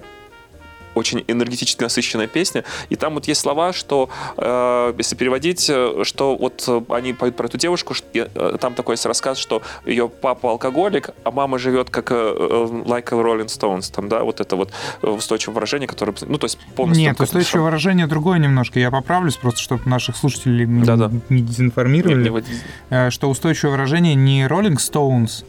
очень 0.97 1.23
энергетически 1.27 1.81
насыщенная 1.83 2.27
песня. 2.27 2.63
И 2.89 2.95
там 2.95 3.13
вот 3.13 3.27
есть 3.27 3.41
слова, 3.41 3.73
что, 3.73 4.09
э, 4.37 4.93
если 4.97 5.15
переводить, 5.15 5.69
э, 5.69 6.01
что 6.03 6.35
вот 6.35 6.63
э, 6.67 6.81
они 6.89 7.13
поют 7.13 7.35
про 7.35 7.45
эту 7.47 7.57
девушку, 7.57 7.93
что, 7.93 8.05
э, 8.13 8.57
там 8.59 8.73
такой 8.73 8.93
есть 8.93 9.05
рассказ, 9.05 9.37
что 9.37 9.61
ее 9.85 10.09
папа 10.09 10.49
алкоголик, 10.51 11.11
а 11.23 11.31
мама 11.31 11.57
живет 11.59 11.89
как 11.89 12.11
э, 12.11 12.15
э, 12.15 12.67
like 12.85 13.07
a 13.13 13.21
Rolling 13.21 13.47
Stones. 13.47 13.91
Там, 13.93 14.09
да, 14.09 14.23
вот 14.23 14.39
это 14.41 14.55
вот 14.55 14.71
устойчивое 15.01 15.55
выражение, 15.55 15.87
которое... 15.87 16.15
Ну, 16.25 16.37
то 16.37 16.45
есть 16.45 16.57
полностью... 16.75 17.05
Нет, 17.05 17.19
устойчивое 17.21 17.63
выражение 17.65 18.07
другое 18.07 18.39
немножко. 18.39 18.79
Я 18.79 18.91
поправлюсь 18.91 19.35
просто, 19.35 19.59
чтобы 19.61 19.83
наших 19.89 20.17
слушателей 20.17 20.65
мы 20.65 20.85
Да-да. 20.85 21.11
не 21.29 21.37
Не- 21.37 21.41
дезинформировали. 21.43 22.23
не 22.23 22.29
вот- 22.29 22.43
Э, 22.89 23.09
что 23.09 23.29
устойчивое 23.29 23.71
выражение 23.73 24.15
не 24.15 24.43
Rolling 24.45 24.77
Stones, 24.77 25.43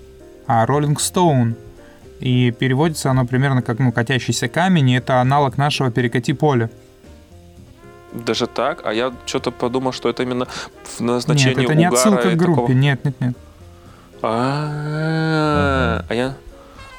а 0.47 0.65
Rolling 0.67 0.97
Stone. 0.97 1.55
И 2.21 2.51
переводится 2.51 3.11
оно 3.11 3.25
примерно 3.27 3.63
как 3.63 3.79
ну, 3.79 3.93
катящийся 3.93 4.49
камень, 4.49 4.91
и 4.91 4.97
это 4.97 5.21
аналог 5.21 5.57
нашего 5.57 5.91
перекати 5.91 6.33
поле. 6.33 6.71
Даже 8.13 8.47
так? 8.47 8.83
А 8.85 8.93
я 8.93 9.13
что-то 9.27 9.51
подумал, 9.51 9.93
что 9.93 10.09
это 10.09 10.23
именно 10.23 10.47
в 10.83 11.01
назначении 11.01 11.55
Нет, 11.57 11.65
это 11.65 11.75
не 11.75 11.85
отсылка 11.85 12.31
к 12.31 12.37
группе. 12.37 12.61
такого- 12.63 12.73
Нет, 12.73 13.05
нет, 13.05 13.21
нет. 13.21 13.37
А, 14.23 16.05
а 16.09 16.15
я, 16.15 16.35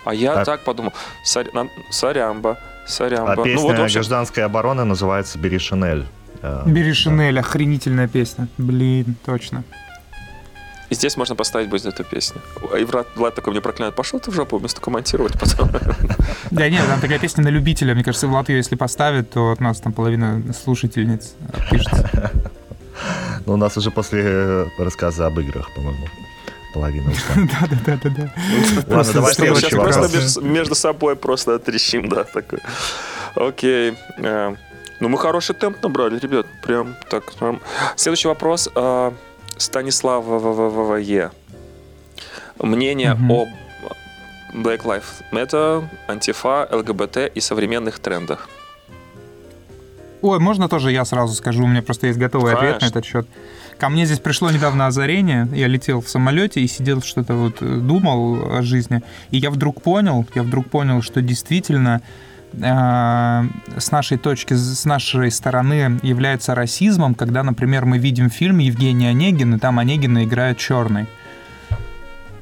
а 0.05 0.13
я 0.13 0.35
Так. 0.35 0.45
так 0.45 0.59
подумал. 0.61 0.93
Сорямба, 1.25 2.57
сорямба. 2.87 3.33
А 3.33 3.35
песня 3.35 3.55
ну 3.55 3.61
вот 3.67 3.77
в 3.77 3.81
общем, 3.81 3.95
гражданской 3.95 4.43
обороны 4.43 4.85
называется 4.85 5.37
«Бери 5.37 5.59
Шинель». 5.59 6.05
Э, 6.41 6.63
Бери. 6.65 6.93
Шинель, 6.93 7.37
охренительная 7.39 8.07
песня. 8.07 8.47
Блин, 8.57 9.15
точно. 9.25 9.63
И 10.89 10.95
здесь 10.95 11.17
можно 11.17 11.35
поставить 11.35 11.69
будет 11.69 11.85
эту 11.85 12.03
песню. 12.03 12.41
И 12.77 12.83
Влад, 12.83 13.07
Влад 13.15 13.35
такой 13.35 13.51
мне 13.51 13.61
проклинает, 13.61 13.95
пошел 13.95 14.19
ты 14.19 14.31
в 14.31 14.33
жопу, 14.33 14.57
вместо 14.57 14.81
комментировать 14.81 15.39
потом. 15.39 15.69
Да 16.51 16.67
нет, 16.69 16.85
там 16.87 16.99
такая 16.99 17.19
песня 17.19 17.43
на 17.43 17.49
любителя. 17.49 17.93
Мне 17.93 18.03
кажется, 18.03 18.27
Влад 18.27 18.49
ее 18.49 18.57
если 18.57 18.75
поставит, 18.75 19.29
то 19.29 19.51
от 19.51 19.59
нас 19.59 19.79
там 19.79 19.93
половина 19.93 20.41
слушательниц 20.63 21.33
отпишется. 21.53 22.31
Ну, 23.45 23.53
у 23.53 23.57
нас 23.57 23.77
уже 23.77 23.91
после 23.91 24.21
э, 24.25 24.65
рассказа 24.77 25.25
об 25.25 25.39
играх, 25.39 25.73
по-моему, 25.73 26.05
половина 26.73 27.09
ушла. 27.11 27.35
Да-да-да-да. 27.61 28.33
Ладно, 28.87 29.13
давай 29.13 29.33
Просто 29.33 29.33
следующий 29.33 29.75
просто 29.75 30.41
между, 30.41 30.75
собой 30.75 31.15
просто 31.15 31.55
отрещим, 31.55 32.09
да, 32.09 32.25
такой. 32.25 32.59
Окей. 33.35 33.95
Э, 34.17 34.53
Ну, 34.99 35.07
мы 35.07 35.17
хороший 35.17 35.55
темп 35.55 35.81
набрали, 35.81 36.19
ребят. 36.19 36.45
Прям 36.61 36.95
так. 37.09 37.23
Следующий 37.95 38.27
вопрос. 38.27 38.69
Станислав 39.59 40.25
ВВВЕ. 40.25 41.31
Мнение 42.59 43.13
Мгм. 43.13 43.31
о 43.31 43.47
Black 44.53 44.83
Lives 44.83 45.23
Matter, 45.31 45.87
антифа, 46.07 46.67
ЛГБТ 46.71 47.31
и 47.35 47.39
современных 47.39 47.99
трендах. 47.99 48.49
Ой, 50.21 50.39
можно 50.39 50.67
тоже 50.67 50.91
я 50.91 51.05
сразу 51.05 51.33
скажу, 51.33 51.63
у 51.63 51.67
меня 51.67 51.81
просто 51.81 52.07
есть 52.07 52.19
готовый 52.19 52.53
ответ 52.53 52.73
на 52.73 52.79
Конечно. 52.79 52.99
этот 52.99 53.05
счет. 53.05 53.27
Ко 53.77 53.87
мне 53.87 54.05
здесь 54.05 54.19
пришло 54.19 54.51
недавно 54.51 54.87
озарение, 54.87 55.47
я 55.53 55.67
летел 55.67 56.01
в 56.01 56.09
самолете 56.09 56.59
и 56.59 56.67
сидел 56.67 57.01
что-то 57.01 57.35
вот 57.35 57.61
э, 57.61 57.65
думал 57.65 58.57
о 58.57 58.61
жизни, 58.61 59.01
и 59.31 59.37
я 59.37 59.49
вдруг 59.49 59.81
понял, 59.81 60.25
я 60.35 60.43
вдруг 60.43 60.69
понял, 60.69 61.01
что 61.01 61.21
действительно 61.21 62.01
с 62.53 63.91
нашей 63.91 64.17
точки, 64.17 64.53
с 64.55 64.85
нашей 64.85 65.31
стороны 65.31 65.99
является 66.03 66.55
расизмом, 66.55 67.13
когда, 67.15 67.43
например, 67.43 67.85
мы 67.85 67.97
видим 67.99 68.29
фильм 68.29 68.57
Евгений 68.57 69.07
Онегин, 69.07 69.55
и 69.55 69.59
там 69.59 69.79
Онегина 69.79 70.23
играет 70.23 70.57
черный. 70.57 71.07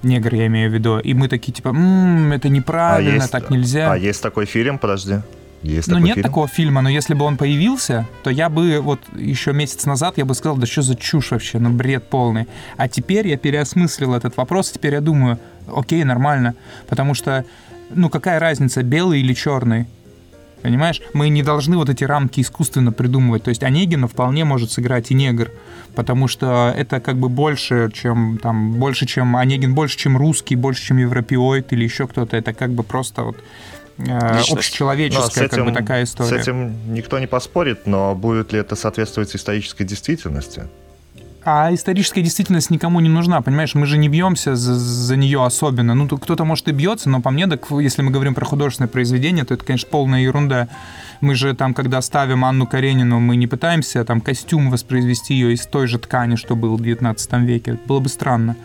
Негр, 0.04 0.36
я 0.36 0.48
имею 0.48 0.70
в 0.70 0.74
виду. 0.74 1.00
И 1.00 1.14
мы 1.14 1.28
такие, 1.28 1.52
типа, 1.52 1.70
«М, 1.70 2.32
это 2.32 2.50
неправильно, 2.50 3.16
есть- 3.24 3.32
так 3.32 3.50
нельзя. 3.50 3.92
А 3.92 3.98
есть 3.98 4.22
такой 4.22 4.46
фильм, 4.46 4.78
подожди. 4.78 5.16
Есть 5.64 5.88
Ну, 5.88 5.96
такой 5.96 6.06
нет 6.08 6.16
фильм? 6.16 6.24
такого 6.28 6.48
фильма, 6.48 6.82
но 6.82 6.90
если 6.90 7.16
бы 7.16 7.26
он 7.26 7.36
появился, 7.36 8.06
то 8.24 8.30
я 8.30 8.48
бы 8.48 8.80
вот 8.80 9.00
еще 9.16 9.54
месяц 9.54 9.86
назад 9.86 10.14
я 10.18 10.24
бы 10.24 10.36
сказал, 10.36 10.56
да 10.58 10.68
что 10.68 10.84
за 10.84 10.96
чушь 10.96 11.32
вообще, 11.32 11.58
ну 11.58 11.72
бред 11.72 12.10
полный. 12.10 12.46
А 12.78 12.88
теперь 12.88 13.28
я 13.28 13.38
переосмыслил 13.38 14.14
этот 14.14 14.38
вопрос, 14.38 14.70
теперь 14.72 14.94
я 14.94 15.02
думаю, 15.02 15.40
окей, 15.76 16.04
нормально, 16.04 16.54
потому 16.88 17.16
что, 17.16 17.44
ну 17.90 18.08
какая 18.10 18.40
разница, 18.40 18.84
белый 18.84 19.20
или 19.22 19.34
черный? 19.34 19.88
Понимаешь, 20.68 21.02
мы 21.14 21.30
не 21.30 21.44
должны 21.44 21.78
вот 21.78 21.88
эти 21.90 22.04
рамки 22.04 22.42
искусственно 22.42 22.92
придумывать. 22.92 23.44
То 23.44 23.50
есть 23.52 23.64
Онегина 23.64 24.10
вполне 24.10 24.44
может 24.44 24.70
сыграть 24.70 25.12
и 25.12 25.14
негр, 25.14 25.50
потому 25.96 26.28
что 26.28 26.74
это 26.76 27.00
как 27.00 27.16
бы 27.16 27.30
больше, 27.30 27.90
чем 27.94 28.38
там 28.38 28.74
больше, 28.74 29.06
чем 29.06 29.38
Онегин, 29.38 29.74
больше, 29.74 29.98
чем 29.98 30.18
русский, 30.18 30.58
больше, 30.58 30.84
чем 30.84 30.98
европеоид 30.98 31.72
или 31.72 31.86
еще 31.86 32.06
кто-то. 32.06 32.36
Это 32.36 32.52
как 32.52 32.72
бы 32.72 32.84
просто 32.84 33.24
вот 33.24 33.38
э, 33.98 34.04
Личность. 34.40 34.52
Общечеловеческая 34.52 35.48
с 35.48 35.50
как 35.50 35.60
бы 35.64 35.72
этим- 35.72 35.74
такая 35.74 36.06
С 36.06 36.10
история. 36.10 36.42
этим 36.42 36.94
никто 36.94 37.18
не 37.18 37.28
поспорит, 37.28 37.88
но 37.88 38.14
будет 38.14 38.52
ли 38.52 38.60
это 38.60 38.76
соответствовать 38.76 39.34
исторической 39.34 39.86
действительности? 39.86 40.64
А 41.50 41.74
историческая 41.74 42.22
действительность 42.22 42.72
никому 42.72 43.00
не 43.00 43.08
нужна, 43.08 43.42
понимаешь? 43.42 43.74
Мы 43.74 43.86
же 43.86 43.98
не 43.98 44.10
бьемся 44.10 44.58
за, 44.58 44.76
за 44.76 45.16
нее 45.16 45.46
особенно. 45.46 45.96
Ну, 45.96 46.06
кто-то, 46.10 46.44
может, 46.44 46.68
и 46.68 46.74
бьется, 46.74 47.10
но 47.10 47.22
по 47.22 47.32
мне, 47.32 47.48
так, 47.48 47.72
если 47.72 48.02
мы 48.02 48.12
говорим 48.12 48.36
про 48.36 48.44
художественное 48.44 48.90
произведение, 48.90 49.46
то 49.46 49.54
это, 49.54 49.64
конечно, 49.64 49.88
полная 49.90 50.20
ерунда. 50.20 50.68
Мы 51.22 51.36
же 51.36 51.56
там, 51.56 51.74
когда 51.74 52.02
ставим 52.02 52.44
Анну 52.44 52.68
Каренину, 52.68 53.22
мы 53.22 53.38
не 53.38 53.48
пытаемся 53.48 54.04
там 54.04 54.20
костюм 54.20 54.70
воспроизвести 54.70 55.36
ее 55.36 55.54
из 55.54 55.66
той 55.66 55.88
же 55.88 56.00
ткани, 56.00 56.36
что 56.36 56.58
был 56.58 56.76
в 56.76 56.82
19 56.84 57.34
веке. 57.36 57.80
Было 57.86 58.02
бы 58.02 58.10
странно. 58.10 58.58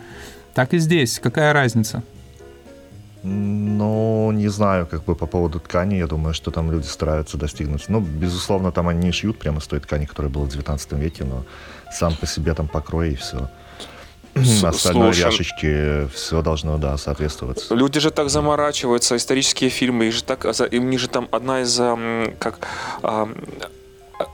Так 0.53 0.73
и 0.73 0.77
здесь. 0.77 1.21
Какая 1.23 1.53
разница? 1.53 2.03
Ну, 3.23 4.31
не 4.31 4.49
знаю, 4.49 4.85
как 4.85 5.03
бы 5.05 5.15
по 5.15 5.25
поводу 5.27 5.59
ткани, 5.59 5.95
я 5.95 6.07
думаю, 6.07 6.33
что 6.33 6.51
там 6.51 6.71
люди 6.71 6.85
стараются 6.87 7.37
достигнуть. 7.37 7.85
Ну, 7.89 7.99
безусловно, 8.01 8.71
там 8.71 8.87
они 8.87 8.99
не 9.07 9.11
шьют 9.11 9.39
прямо 9.39 9.59
с 9.59 9.67
той 9.67 9.79
ткани, 9.79 10.05
которая 10.05 10.31
была 10.31 10.45
в 10.45 10.49
19 10.49 10.91
веке, 10.93 11.23
но 11.23 11.43
сам 11.91 12.15
по 12.15 12.25
себе 12.27 12.53
там 12.53 12.67
покрой 12.67 13.11
и 13.11 13.15
все. 13.15 13.49
С- 14.35 14.63
Остальное 14.63 15.13
слушай. 15.13 15.27
ряшечки, 15.27 16.07
все 16.13 16.41
должно, 16.41 16.77
да, 16.77 16.97
соответствовать. 16.97 17.65
Люди 17.69 17.99
же 17.99 18.09
так 18.11 18.29
заморачиваются, 18.29 19.15
исторические 19.15 19.69
фильмы, 19.69 20.07
их 20.07 20.13
же 20.13 20.23
так, 20.23 20.45
за- 20.53 20.65
и 20.65 20.79
у 20.79 20.83
них 20.83 20.99
же 20.99 21.07
там 21.07 21.27
одна 21.31 21.61
из, 21.61 21.77
как, 22.39 22.67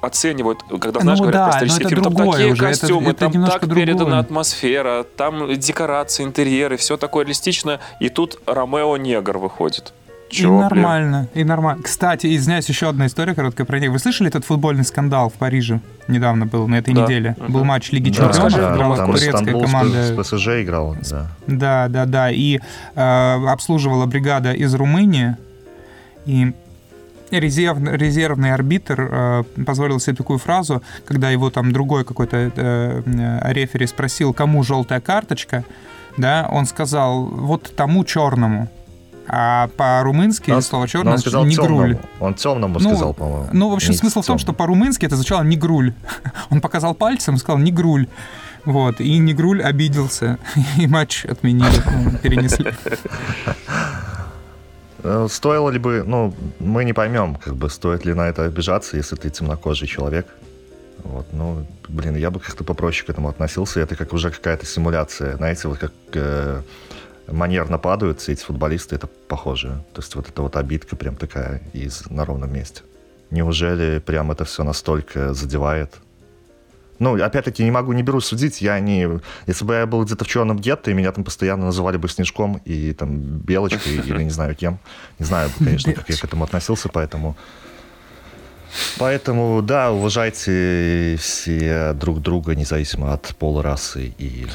оценивают, 0.01 0.59
когда, 0.79 0.99
Ну 0.99 1.01
знаешь, 1.01 1.19
говорят 1.19 1.39
да, 1.41 1.45
про 1.47 1.51
исторический 1.57 1.83
это 1.83 1.89
фильм, 1.89 2.03
там 2.03 2.15
такие 2.15 2.51
уже, 2.53 2.63
это- 2.65 2.79
костюмы, 2.79 3.11
это 3.11 3.19
там 3.19 3.31
немножко 3.31 3.59
так 3.61 3.69
передана 3.75 3.97
другое. 3.99 4.19
атмосфера, 4.19 5.03
там 5.17 5.53
декорации, 5.59 6.23
интерьеры, 6.23 6.77
все 6.77 6.97
такое 6.97 7.25
реалистичное, 7.25 7.79
и 7.99 8.09
тут 8.09 8.39
Ромео 8.45 8.97
Негр 8.97 9.37
выходит. 9.37 9.93
И 10.29 10.35
Чё, 10.35 10.49
блин? 10.49 10.59
нормально, 10.83 11.27
и 11.33 11.43
нормально. 11.43 11.81
Кстати, 11.81 12.35
извиняюсь, 12.35 12.69
еще 12.69 12.87
одна 12.89 13.07
история 13.07 13.33
короткая 13.33 13.65
про 13.65 13.79
них. 13.79 13.89
Вы 13.89 13.97
слышали 13.97 14.29
этот 14.29 14.45
футбольный 14.45 14.83
скандал 14.85 15.29
в 15.29 15.33
Париже? 15.33 15.79
Недавно 16.07 16.45
был, 16.45 16.67
на 16.67 16.75
этой 16.75 16.93
Да. 16.93 17.01
неделе. 17.01 17.35
Мгм. 17.39 17.51
Был 17.53 17.63
матч 17.63 17.91
Лиги 17.91 18.11
Да, 18.11 18.31
Чемпионов, 18.31 18.53
да, 18.53 18.75
играла 18.75 18.95
там 18.97 19.07
турецкая 19.07 19.31
Стамбул 19.41 19.61
с- 19.61 19.65
команда. 19.65 20.03
с 20.03 20.11
ПСЖ 20.15 20.47
играл, 20.61 20.95
да. 21.09 21.27
Да, 21.47 21.87
да, 21.87 22.05
да. 22.05 22.29
И 22.31 22.59
э, 22.95 23.49
обслуживала 23.49 24.05
бригада 24.05 24.53
из 24.53 24.71
Румынии. 24.75 25.35
И 26.27 26.53
резервный, 27.31 27.97
резервный 27.97 28.53
арбитр 28.53 29.07
э, 29.11 29.43
позволил 29.65 29.99
себе 29.99 30.15
такую 30.15 30.39
фразу, 30.39 30.81
когда 31.05 31.29
его 31.29 31.49
там 31.49 31.71
другой 31.71 32.03
какой-то 32.05 32.37
э, 32.37 32.51
э, 33.05 33.53
рефери 33.53 33.87
спросил, 33.87 34.33
кому 34.33 34.63
желтая 34.63 34.99
карточка, 35.01 35.63
да, 36.17 36.47
он 36.51 36.65
сказал, 36.65 37.23
вот 37.25 37.73
тому 37.75 38.03
черному. 38.03 38.69
А 39.31 39.67
по-румынски 39.77 40.49
Он- 40.49 40.61
слово 40.63 40.83
Но 40.83 40.87
черный 40.87 41.11
он 41.13 41.17
сказал 41.19 41.45
не 41.45 41.55
груль. 41.55 41.91
темному. 41.95 41.99
Он 42.19 42.33
темному 42.33 42.79
Ну, 42.79 42.89
сказал, 42.89 43.13
по-моему. 43.13 43.47
Ну, 43.53 43.69
в 43.69 43.73
общем, 43.73 43.91
Не 43.91 43.97
смысл 43.97 44.21
в 44.21 44.25
том, 44.25 44.37
темному. 44.37 44.39
что 44.39 44.53
по-румынски 44.53 45.05
это 45.05 45.15
звучало 45.17 45.43
не 45.43 45.55
груль. 45.55 45.93
Он 46.49 46.61
показал 46.61 46.95
пальцем 46.95 47.35
и 47.35 47.37
сказал 47.37 47.59
не 47.59 47.71
груль. 47.71 48.07
Вот, 48.65 48.99
и 48.99 49.17
Негруль 49.19 49.61
обиделся, 49.63 50.37
и 50.77 50.87
матч 50.87 51.25
отменили, 51.25 51.69
перенесли. 52.23 52.73
Э, 55.03 55.27
Стоило 55.29 55.69
ли 55.69 55.79
бы, 55.79 56.03
ну, 56.05 56.33
мы 56.59 56.83
не 56.83 56.93
поймем, 56.93 57.35
как 57.35 57.55
бы, 57.55 57.69
стоит 57.69 58.05
ли 58.05 58.13
на 58.13 58.29
это 58.29 58.45
обижаться, 58.45 58.97
если 58.97 59.15
ты 59.15 59.29
темнокожий 59.29 59.87
человек. 59.87 60.27
Вот, 61.03 61.27
ну, 61.31 61.65
блин, 61.87 62.15
я 62.15 62.29
бы 62.29 62.39
как-то 62.39 62.63
попроще 62.63 63.05
к 63.05 63.09
этому 63.09 63.29
относился. 63.29 63.79
Это 63.79 63.95
как 63.95 64.13
уже 64.13 64.31
какая-то 64.31 64.65
симуляция. 64.65 65.37
Знаете, 65.37 65.67
вот 65.67 65.77
как 65.77 65.93
э, 66.13 66.61
манерно 67.27 67.77
падают 67.77 68.19
все 68.19 68.33
эти 68.33 68.43
футболисты, 68.43 68.95
это 68.95 69.07
похоже. 69.07 69.83
То 69.93 70.01
есть 70.01 70.15
вот 70.15 70.27
эта 70.27 70.41
вот 70.41 70.55
обидка 70.55 70.95
прям 70.95 71.15
такая 71.15 71.61
из 71.73 72.09
на 72.09 72.25
ровном 72.25 72.51
месте. 72.53 72.81
Неужели 73.31 73.99
прям 73.99 74.31
это 74.31 74.43
все 74.43 74.63
настолько 74.63 75.33
задевает? 75.33 75.95
Ну, 76.99 77.21
опять-таки, 77.21 77.63
не 77.63 77.71
могу, 77.71 77.93
не 77.93 78.03
беру 78.03 78.21
судить. 78.21 78.61
Я 78.61 78.79
не... 78.79 79.07
Если 79.47 79.65
бы 79.65 79.73
я 79.73 79.85
был 79.85 80.03
где-то 80.03 80.25
в 80.25 80.27
черном 80.27 80.59
гетто, 80.59 80.91
и 80.91 80.93
меня 80.93 81.11
там 81.11 81.23
постоянно 81.23 81.65
называли 81.65 81.97
бы 81.97 82.09
Снежком 82.09 82.61
и 82.65 82.93
там 82.93 83.17
Белочкой, 83.17 83.95
или 84.05 84.23
не 84.23 84.29
знаю 84.29 84.55
кем. 84.55 84.79
Не 85.17 85.25
знаю, 85.25 85.49
конечно, 85.57 85.93
как 85.93 86.09
я 86.09 86.17
к 86.17 86.23
этому 86.23 86.43
относился, 86.43 86.89
поэтому... 86.89 87.35
Поэтому, 88.99 89.63
да, 89.63 89.91
уважайте 89.91 91.17
все 91.19 91.93
друг 91.93 92.21
друга, 92.21 92.53
независимо 92.53 93.13
от 93.13 93.35
пола, 93.35 93.63
расы 93.63 94.13
и 94.19 94.45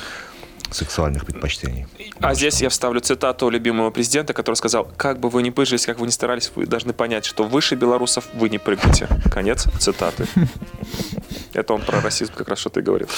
сексуальных 0.75 1.25
предпочтений. 1.27 1.87
А 2.21 2.29
Вот 2.29 2.37
здесь 2.37 2.55
что. 2.57 2.65
я 2.65 2.69
вставлю 2.71 3.01
цитату 3.01 3.49
любимого 3.49 3.91
президента, 3.91 4.33
который 4.33 4.57
сказал, 4.57 4.89
как 4.97 5.21
бы 5.21 5.29
вы 5.29 5.43
ни 5.43 5.51
пыжились, 5.51 5.87
как 5.87 5.99
вы 5.99 6.07
ни 6.07 6.11
старались, 6.11 6.51
вы 6.55 6.67
должны 6.67 6.93
понять, 6.93 7.25
что 7.25 7.45
выше 7.45 7.75
белорусов 7.75 8.25
вы 8.35 8.49
не 8.49 8.59
прыгаете. 8.59 9.09
Конец 9.33 9.67
цитаты. 9.79 10.27
Это 11.53 11.75
он 11.75 11.83
про 11.83 12.01
расизм 12.01 12.33
как 12.35 12.49
раз 12.49 12.59
что-то 12.59 12.81
и 12.81 12.83
говорил. 12.83 13.09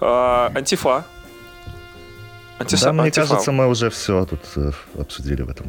А, 0.00 0.52
Антифа. 0.54 1.04
Да, 2.58 2.92
мне 2.92 3.04
антифа. 3.04 3.26
кажется, 3.26 3.52
мы 3.52 3.66
уже 3.68 3.88
все 3.88 4.26
тут 4.26 4.40
э, 4.56 4.72
обсудили 4.98 5.40
в 5.42 5.48
этом 5.48 5.66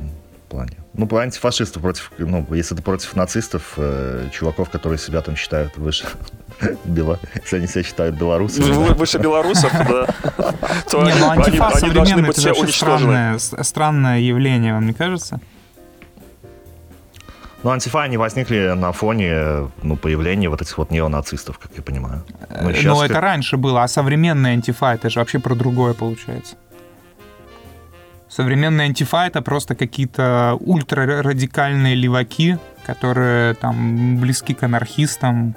плане. 0.51 0.77
Ну, 0.93 1.07
по 1.07 1.21
антифашистов 1.21 1.81
против, 1.81 2.11
ну, 2.17 2.45
если 2.51 2.75
ты 2.75 2.81
против 2.81 3.15
нацистов, 3.15 3.73
э, 3.77 4.27
чуваков, 4.33 4.69
которые 4.69 4.99
себя 4.99 5.21
там 5.21 5.35
считают 5.35 5.77
выше 5.77 6.05
бела, 6.85 7.19
если 7.41 7.57
они 7.57 7.67
себя 7.67 7.83
считают 7.83 8.15
белорусами. 8.15 8.65
Да. 8.65 8.93
Выше 8.93 9.17
белорусов, 9.17 9.71
да. 9.71 10.05
То 10.91 11.01
ну 11.01 11.29
антифа 11.29 11.71
современный, 11.77 12.27
быть 12.27 12.31
это 12.31 12.41
все 12.41 12.49
вообще 12.49 12.63
уничтожены. 12.63 13.39
странное, 13.39 14.19
явление, 14.19 14.73
вам 14.73 14.85
не 14.85 14.93
кажется? 14.93 15.39
Ну, 17.63 17.69
антифа, 17.69 18.01
они 18.01 18.17
возникли 18.17 18.73
на 18.75 18.91
фоне 18.91 19.69
ну, 19.83 19.95
появления 19.95 20.49
вот 20.49 20.61
этих 20.61 20.77
вот 20.77 20.91
неонацистов, 20.91 21.59
как 21.59 21.71
я 21.77 21.83
понимаю. 21.83 22.23
Ну, 22.49 22.69
Ну, 22.69 22.73
щас 22.73 23.01
это 23.03 23.21
раньше 23.21 23.57
было, 23.57 23.83
а 23.83 23.87
современная 23.87 24.53
антифа, 24.53 24.93
это 24.93 25.09
же 25.09 25.19
вообще 25.19 25.39
про 25.39 25.55
другое 25.55 25.93
получается. 25.93 26.55
Современная 28.31 28.85
антифа 28.85 29.27
это 29.27 29.41
просто 29.41 29.75
какие-то 29.75 30.57
ультрарадикальные 30.61 31.95
леваки, 31.95 32.57
которые 32.85 33.55
там 33.55 34.17
близки 34.21 34.53
к 34.53 34.63
анархистам, 34.63 35.53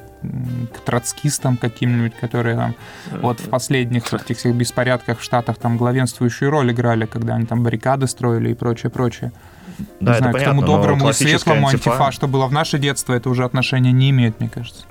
к 0.75 0.81
троцкистам 0.81 1.57
каким-нибудь, 1.57 2.15
которые 2.21 2.57
там 2.57 2.75
вот 3.23 3.39
в 3.39 3.49
последних 3.49 4.11
вот 4.11 4.23
этих 4.23 4.39
всех 4.39 4.57
беспорядках 4.57 5.21
в 5.21 5.23
Штатах 5.23 5.57
там 5.59 5.77
главенствующую 5.77 6.51
роль 6.51 6.73
играли, 6.73 7.07
когда 7.07 7.37
они 7.37 7.47
там 7.47 7.63
баррикады 7.63 8.09
строили 8.09 8.51
и 8.51 8.55
прочее, 8.55 8.91
прочее. 8.91 9.31
Да, 10.01 10.13
не 10.13 10.17
это 10.17 10.19
знаю, 10.19 10.33
к 10.33 10.39
понятно, 10.39 10.45
тому 10.45 10.61
но 10.63 10.67
доброму 10.67 11.11
и 11.11 11.13
светлому 11.13 11.69
антифа- 11.69 11.93
антифа, 11.93 12.11
что 12.13 12.27
было 12.27 12.47
в 12.47 12.53
наше 12.53 12.79
детство, 12.79 13.13
это 13.15 13.31
уже 13.31 13.45
отношения 13.45 13.93
не 13.93 14.11
имеет, 14.11 14.41
мне 14.41 14.49
кажется. 14.49 14.85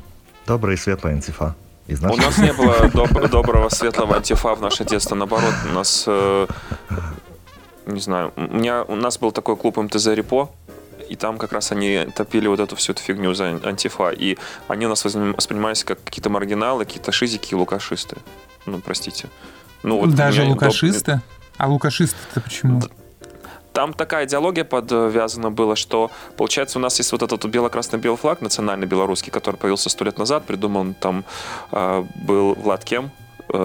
Добрая 0.48 0.76
и 0.76 0.80
светлая 0.80 1.16
антифа. 1.16 1.56
Из 1.88 2.02
У 2.02 2.16
нас 2.16 2.38
не 2.38 2.54
было 2.54 2.88
доб- 2.88 3.28
доброго 3.32 3.68
светлого 3.70 4.16
антифа 4.16 4.56
в 4.56 4.62
наше 4.62 4.86
детство. 4.86 5.16
Наоборот, 5.16 5.54
у 5.70 5.74
нас, 5.76 6.06
э, 6.08 6.48
не 7.86 8.00
знаю, 8.00 8.34
у 8.36 8.42
меня 8.42 8.84
у 8.84 8.96
нас 8.96 9.18
был 9.18 9.32
такой 9.32 9.56
клуб 9.56 9.78
МТЗ 9.78 10.08
Репо, 10.08 10.50
и 11.10 11.16
там 11.16 11.38
как 11.38 11.52
раз 11.52 11.72
они 11.72 12.08
топили 12.16 12.48
вот 12.48 12.60
эту 12.60 12.76
всю 12.76 12.94
эту 12.94 13.02
фигню 13.02 13.34
за 13.34 13.60
антифа. 13.64 14.10
И 14.10 14.38
они 14.68 14.86
у 14.86 14.90
нас 14.90 15.04
воспринимались 15.04 15.84
как 15.84 16.04
какие-то 16.04 16.30
маргиналы, 16.30 16.86
какие-то 16.86 17.12
шизики 17.12 17.54
и 17.54 17.56
лукашисты. 17.56 18.18
Ну, 18.66 18.80
простите. 18.80 19.28
Ну, 19.84 20.00
вот 20.00 20.16
Даже 20.16 20.44
лукашисты? 20.44 21.22
А 21.58 21.68
лукашисты-то 21.68 22.42
почему? 22.42 22.82
Там 23.74 23.94
такая 23.94 24.26
идеология 24.26 24.64
подвязана 24.64 25.50
была, 25.50 25.76
что, 25.76 26.12
получается, 26.38 26.78
у 26.78 26.82
нас 26.82 26.98
есть 27.00 27.12
вот 27.12 27.24
этот 27.24 27.44
бело-красно-белый 27.46 28.18
флаг, 28.18 28.42
национальный 28.42 28.86
белорусский, 28.86 29.32
который 29.32 29.56
появился 29.56 29.90
сто 29.90 30.06
лет 30.06 30.20
назад, 30.20 30.46
придуман 30.46 30.94
там 30.94 31.26
э, 31.72 32.06
был 32.16 32.54
Влад 32.54 32.84
Кем, 32.86 33.12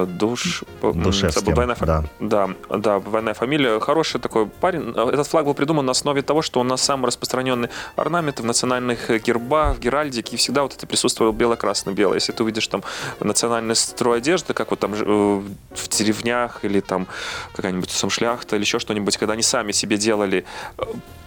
Душ... 0.06 0.62
м, 0.82 1.02
Душевским, 1.02 1.54
фа- 1.74 1.86
да. 1.86 2.04
Да, 2.20 2.50
да, 2.68 3.00
двойная 3.00 3.34
фамилия. 3.34 3.80
Хороший 3.80 4.20
такой 4.20 4.46
парень. 4.46 4.90
Этот 4.90 5.26
флаг 5.26 5.44
был 5.46 5.54
придуман 5.54 5.86
на 5.86 5.92
основе 5.92 6.22
того, 6.22 6.42
что 6.42 6.60
у 6.60 6.62
нас 6.62 6.82
самый 6.82 7.06
распространенный 7.06 7.70
орнамент 7.96 8.40
в 8.40 8.44
национальных 8.44 9.10
э, 9.10 9.18
гербах, 9.18 9.78
геральдике, 9.78 10.36
и 10.36 10.38
всегда 10.38 10.62
вот 10.62 10.74
это 10.74 10.86
присутствовало 10.86 11.32
бело-красно-белое. 11.32 12.16
Если 12.16 12.32
ты 12.32 12.42
увидишь 12.42 12.66
там 12.68 12.82
национальный 13.20 13.74
строй 13.74 14.18
одежды, 14.18 14.52
как 14.54 14.70
вот 14.70 14.80
там 14.80 14.92
э, 14.94 15.42
в 15.74 15.88
деревнях 15.88 16.64
или 16.64 16.80
там 16.80 17.06
какая-нибудь 17.54 17.90
сам 17.90 18.10
шляхта 18.10 18.56
или 18.56 18.62
еще 18.62 18.78
что-нибудь, 18.78 19.16
когда 19.16 19.32
они 19.32 19.42
сами 19.42 19.72
себе 19.72 19.96
делали 19.96 20.44
э, 20.76 20.82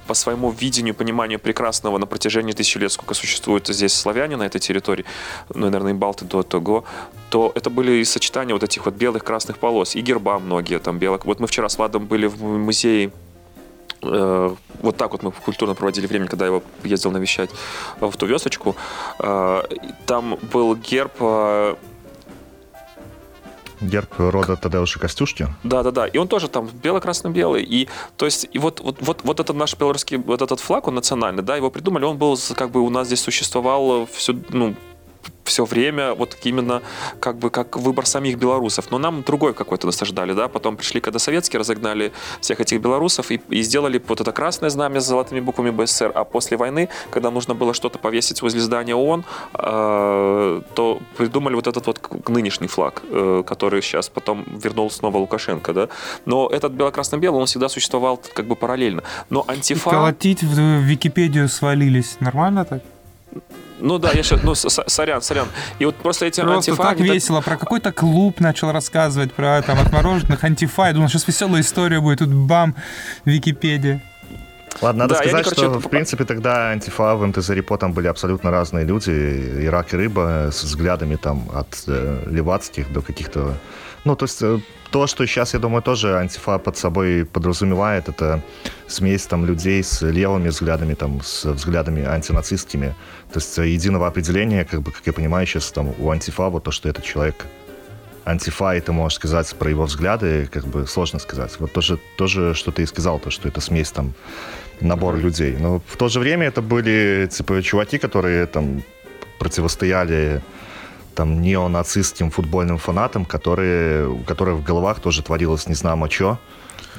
по 0.08 0.14
своему 0.14 0.52
видению, 0.52 0.94
пониманию 0.96 1.40
прекрасного 1.40 1.98
на 1.98 2.06
протяжении 2.06 2.54
тысячи 2.54 2.78
лет, 2.78 2.92
сколько 2.92 3.14
существует 3.14 3.68
здесь 3.68 3.94
славяне 3.94 4.38
на 4.38 4.44
этой 4.44 4.60
территории, 4.60 5.06
ну, 5.54 5.68
и, 5.68 5.70
наверное, 5.70 5.94
и 5.94 5.96
балты 5.96 6.26
до 6.26 6.44
того, 6.44 6.84
то 7.30 7.52
это 7.56 7.70
были 7.70 7.94
и 7.94 8.04
сочетания 8.04 8.54
вот 8.54 8.64
этих 8.64 8.86
вот 8.86 8.96
белых, 8.96 9.24
красных 9.24 9.58
полос, 9.58 9.96
и 9.96 10.02
герба 10.02 10.40
многие 10.40 10.80
там 10.80 11.00
белых. 11.00 11.26
Вот 11.26 11.40
мы 11.40 11.48
вчера 11.48 11.70
с 11.70 11.78
Владом 11.78 12.06
были 12.06 12.28
в 12.28 12.44
музее 12.44 13.12
э, 14.02 14.56
вот 14.82 14.98
так 14.98 15.12
вот 15.12 15.24
мы 15.24 15.32
культурно 15.32 15.76
проводили 15.76 16.08
время, 16.08 16.28
когда 16.28 16.46
я 16.46 16.52
его 16.52 16.64
ездил 16.84 17.12
навещать 17.12 17.50
в 18.00 18.12
ту 18.18 18.26
весочку. 18.26 18.76
Э, 19.20 19.64
Там 20.06 20.38
был 20.52 20.76
герб 20.76 21.14
э, 21.20 21.76
Герб 23.82 24.14
рода 24.18 24.56
Тадеуша 24.56 25.00
Костюшки. 25.00 25.48
Да, 25.64 25.84
да, 25.84 25.92
да. 25.92 26.08
И 26.08 26.18
он 26.18 26.28
тоже 26.28 26.48
там 26.48 26.70
бело-красно-белый. 26.84 27.64
И 27.64 27.90
то 28.18 28.26
есть, 28.26 28.48
и 28.52 28.60
вот, 28.60 28.80
вот, 28.80 28.98
вот, 29.02 29.22
вот 29.24 29.40
этот 29.40 29.56
наш 29.56 29.76
белорусский, 29.76 30.18
вот 30.18 30.42
этот 30.42 30.60
флаг, 30.60 30.88
он 30.88 30.96
национальный, 30.96 31.44
да, 31.44 31.56
его 31.56 31.70
придумали, 31.70 32.06
он 32.06 32.18
был 32.18 32.38
как 32.56 32.72
бы 32.72 32.82
у 32.82 32.90
нас 32.90 33.08
здесь 33.08 33.22
существовал 33.22 34.08
всю, 34.08 34.42
ну, 34.50 34.76
все 35.44 35.66
время 35.66 36.14
вот 36.14 36.38
именно 36.44 36.82
как 37.20 37.38
бы 37.38 37.50
как 37.50 37.76
выбор 37.76 38.06
самих 38.06 38.38
белорусов. 38.38 38.92
Но 38.92 38.98
нам 38.98 39.22
другой 39.24 39.54
какой-то 39.54 39.88
насаждали, 39.88 40.34
да. 40.34 40.48
Потом 40.48 40.78
пришли, 40.78 41.02
когда 41.02 41.20
советские 41.20 41.60
разогнали 41.60 42.12
всех 42.40 42.62
этих 42.62 42.82
белорусов 42.82 43.32
и, 43.32 43.42
и 43.50 43.62
сделали 43.62 44.02
вот 44.08 44.22
это 44.22 44.32
красное 44.32 44.70
знамя 44.70 45.02
с 45.02 45.06
золотыми 45.06 45.42
буквами 45.42 45.72
БССР. 45.72 46.12
А 46.16 46.24
после 46.24 46.58
войны, 46.58 46.90
когда 47.10 47.32
нужно 47.32 47.54
было 47.54 47.74
что-то 47.74 48.00
повесить 48.00 48.42
возле 48.42 48.62
здания 48.62 48.96
ООН, 48.96 49.26
э, 49.54 50.62
то 50.74 51.00
придумали 51.18 51.56
вот 51.56 51.68
этот 51.68 51.86
вот 51.88 52.30
нынешний 52.30 52.68
флаг, 52.68 53.02
э, 53.04 53.44
который 53.46 53.82
сейчас 53.82 54.10
потом 54.10 54.46
вернул 54.64 54.90
снова 54.90 55.18
Лукашенко, 55.18 55.74
да. 55.74 55.90
Но 56.26 56.48
этот 56.48 56.72
бело-красно-белый, 56.72 57.40
он 57.40 57.46
всегда 57.46 57.70
существовал 57.70 58.22
как 58.34 58.46
бы 58.46 58.56
параллельно. 58.56 59.04
Но 59.30 59.44
антифа... 59.48 59.90
Колотить 59.90 60.44
в 60.44 60.58
Википедию 60.82 61.50
свалились. 61.50 62.18
Нормально 62.20 62.66
так? 62.66 62.82
Ну 63.80 63.98
да, 63.98 64.12
я 64.12 64.22
сейчас, 64.22 64.44
ну, 64.44 64.54
сорян, 64.54 65.22
сорян. 65.22 65.48
И 65.80 65.86
вот 65.86 65.96
просто 65.96 66.26
эти 66.28 66.42
Просто 66.42 66.72
антифа... 66.72 66.84
так 66.90 67.00
весело. 67.00 67.42
Про 67.42 67.58
какой-то 67.58 67.92
клуб 67.92 68.40
начал 68.40 68.72
рассказывать, 68.72 69.34
про 69.34 69.62
там 69.64 69.80
отмороженных 69.80 70.44
антифа. 70.44 70.88
Я 70.88 70.94
думал, 70.94 71.10
сейчас 71.10 71.28
веселая 71.28 71.62
история 71.62 72.00
будет. 72.00 72.20
Тут 72.20 72.30
бам, 72.34 72.76
Википедия. 73.26 74.02
Ладно, 74.82 75.00
надо 75.04 75.16
Да, 75.16 75.20
сказать, 75.22 75.34
не, 75.38 75.44
короче, 75.44 75.62
что, 75.62 75.72
это- 75.72 75.80
в 75.80 75.90
принципе, 75.90 76.26
тогда 76.26 76.70
антифа 76.72 77.16
в 77.16 77.26
МТЗ 77.26 77.50
Репо 77.50 77.78
там 77.78 77.92
были 77.94 78.08
абсолютно 78.08 78.52
разные 78.52 78.86
люди. 78.86 79.10
И 79.64 79.68
рак, 79.68 79.94
и 79.94 79.98
рыба 79.98 80.50
с 80.52 80.64
взглядами 80.64 81.16
там 81.16 81.50
от 81.54 81.84
э, 81.88 82.24
левацких 82.28 82.94
до 82.94 83.02
каких-то... 83.02 83.56
Ну, 84.04 84.16
то 84.16 84.26
есть 84.26 84.42
э, 84.42 84.60
то, 84.90 85.08
что 85.08 85.26
сейчас, 85.28 85.54
я 85.54 85.60
думаю, 85.60 85.82
тоже 85.82 86.18
антифа 86.18 86.58
под 86.58 86.78
собой 86.78 87.26
подразумевает, 87.26 88.10
это 88.10 88.42
смесь 88.88 89.28
там 89.28 89.46
людей 89.46 89.84
с 89.84 90.02
левыми 90.02 90.50
взглядами, 90.50 90.96
там, 90.96 91.22
с 91.22 91.46
взглядами 91.46 92.04
антинацистскими. 92.04 92.96
То 93.32 93.40
есть 93.40 93.60
э, 93.60 93.68
единого 93.68 94.08
определения, 94.08 94.66
как 94.66 94.82
бы, 94.82 94.92
как 94.92 95.06
я 95.06 95.14
понимаю, 95.14 95.46
сейчас 95.46 95.72
там 95.72 95.94
у 96.00 96.10
антифа 96.10 96.50
вот 96.50 96.64
то, 96.64 96.72
что 96.72 96.90
этот 96.90 97.04
человек 97.04 97.46
антифа, 98.26 98.76
и 98.76 98.82
ты 98.82 98.92
можешь 98.92 99.18
сказать 99.18 99.56
про 99.56 99.70
его 99.70 99.84
взгляды, 99.84 100.48
как 100.52 100.66
бы 100.66 100.88
сложно 100.88 101.20
сказать. 101.20 101.60
Вот 101.60 101.72
тоже, 101.72 102.00
тоже 102.18 102.54
что 102.54 102.72
ты 102.72 102.84
и 102.84 102.86
сказал, 102.86 103.20
то, 103.20 103.30
что 103.30 103.48
это 103.48 103.62
смесь 103.62 103.92
там, 103.92 104.14
набор 104.80 105.16
людей. 105.16 105.58
Но 105.60 105.82
в 105.86 105.98
то 105.98 106.08
же 106.08 106.20
время 106.20 106.48
это 106.48 106.62
были, 106.62 107.28
типа, 107.32 107.62
чуваки, 107.62 107.98
которые 107.98 108.46
там 108.46 108.84
противостояли 109.40 110.42
там 111.16 111.42
неонацистским 111.42 112.32
футбольным 112.32 112.78
фанатам, 112.78 113.26
которые, 113.26 114.08
у 114.08 114.20
которых 114.20 114.58
в 114.58 114.64
головах 114.64 115.00
тоже 115.00 115.24
творилось 115.24 115.68
не 115.68 115.76
знамо 115.76 116.10
что. 116.10 116.40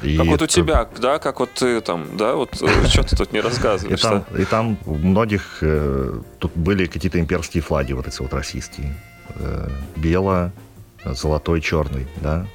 И 0.02 0.16
Как 0.16 0.26
вот 0.26 0.42
у 0.42 0.46
тебя, 0.46 0.88
да, 0.98 1.18
как 1.18 1.38
вот 1.40 1.50
ты 1.52 1.80
там, 1.80 2.16
да, 2.16 2.34
вот 2.34 2.54
что 2.88 3.02
ты 3.04 3.16
тут 3.16 3.32
не 3.32 3.38
И 3.38 3.42
рассказываешь? 3.42 4.00
там, 4.00 4.24
и 4.36 4.44
там 4.44 4.78
у 4.86 4.94
многих 4.94 5.58
э, 5.60 6.20
тут 6.38 6.52
были 6.56 6.86
какие-то 6.86 7.20
имперские 7.20 7.62
флаги, 7.62 7.92
вот 7.92 8.08
эти 8.08 8.20
вот 8.20 8.32
российские. 8.34 8.96
Э, 9.36 9.68
бело, 9.96 10.52
золотой, 11.04 11.60
черный, 11.60 12.06
да. 12.20 12.46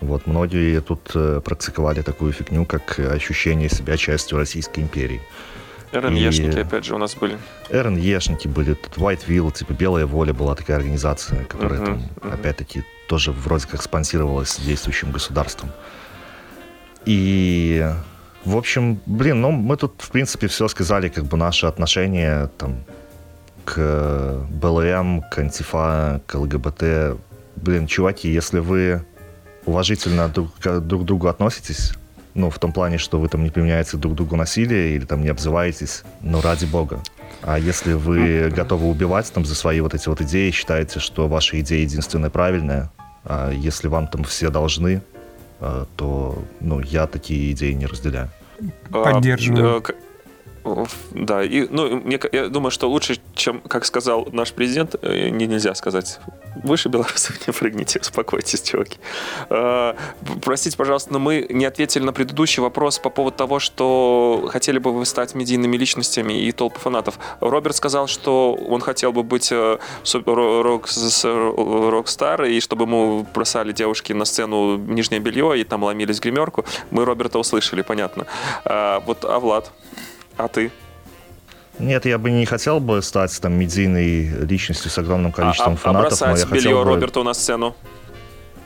Вот 0.00 0.26
многие 0.26 0.80
тут 0.80 1.12
э, 1.14 1.40
практиковали 1.44 2.02
такую 2.02 2.32
фигню, 2.32 2.66
как 2.66 2.98
ощущение 2.98 3.68
себя 3.68 3.96
частью 3.96 4.38
Российской 4.38 4.80
империи. 4.80 5.20
РНЕшники, 5.94 6.56
и- 6.56 6.60
опять 6.60 6.84
же, 6.84 6.94
у 6.94 6.98
нас 6.98 7.14
были. 7.14 7.38
РНЕшники 7.70 8.48
были, 8.48 8.74
тут 8.74 8.96
White 8.96 9.26
Will, 9.28 9.52
типа 9.52 9.72
Белая 9.72 10.06
Воля 10.06 10.32
была 10.34 10.54
такая 10.54 10.76
организация, 10.76 11.44
которая 11.44 11.80
Мгм, 11.80 11.86
там, 11.86 11.94
мгм. 12.22 12.32
опять-таки, 12.34 12.82
тоже 13.08 13.32
вроде 13.32 13.66
как 13.66 13.82
спонсировалась 13.82 14.58
действующим 14.58 15.12
государством. 15.12 15.70
И, 17.06 17.86
в 18.44 18.56
общем, 18.56 18.98
блин, 19.06 19.40
ну, 19.40 19.50
мы 19.50 19.76
тут, 19.76 19.94
в 19.98 20.10
принципе, 20.10 20.46
все 20.48 20.68
сказали, 20.68 21.08
как 21.08 21.24
бы, 21.24 21.36
наше 21.36 21.66
отношение, 21.66 22.48
там, 22.58 22.84
к 23.64 24.46
БЛМ, 24.50 25.22
к 25.30 25.38
антифа, 25.38 26.20
к 26.26 26.34
ЛГБТ. 26.34 27.16
Блин, 27.56 27.86
чуваки, 27.86 28.28
если 28.28 28.58
вы 28.58 29.02
уважительно 29.64 30.28
друг 30.28 30.54
к 30.58 30.80
друг 30.80 31.04
другу 31.04 31.28
относитесь, 31.28 31.92
ну, 32.34 32.50
в 32.50 32.58
том 32.58 32.72
плане, 32.72 32.98
что 32.98 33.18
вы 33.18 33.28
там 33.28 33.44
не 33.44 33.50
применяете 33.50 33.96
друг 33.96 34.14
другу 34.14 34.36
насилие 34.36 34.96
или 34.96 35.04
там 35.04 35.22
не 35.22 35.28
обзываетесь, 35.28 36.02
ну, 36.20 36.40
ради 36.40 36.64
бога. 36.64 37.00
А 37.42 37.58
если 37.58 37.92
вы 37.92 38.50
готовы 38.50 38.88
убивать 38.88 39.30
там 39.32 39.44
за 39.44 39.54
свои 39.54 39.80
вот 39.80 39.94
эти 39.94 40.08
вот 40.08 40.20
идеи, 40.20 40.50
считаете, 40.50 40.98
что 40.98 41.28
ваша 41.28 41.60
идея 41.60 41.82
единственная 41.82 42.30
правильная, 42.30 42.90
а 43.24 43.50
если 43.50 43.88
вам 43.88 44.06
там 44.08 44.24
все 44.24 44.50
должны, 44.50 45.02
а, 45.60 45.86
то, 45.96 46.42
ну, 46.60 46.80
я 46.80 47.06
такие 47.06 47.52
идеи 47.52 47.72
не 47.72 47.86
разделяю. 47.86 48.30
А, 48.90 49.12
Поддерживаю. 49.12 49.84
Э, 50.64 50.84
Да, 51.12 51.42
и, 51.42 51.66
ну, 51.70 52.00
мне, 52.00 52.18
я 52.32 52.48
думаю, 52.48 52.70
что 52.70 52.88
лучше, 52.88 53.20
чем, 53.34 53.60
как 53.60 53.84
сказал 53.84 54.28
наш 54.32 54.52
президент, 54.52 54.96
э, 55.02 55.28
не, 55.28 55.46
нельзя 55.46 55.74
сказать. 55.74 56.20
Выше 56.62 56.88
белорусов 56.88 57.46
не 57.46 57.52
прыгните, 57.52 58.00
успокойтесь, 58.00 58.62
чуваки. 58.62 58.98
А, 59.50 59.96
Простите, 60.42 60.76
пожалуйста, 60.76 61.12
но 61.12 61.18
мы 61.18 61.46
не 61.50 61.64
ответили 61.64 62.04
на 62.04 62.12
предыдущий 62.12 62.62
вопрос 62.62 62.98
по 62.98 63.10
поводу 63.10 63.36
того, 63.36 63.58
что 63.58 64.48
хотели 64.50 64.78
бы 64.78 64.92
вы 64.92 65.04
стать 65.06 65.34
медийными 65.34 65.76
личностями 65.76 66.34
и 66.34 66.52
толпы 66.52 66.78
фанатов. 66.78 67.18
Роберт 67.40 67.76
сказал, 67.76 68.06
что 68.06 68.54
он 68.54 68.80
хотел 68.80 69.12
бы 69.12 69.22
быть 69.22 69.50
э, 69.52 69.78
рок-стар, 70.24 72.44
и 72.44 72.60
чтобы 72.60 72.84
ему 72.84 73.26
бросали 73.34 73.72
девушки 73.72 74.12
на 74.12 74.24
сцену 74.24 74.76
нижнее 74.76 75.20
белье 75.20 75.60
и 75.60 75.64
там 75.64 75.84
ломились 75.84 76.18
в 76.18 76.22
гримерку. 76.22 76.64
Мы 76.90 77.04
Роберта 77.04 77.38
услышали, 77.38 77.82
понятно. 77.82 78.26
А, 78.64 79.00
вот, 79.00 79.24
а 79.24 79.38
Влад? 79.38 79.72
А 80.36 80.48
ты? 80.48 80.70
Нет, 81.78 82.06
я 82.06 82.18
бы 82.18 82.30
не 82.30 82.46
хотел 82.46 82.80
бы 82.80 83.02
стать 83.02 83.38
там 83.40 83.54
медийной 83.54 84.26
личностью 84.46 84.90
с 84.90 84.98
огромным 84.98 85.32
количеством 85.32 85.72
а, 85.72 85.76
а 85.76 85.78
фанатов, 85.78 86.20
я 86.20 86.26
бросать 86.28 86.50
белье 86.50 86.76
бы... 86.76 86.84
Роберту 86.84 87.24
на 87.24 87.34
сцену? 87.34 87.74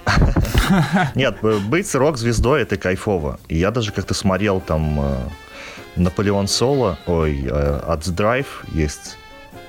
Нет, 1.14 1.38
быть 1.40 1.94
рок-звездой 1.94 2.62
это 2.62 2.76
кайфово. 2.76 3.40
И 3.48 3.56
я 3.56 3.70
даже 3.70 3.92
как-то 3.92 4.14
смотрел 4.14 4.60
там 4.60 5.00
э, 5.00 5.16
Наполеон 5.96 6.48
Соло, 6.48 6.98
ой, 7.06 7.44
э, 7.44 7.80
от 7.86 8.02
Drive 8.02 8.46
есть, 8.72 9.16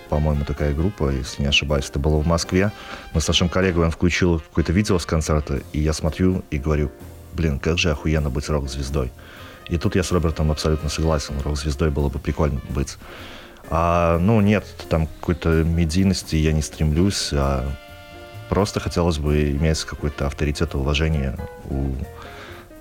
по-моему, 0.09 0.45
такая 0.45 0.73
группа, 0.73 1.09
если 1.09 1.41
не 1.41 1.47
ошибаюсь, 1.47 1.89
это 1.89 1.99
было 1.99 2.17
в 2.17 2.27
Москве. 2.27 2.71
Мы 3.13 3.21
с 3.21 3.27
нашим 3.27 3.49
коллегой, 3.49 3.85
он 3.85 3.91
включил 3.91 4.39
какое-то 4.39 4.73
видео 4.73 4.99
с 4.99 5.05
концерта, 5.05 5.61
и 5.71 5.79
я 5.79 5.93
смотрю 5.93 6.43
и 6.51 6.57
говорю, 6.57 6.91
блин, 7.33 7.59
как 7.59 7.77
же 7.77 7.91
охуенно 7.91 8.29
быть 8.29 8.49
рок-звездой. 8.49 9.11
И 9.69 9.77
тут 9.77 9.95
я 9.95 10.03
с 10.03 10.11
Робертом 10.11 10.51
абсолютно 10.51 10.89
согласен, 10.89 11.35
рок-звездой 11.43 11.91
было 11.91 12.09
бы 12.09 12.19
прикольно 12.19 12.59
быть. 12.69 12.97
А, 13.69 14.17
ну, 14.17 14.41
нет, 14.41 14.65
там 14.89 15.07
какой-то 15.07 15.63
медийности 15.63 16.35
я 16.35 16.53
не 16.53 16.61
стремлюсь, 16.61 17.29
а 17.33 17.69
просто 18.49 18.79
хотелось 18.79 19.19
бы 19.19 19.51
иметь 19.51 19.83
какой-то 19.83 20.25
авторитет 20.25 20.73
и 20.73 20.77
уважение 20.77 21.37
у 21.69 21.91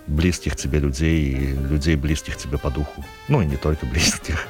близких 0.07 0.57
тебе 0.57 0.79
людей 0.79 1.25
и 1.25 1.47
людей, 1.53 1.95
близких 1.97 2.39
тебе 2.39 2.57
по 2.57 2.71
духу. 2.71 3.05
Ну, 3.29 3.43
и 3.43 3.47
не 3.47 3.57
только 3.57 3.85
близких. 3.93 4.49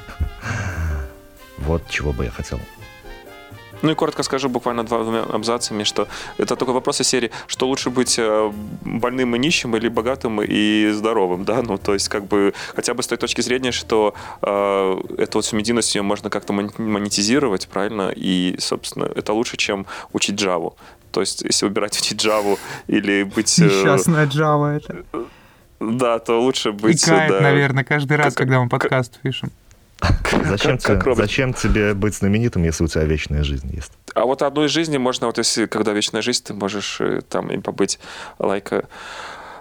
Вот 1.57 1.87
чего 1.89 2.13
бы 2.13 2.23
я 2.23 2.31
хотел. 2.31 2.59
Ну 3.81 3.91
и 3.91 3.95
коротко 3.95 4.23
скажу 4.23 4.49
буквально 4.49 4.83
двумя 4.83 5.23
абзацами, 5.23 5.83
что 5.83 6.07
это 6.37 6.55
такой 6.55 6.73
вопрос 6.73 7.01
из 7.01 7.07
серии, 7.07 7.31
что 7.47 7.67
лучше 7.67 7.89
быть 7.89 8.15
э, 8.19 8.51
больным 8.81 9.35
и 9.35 9.39
нищим 9.39 9.75
или 9.75 9.87
богатым 9.87 10.41
и 10.41 10.89
здоровым, 10.91 11.45
да, 11.45 11.61
ну 11.61 11.77
то 11.77 11.93
есть 11.93 12.09
как 12.09 12.25
бы 12.25 12.53
хотя 12.75 12.93
бы 12.93 13.03
с 13.03 13.07
той 13.07 13.17
точки 13.17 13.41
зрения, 13.41 13.71
что 13.71 14.13
э, 14.41 15.01
эту 15.17 15.37
вот 15.37 15.53
медийность 15.53 15.95
ее 15.95 16.01
можно 16.01 16.29
как-то 16.29 16.53
мон- 16.53 16.71
монетизировать, 16.77 17.67
правильно, 17.67 18.11
и, 18.15 18.55
собственно, 18.59 19.05
это 19.05 19.33
лучше, 19.33 19.57
чем 19.57 19.85
учить 20.13 20.41
Java. 20.41 20.73
То 21.11 21.21
есть, 21.21 21.41
если 21.43 21.65
выбирать 21.65 21.97
учить 22.01 22.23
Java 22.25 22.57
или 22.87 23.23
быть... 23.23 23.59
э, 23.59 23.63
Несчастная 23.65 24.27
Java 24.27 24.77
это. 24.77 25.03
Да, 25.79 26.19
то 26.19 26.41
лучше 26.41 26.69
И 26.69 26.71
быть... 26.73 27.03
кает, 27.03 27.29
да, 27.31 27.39
наверное, 27.39 27.83
каждый 27.85 28.17
раз, 28.17 28.33
Как- 28.33 28.37
когда 28.47 28.61
мы 28.61 28.67
подкаст 28.69 29.19
пишем. 29.21 29.49
Зачем, 30.47 30.77
как 30.77 30.81
тебе, 30.81 30.93
Роберт. 30.99 31.17
зачем 31.17 31.53
тебе 31.53 31.93
быть 31.93 32.15
знаменитым, 32.15 32.63
если 32.63 32.83
у 32.83 32.87
тебя 32.87 33.03
вечная 33.03 33.43
жизнь 33.43 33.69
есть? 33.73 33.91
А 34.15 34.25
вот 34.25 34.41
одну 34.41 34.65
из 34.65 34.71
жизни 34.71 34.97
можно, 34.97 35.27
вот 35.27 35.37
если, 35.37 35.65
когда 35.65 35.91
вечная 35.93 36.21
жизнь, 36.21 36.43
ты 36.45 36.53
можешь 36.53 37.01
э, 37.01 37.21
там 37.27 37.49
и 37.51 37.57
побыть 37.59 37.99
like 38.39 38.73
a 38.73 38.85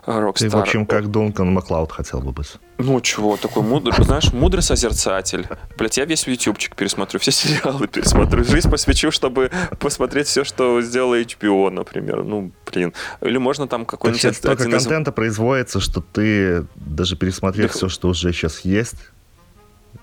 rockstar. 0.07 0.39
Ты, 0.39 0.49
в 0.51 0.57
общем, 0.57 0.87
как 0.87 1.11
Дункан 1.11 1.53
Маклауд 1.53 1.93
хотел 1.93 2.21
бы 2.21 2.33
быть. 2.33 2.53
Ну, 2.79 3.01
чего, 3.01 3.37
такой 3.37 3.63
мудрый, 3.63 3.93
знаешь, 4.05 4.33
мудрый 4.33 4.63
созерцатель. 4.63 5.47
Блять, 5.77 5.97
я 5.99 6.05
весь 6.05 6.27
ютубчик 6.27 6.77
пересмотрю, 6.77 7.19
все 7.21 7.31
сериалы 7.33 7.89
пересмотрю. 7.89 8.45
Жизнь 8.45 8.71
посвящу, 8.71 9.11
чтобы 9.11 9.51
посмотреть 9.81 10.29
все, 10.29 10.45
что 10.45 10.81
сделала 10.81 11.21
HBO, 11.21 11.69
например. 11.71 12.23
Ну, 12.23 12.53
блин. 12.73 12.95
Или 13.21 13.39
можно 13.39 13.67
там 13.67 13.83
Так 13.83 13.91
какой-нибудь... 13.91 14.23
сейчас 14.23 14.37
столько 14.37 14.63
из- 14.65 14.71
контента 14.71 15.11
производится, 15.13 15.81
что 15.81 16.01
ты, 16.01 16.65
даже 16.77 17.17
пересмотрев 17.17 17.73
Да. 17.73 17.77
все, 17.77 17.89
что 17.89 18.09
уже 18.09 18.33
сейчас 18.33 18.61
есть, 18.61 18.95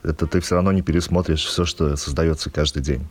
это 0.04 0.28
ты 0.28 0.40
все 0.40 0.56
равно 0.56 0.72
не 0.72 0.82
пересмотришь 0.82 1.46
все, 1.46 1.66
что 1.66 1.96
создается 1.96 2.50
каждый 2.50 2.82
день. 2.82 3.08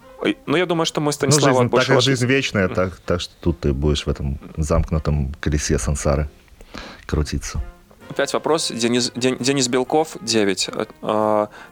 Ну, 0.47 0.57
я 0.57 0.67
думаю, 0.67 0.87
что 0.87 1.01
мы 1.01 1.07
Ну, 1.07 1.13
Станислава 1.13 1.49
жизнь, 1.55 1.63
так 1.65 1.71
больше... 1.71 1.87
как 1.89 1.95
вот- 1.97 2.05
жизнь 2.05 2.27
вечная, 2.27 2.69
так, 2.69 2.97
так 3.01 3.21
что 3.21 3.33
тут 3.41 3.61
ты 3.61 3.73
будешь 3.73 4.07
в 4.07 4.09
этом 4.09 4.39
замкнутом 4.57 5.35
колесе 5.41 5.79
сансары 5.79 6.29
крутиться. 7.07 7.63
Опять 8.09 8.33
вопрос. 8.35 8.71
Денис, 8.71 9.13
Ден- 9.17 9.39
Денис 9.39 9.67
Белков, 9.69 10.17
9. 10.21 10.71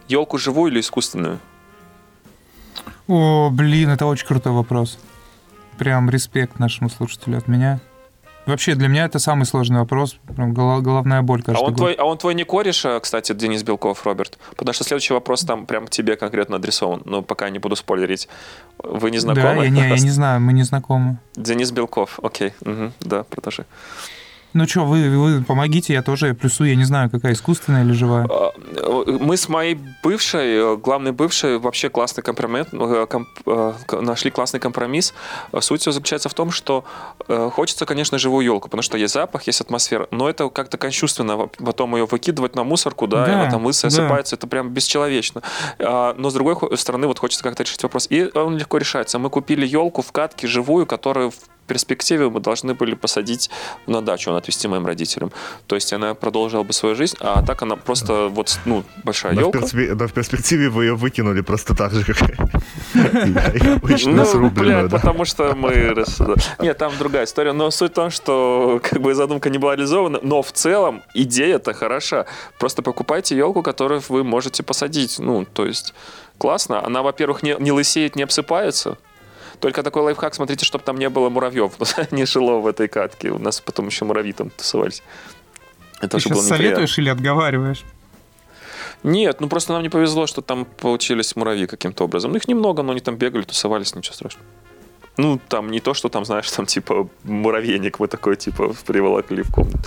елку 0.07 0.37
живую 0.37 0.71
или 0.71 0.79
искусственную? 0.79 1.39
О, 3.07 3.49
блин, 3.51 3.89
это 3.89 4.05
очень 4.05 4.25
крутой 4.27 4.53
вопрос. 4.53 4.97
Прям 5.77 6.09
респект 6.09 6.59
нашему 6.59 6.89
слушателю 6.89 7.37
от 7.37 7.47
меня. 7.47 7.79
Вообще, 8.45 8.75
для 8.75 8.89
меня 8.89 9.05
это 9.05 9.19
самый 9.19 9.45
сложный 9.45 9.79
вопрос. 9.79 10.17
Прям 10.35 10.53
голо- 10.53 10.81
головная 10.81 11.21
боль 11.21 11.39
А 11.41 11.43
каждый 11.45 11.61
он, 11.61 11.67
год. 11.69 11.77
твой, 11.77 11.93
а 11.93 12.03
он 12.03 12.17
твой 12.17 12.33
не 12.35 12.43
кореш, 12.43 12.85
а, 12.85 12.99
кстати, 12.99 13.31
Денис 13.33 13.63
Белков, 13.63 14.05
Роберт? 14.05 14.37
Потому 14.57 14.73
что 14.73 14.83
следующий 14.83 15.13
вопрос 15.13 15.41
там 15.45 15.65
прям 15.65 15.87
тебе 15.87 16.17
конкретно 16.17 16.57
адресован. 16.57 17.01
Но 17.05 17.21
пока 17.21 17.49
не 17.49 17.59
буду 17.59 17.75
спойлерить. 17.77 18.27
Вы 18.79 19.11
не 19.11 19.19
знакомы? 19.19 19.43
Да, 19.55 19.63
я 19.63 19.69
не, 19.69 19.81
я 19.81 19.97
не 19.97 20.09
знаю, 20.09 20.41
мы 20.41 20.51
не 20.53 20.63
знакомы. 20.63 21.17
Денис 21.35 21.71
Белков, 21.71 22.19
окей. 22.21 22.53
Мгм, 22.65 22.91
да, 22.99 23.23
продолжи. 23.23 23.65
Ну 24.53 24.67
что, 24.67 24.85
вы, 24.85 25.09
вы 25.09 25.43
помогите, 25.43 25.93
я 25.93 26.03
тоже 26.03 26.33
плюсую, 26.35 26.69
я 26.69 26.75
не 26.75 26.83
знаю, 26.83 27.09
какая 27.09 27.33
искусственная 27.33 27.83
или 27.83 27.93
живая. 27.93 28.27
А, 28.29 28.51
Мы 29.19 29.35
с 29.35 29.49
моей 29.49 29.79
бывшей, 30.03 30.55
э, 30.57 30.77
главной 30.77 31.11
бывшей, 31.11 31.57
вообще 31.57 31.89
классный 31.89 32.23
компромисс, 32.23 32.67
э, 32.71 33.07
комп- 33.09 33.27
э, 33.47 33.73
нашли 34.01 34.29
классный 34.29 34.59
компромисс. 34.59 35.13
Суть 35.59 35.85
его 35.85 35.91
заключается 35.91 36.29
в 36.29 36.33
том, 36.35 36.51
что 36.51 36.83
э, 37.27 37.49
хочется, 37.51 37.85
конечно, 37.85 38.17
живую 38.19 38.45
елку, 38.45 38.67
потому 38.69 38.83
что 38.83 38.97
есть 38.97 39.13
запах, 39.13 39.43
есть 39.47 39.61
атмосфера, 39.61 40.07
но 40.11 40.29
это 40.29 40.49
как-то 40.49 40.77
кощунственно, 40.77 41.47
потом 41.57 41.95
ее 41.95 42.05
выкидывать 42.05 42.55
на 42.55 42.63
мусорку, 42.63 43.07
да, 43.07 43.23
и 43.23 43.27
Да, 43.27 43.41
она 43.41 43.49
там 43.51 43.65
лысая 43.65 43.89
да. 43.89 43.97
осыпается, 43.97 44.35
это 44.35 44.45
прям 44.47 44.69
бесчеловечно. 44.69 45.41
А, 45.79 46.13
Но 46.17 46.29
с 46.29 46.33
другой 46.33 46.55
стороны, 46.77 47.07
вот 47.07 47.17
хочется 47.19 47.43
как-то 47.43 47.63
решить 47.63 47.81
вопрос. 47.83 48.07
И 48.11 48.29
он 48.35 48.57
легко 48.57 48.77
решается. 48.77 49.17
Мы 49.17 49.29
купили 49.29 49.65
елку 49.65 50.01
в 50.03 50.11
катке 50.11 50.47
живую, 50.47 50.85
которую 50.85 51.31
в 51.31 51.35
перспективе 51.67 52.29
мы 52.29 52.39
должны 52.39 52.73
были 52.73 52.95
посадить 52.95 53.49
на 53.87 54.01
дачу, 54.01 54.33
отвезти 54.33 54.67
моим 54.67 54.85
родителям. 54.85 55.31
То 55.67 55.75
есть 55.75 55.93
она 55.93 56.13
продолжила 56.13 56.63
бы 56.63 56.73
свою 56.73 56.95
жизнь, 56.95 57.15
а 57.19 57.43
так 57.43 57.61
она 57.61 57.75
просто 57.75 58.27
вот, 58.27 58.59
ну, 58.65 58.83
большая 59.03 59.33
Но 59.33 59.41
в, 59.41 59.43
елка. 59.45 59.59
перспе- 59.59 59.93
но 59.95 60.07
в 60.07 60.13
перспективе 60.13 60.69
вы 60.69 60.85
ее 60.85 60.95
выкинули 60.95 61.41
просто 61.41 61.75
так 61.75 61.91
же, 61.93 62.03
как 62.03 62.17
обычно 62.93 64.11
Ну, 64.11 64.25
срубленную, 64.25 64.89
потому 64.89 65.25
что 65.25 65.55
мы... 65.55 65.95
Нет, 66.59 66.77
там 66.77 66.91
другая 66.99 67.25
история. 67.25 67.53
Но 67.53 67.71
суть 67.71 67.91
в 67.91 67.95
том, 67.95 68.09
что 68.11 68.79
как 68.83 69.01
бы 69.01 69.13
задумка 69.13 69.49
не 69.49 69.57
была 69.57 69.75
реализована, 69.75 70.19
но 70.21 70.41
в 70.41 70.51
целом 70.51 71.01
идея-то 71.13 71.73
хороша. 71.73 72.25
Просто 72.59 72.81
покупайте 72.81 73.35
елку, 73.37 73.61
которую 73.63 74.01
вы 74.09 74.23
можете 74.23 74.63
посадить. 74.63 75.19
Ну, 75.19 75.45
то 75.45 75.65
есть 75.65 75.93
классно. 76.37 76.85
Она, 76.85 77.01
во-первых, 77.01 77.43
не, 77.43 77.55
не 77.59 77.71
лысеет, 77.71 78.15
не 78.15 78.23
обсыпается. 78.23 78.97
Только 79.63 79.81
такой 79.81 80.01
лайфхак, 80.01 80.35
смотрите, 80.35 80.65
чтобы 80.65 80.83
там 80.83 80.97
не 80.97 81.07
было 81.07 81.29
муравьев. 81.29 81.71
не 82.11 82.25
жило 82.25 82.59
в 82.59 82.67
этой 82.67 82.89
катке. 82.89 83.29
У 83.29 83.39
нас 83.39 83.61
потом 83.61 83.87
еще 83.87 84.03
муравьи 84.03 84.33
там 84.33 84.49
тусовались. 84.49 85.01
Это 86.01 86.17
Ты 86.17 86.29
было 86.29 86.41
сейчас 86.41 86.51
неприятно. 86.51 86.57
советуешь 86.57 86.97
или 86.97 87.09
отговариваешь? 87.09 87.85
Нет, 89.03 89.39
ну 89.39 89.47
просто 89.47 89.71
нам 89.71 89.81
не 89.81 89.87
повезло, 89.87 90.27
что 90.27 90.41
там 90.41 90.65
получились 90.65 91.37
муравьи 91.37 91.65
каким-то 91.65 92.03
образом. 92.03 92.31
Ну, 92.31 92.37
их 92.37 92.49
немного, 92.49 92.83
но 92.83 92.91
они 92.91 92.99
там 92.99 93.15
бегали, 93.15 93.43
тусовались, 93.43 93.95
ничего 93.95 94.15
страшного. 94.15 94.45
Ну, 95.15 95.39
там 95.47 95.71
не 95.71 95.79
то, 95.79 95.93
что 95.93 96.09
там, 96.09 96.25
знаешь, 96.25 96.51
там 96.51 96.65
типа 96.65 97.07
муравейник 97.23 97.99
вот 97.99 98.11
такой, 98.11 98.35
типа, 98.35 98.75
приволокли 98.85 99.43
в 99.43 99.51
комнату. 99.53 99.79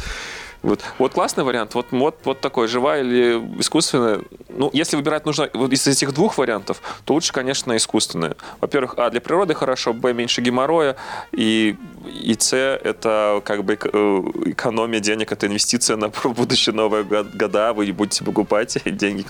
Вот, 0.62 0.82
вот 0.98 1.12
классный 1.12 1.44
вариант. 1.44 1.74
Вот, 1.74 1.86
вот, 1.90 2.18
вот 2.24 2.40
такой, 2.40 2.68
живая 2.68 3.02
или 3.02 3.40
искусственная. 3.60 4.20
Ну, 4.48 4.70
если 4.72 4.96
выбирать 4.96 5.26
нужно 5.26 5.48
вот 5.54 5.72
из 5.72 5.86
этих 5.86 6.12
двух 6.12 6.38
вариантов, 6.38 6.80
то 7.04 7.14
лучше, 7.14 7.32
конечно, 7.32 7.76
искусственная. 7.76 8.36
Во-первых, 8.60 8.94
а, 8.96 9.10
для 9.10 9.20
природы 9.20 9.54
хорошо, 9.54 9.92
б, 9.92 10.12
меньше 10.12 10.40
геморроя, 10.40 10.96
и, 11.32 11.76
и 12.22 12.34
с, 12.38 12.52
это 12.56 13.42
как 13.44 13.64
бы 13.64 13.74
э, 13.74 14.22
экономия 14.46 15.00
денег, 15.00 15.32
это 15.32 15.46
инвестиция 15.46 15.96
на 15.96 16.08
будущие 16.24 16.74
новые 16.74 17.04
год- 17.04 17.34
года, 17.34 17.72
вы 17.72 17.92
будете 17.92 18.24
покупать 18.24 18.78
деньги. 18.84 19.24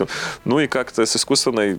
Ну 0.44 0.60
и 0.60 0.66
как-то 0.66 1.06
с 1.06 1.16
искусственной 1.16 1.78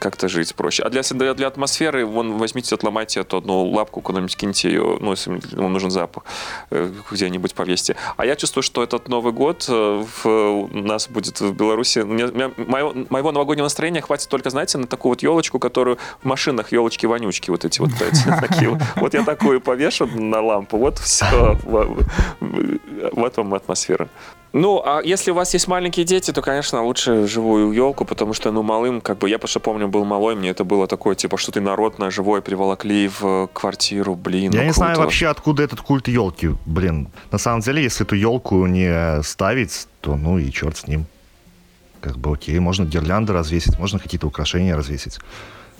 как-то 0.00 0.28
жить 0.28 0.54
проще. 0.54 0.82
А 0.82 0.90
для, 0.90 1.02
для, 1.02 1.34
для 1.34 1.46
атмосферы, 1.46 2.04
вон, 2.04 2.38
возьмите, 2.38 2.74
отломайте 2.74 3.20
эту 3.20 3.36
одну 3.38 3.64
лапку, 3.70 4.00
куда-нибудь 4.00 4.36
киньте 4.36 4.68
ее, 4.68 4.98
ну, 5.00 5.10
если 5.12 5.40
вам 5.56 5.72
нужен 5.72 5.90
запах, 5.90 6.24
э, 6.70 6.90
где-нибудь 7.10 7.54
повесьте. 7.54 7.96
А 8.16 8.26
я 8.26 8.36
чувствую, 8.36 8.62
что 8.62 8.82
этот 8.82 9.08
Новый 9.08 9.32
год 9.32 9.66
э, 9.68 10.04
в, 10.22 10.26
у 10.26 10.68
нас 10.72 11.08
будет 11.08 11.40
в 11.40 11.52
Беларуси. 11.52 12.00
Мне- 12.00 12.26
мне- 12.26 12.52
моего, 12.56 12.94
моего 13.10 13.32
новогоднего 13.32 13.66
настроения 13.66 14.00
хватит 14.00 14.28
только, 14.28 14.50
знаете, 14.50 14.78
на 14.78 14.86
такую 14.86 15.10
вот 15.10 15.22
елочку, 15.22 15.58
которую 15.58 15.98
в 16.22 16.24
машинах 16.24 16.72
елочки-вонючки, 16.72 17.50
вот 17.50 17.64
эти 17.64 17.80
вот 17.80 17.90
такие 18.40 18.70
вот. 18.70 18.80
Вот 18.96 19.14
я 19.14 19.24
такую 19.24 19.60
повешу 19.60 20.06
на 20.06 20.40
лампу, 20.40 20.78
вот 20.78 20.98
все. 20.98 21.58
Вот 23.12 23.36
вам 23.36 23.54
атмосфера. 23.54 24.08
Ну, 24.54 24.80
а 24.84 25.02
если 25.02 25.32
у 25.32 25.34
вас 25.34 25.52
есть 25.52 25.66
маленькие 25.66 26.06
дети, 26.06 26.30
то, 26.32 26.40
конечно, 26.40 26.84
лучше 26.84 27.26
живую 27.26 27.72
елку, 27.72 28.04
потому 28.04 28.34
что, 28.34 28.52
ну, 28.52 28.62
малым, 28.62 29.00
как 29.00 29.18
бы, 29.18 29.28
я 29.28 29.38
просто 29.40 29.58
помню, 29.58 29.88
был 29.88 30.04
малой, 30.04 30.36
мне 30.36 30.50
это 30.50 30.62
было 30.62 30.86
такое, 30.86 31.16
типа, 31.16 31.36
что-то 31.36 31.60
народное, 31.60 32.10
живое 32.10 32.40
приволокли 32.40 33.08
в 33.08 33.48
квартиру, 33.52 34.14
блин. 34.14 34.52
Я 34.52 34.60
ну, 34.60 34.66
не 34.66 34.72
знаю 34.72 34.94
круто. 34.94 35.06
вообще, 35.06 35.26
откуда 35.26 35.64
этот 35.64 35.80
культ 35.80 36.06
елки. 36.06 36.50
Блин, 36.66 37.08
на 37.32 37.38
самом 37.38 37.62
деле, 37.62 37.82
если 37.82 38.06
эту 38.06 38.14
елку 38.14 38.64
не 38.66 39.22
ставить, 39.24 39.88
то 40.00 40.14
ну 40.14 40.38
и 40.38 40.52
черт 40.52 40.76
с 40.76 40.86
ним. 40.86 41.06
Как 42.00 42.16
бы 42.16 42.32
окей, 42.32 42.56
можно 42.60 42.84
гирлянды 42.84 43.32
развесить, 43.32 43.76
можно 43.80 43.98
какие-то 43.98 44.28
украшения 44.28 44.76
развесить. 44.76 45.18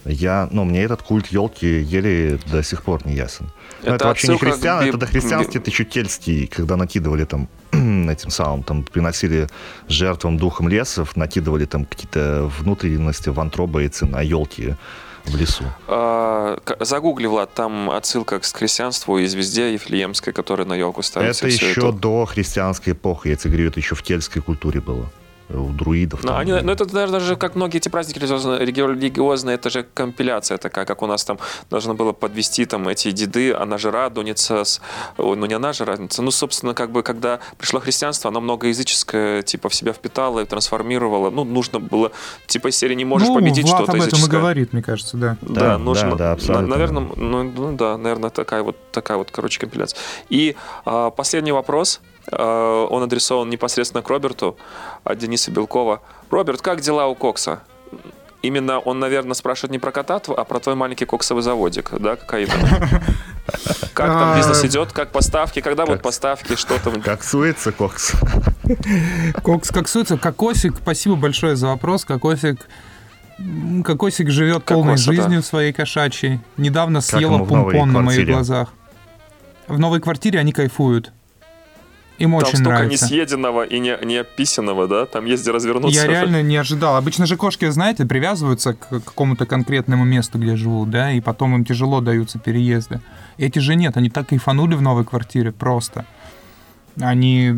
Я, 0.04 0.48
ну, 0.50 0.64
мне 0.64 0.82
этот 0.82 1.02
культ 1.02 1.28
елки 1.28 1.66
еле 1.66 2.40
до 2.50 2.62
сих 2.64 2.82
пор 2.82 3.06
не 3.06 3.14
ясен. 3.14 3.52
Но 3.82 3.86
это, 3.86 3.94
Это 3.94 4.04
вообще 4.06 4.28
не 4.28 4.38
христиан, 4.38 4.82
би- 4.82 4.88
это 4.88 4.98
дохристианский, 4.98 5.54
би- 5.54 5.60
это 5.60 5.70
еще 5.70 5.84
кельтский, 5.84 6.46
когда 6.46 6.76
накидывали 6.76 7.24
там 7.24 7.48
этим 8.10 8.30
самым, 8.30 8.62
там 8.62 8.82
приносили 8.82 9.48
жертвам 9.88 10.36
духом 10.36 10.68
лесов, 10.68 11.16
накидывали 11.16 11.64
там 11.64 11.84
какие-то 11.84 12.50
внутренности, 12.58 13.28
вантробоицы 13.28 14.06
на 14.06 14.20
елки 14.22 14.74
в 15.24 15.36
лесу. 15.36 15.64
А, 15.88 16.58
загугли, 16.80 17.26
Влад, 17.26 17.54
там 17.54 17.90
отсылка 17.90 18.38
к 18.38 18.44
христианству 18.44 19.18
и 19.18 19.26
звезде 19.26 19.72
Ефлеемской, 19.72 20.32
которая 20.32 20.66
на 20.66 20.74
елку 20.74 21.02
ставится. 21.02 21.46
это 21.46 21.54
еще 21.54 21.80
это. 21.80 21.92
до 21.92 22.24
христианской 22.26 22.92
эпохи, 22.92 23.28
я 23.28 23.36
тебе 23.36 23.52
говорю, 23.52 23.68
это 23.68 23.80
еще 23.80 23.94
в 23.94 24.02
кельтской 24.02 24.42
культуре 24.42 24.80
было. 24.80 25.10
У 25.50 25.68
друидов. 25.68 26.22
Ну, 26.22 26.28
там, 26.28 26.38
они, 26.38 26.52
да. 26.52 26.62
ну, 26.62 26.72
это 26.72 26.86
даже, 26.86 27.12
даже 27.12 27.36
как 27.36 27.54
многие 27.54 27.76
эти 27.76 27.88
праздники 27.88 28.18
религиозные, 28.18 28.60
религиозные, 28.60 29.54
это 29.56 29.68
же 29.68 29.86
компиляция 29.94 30.56
такая, 30.56 30.86
как 30.86 31.02
у 31.02 31.06
нас 31.06 31.24
там 31.24 31.38
должно 31.70 31.94
было 31.94 32.12
подвести 32.12 32.64
там 32.64 32.88
эти 32.88 33.10
деды, 33.10 33.52
она 33.52 33.76
же 33.76 33.90
радуница, 33.90 34.64
с, 34.64 34.80
ой, 35.18 35.36
ну 35.36 35.46
не 35.46 35.54
она 35.54 35.72
же 35.72 35.84
радуница, 35.84 36.22
ну, 36.22 36.30
собственно, 36.30 36.72
как 36.72 36.90
бы, 36.90 37.02
когда 37.02 37.40
пришло 37.58 37.80
христианство, 37.80 38.30
оно 38.30 38.40
многоязыческое, 38.40 39.42
типа, 39.42 39.68
в 39.68 39.74
себя 39.74 39.92
впитало 39.92 40.40
и 40.40 40.46
трансформировало, 40.46 41.30
ну, 41.30 41.44
нужно 41.44 41.78
было, 41.78 42.10
типа, 42.46 42.68
из 42.68 42.76
серии 42.76 42.94
не 42.94 43.04
можешь 43.04 43.28
ну, 43.28 43.34
победить 43.34 43.66
Влад 43.66 43.82
что-то 43.82 43.92
об 43.92 43.96
этом 43.96 44.08
и 44.08 44.12
языческое. 44.12 44.40
говорит, 44.40 44.72
мне 44.72 44.82
кажется, 44.82 45.16
да. 45.16 45.36
Да, 45.42 45.60
Да, 45.60 45.78
нужно. 45.78 46.10
да, 46.12 46.16
да, 46.16 46.32
абсолютно. 46.32 46.68
наверное, 46.68 47.02
ну, 47.16 47.42
ну 47.42 47.76
да, 47.76 47.98
наверное, 47.98 48.30
такая 48.30 48.62
вот 48.62 48.76
такая 48.92 49.18
вот, 49.18 49.30
короче, 49.30 49.60
компиляция. 49.60 49.98
И 50.30 50.56
а, 50.84 51.10
последний 51.10 51.52
вопрос. 51.52 52.00
А, 52.30 52.86
он 52.86 53.02
адресован 53.02 53.50
непосредственно 53.50 54.02
к 54.02 54.08
Роберту 54.08 54.56
от 55.02 55.18
Дениса 55.18 55.50
Белкова. 55.50 56.00
Роберт, 56.30 56.62
как 56.62 56.80
дела 56.80 57.06
у 57.06 57.14
Кокса? 57.14 57.60
Именно 58.42 58.78
он, 58.78 58.98
наверное, 58.98 59.32
спрашивает 59.32 59.72
не 59.72 59.78
про 59.78 59.90
кота, 59.90 60.20
а 60.28 60.44
про 60.44 60.60
твой 60.60 60.74
маленький 60.74 61.06
коксовый 61.06 61.42
заводик, 61.42 61.90
да, 61.98 62.16
кокаиновый. 62.16 62.60
Как 63.94 64.08
там 64.08 64.32
А, 64.32 64.36
бизнес 64.36 64.64
идет, 64.64 64.92
как 64.92 65.12
поставки, 65.12 65.60
когда 65.60 65.84
будут 65.84 65.98
как- 65.98 66.04
поставки, 66.04 66.56
что 66.56 66.78
там? 66.82 67.00
Как 67.00 67.22
суется 67.22 67.72
Кокс. 67.72 68.12
Кокс 69.42 69.70
коксуется. 69.70 70.16
Кокосик, 70.16 70.76
спасибо 70.78 71.14
большое 71.14 71.54
за 71.54 71.68
вопрос. 71.68 72.04
Кокосик 72.04 72.66
Кокосик 73.84 74.30
живет 74.30 74.64
полной 74.64 74.94
да. 74.94 74.96
жизнью 74.96 75.42
своей 75.42 75.72
кошачьей. 75.72 76.40
Недавно 76.56 77.00
Как 77.00 77.08
съела 77.08 77.38
помпон 77.44 77.92
на 77.92 78.00
моих 78.00 78.26
глазах. 78.26 78.72
В 79.66 79.78
новой 79.78 80.00
квартире 80.00 80.38
они 80.38 80.52
кайфуют. 80.52 81.12
Им 82.18 82.30
Там 82.30 82.34
очень 82.34 82.58
столько 82.58 82.70
нравится. 82.70 83.04
несъеденного 83.06 83.64
и 83.64 83.78
не, 83.80 83.96
не 84.04 84.18
описанного, 84.18 84.86
да? 84.86 85.06
Там 85.06 85.24
есть 85.24 85.42
где 85.42 85.50
развернуться. 85.50 86.00
Я 86.00 86.06
реально 86.06 86.42
не 86.42 86.56
ожидал. 86.56 86.96
Обычно 86.96 87.26
же 87.26 87.36
кошки, 87.36 87.68
знаете, 87.70 88.06
привязываются 88.06 88.74
к 88.74 88.88
какому-то 88.88 89.46
конкретному 89.46 90.04
месту, 90.04 90.38
где 90.38 90.54
живут, 90.54 90.90
да, 90.90 91.10
и 91.10 91.20
потом 91.20 91.56
им 91.56 91.64
тяжело 91.64 92.00
даются 92.00 92.38
переезды. 92.38 93.00
Эти 93.36 93.58
же 93.58 93.74
нет, 93.74 93.96
они 93.96 94.10
так 94.10 94.28
кайфанули 94.28 94.74
в 94.76 94.82
новой 94.82 95.04
квартире 95.04 95.50
просто. 95.50 96.06
Они 97.00 97.50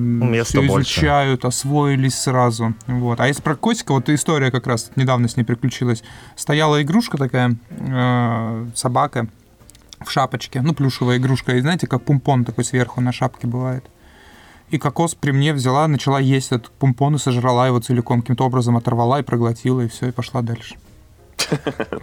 все 0.44 0.62
больше. 0.62 0.90
изучают, 0.90 1.44
освоились 1.44 2.14
сразу. 2.18 2.74
Вот. 2.86 3.20
А 3.20 3.28
если 3.28 3.42
про 3.42 3.54
котика, 3.54 3.92
вот 3.92 4.08
история 4.08 4.50
как 4.50 4.66
раз 4.66 4.90
недавно 4.96 5.28
с 5.28 5.36
ней 5.36 5.44
приключилась. 5.44 6.02
Стояла 6.36 6.82
игрушка 6.82 7.18
такая, 7.18 7.56
э, 7.68 8.66
собака 8.74 9.28
в 10.02 10.10
шапочке, 10.10 10.62
ну, 10.62 10.72
плюшевая 10.72 11.18
игрушка, 11.18 11.56
и 11.56 11.60
знаете, 11.60 11.86
как 11.86 12.02
пумпон 12.02 12.44
такой 12.46 12.64
сверху 12.64 13.02
на 13.02 13.12
шапке 13.12 13.46
бывает. 13.46 13.84
И 14.70 14.78
кокос 14.78 15.14
при 15.14 15.30
мне 15.30 15.52
взяла, 15.52 15.86
начала 15.86 16.18
есть 16.18 16.52
этот 16.52 16.70
пумпон 16.70 17.14
и 17.14 17.18
сожрала 17.18 17.66
его 17.66 17.78
целиком, 17.78 18.20
каким-то 18.20 18.44
образом 18.44 18.76
оторвала 18.76 19.20
и 19.20 19.22
проглотила, 19.22 19.82
и 19.82 19.88
все, 19.88 20.08
и 20.08 20.12
пошла 20.12 20.42
дальше. 20.42 20.76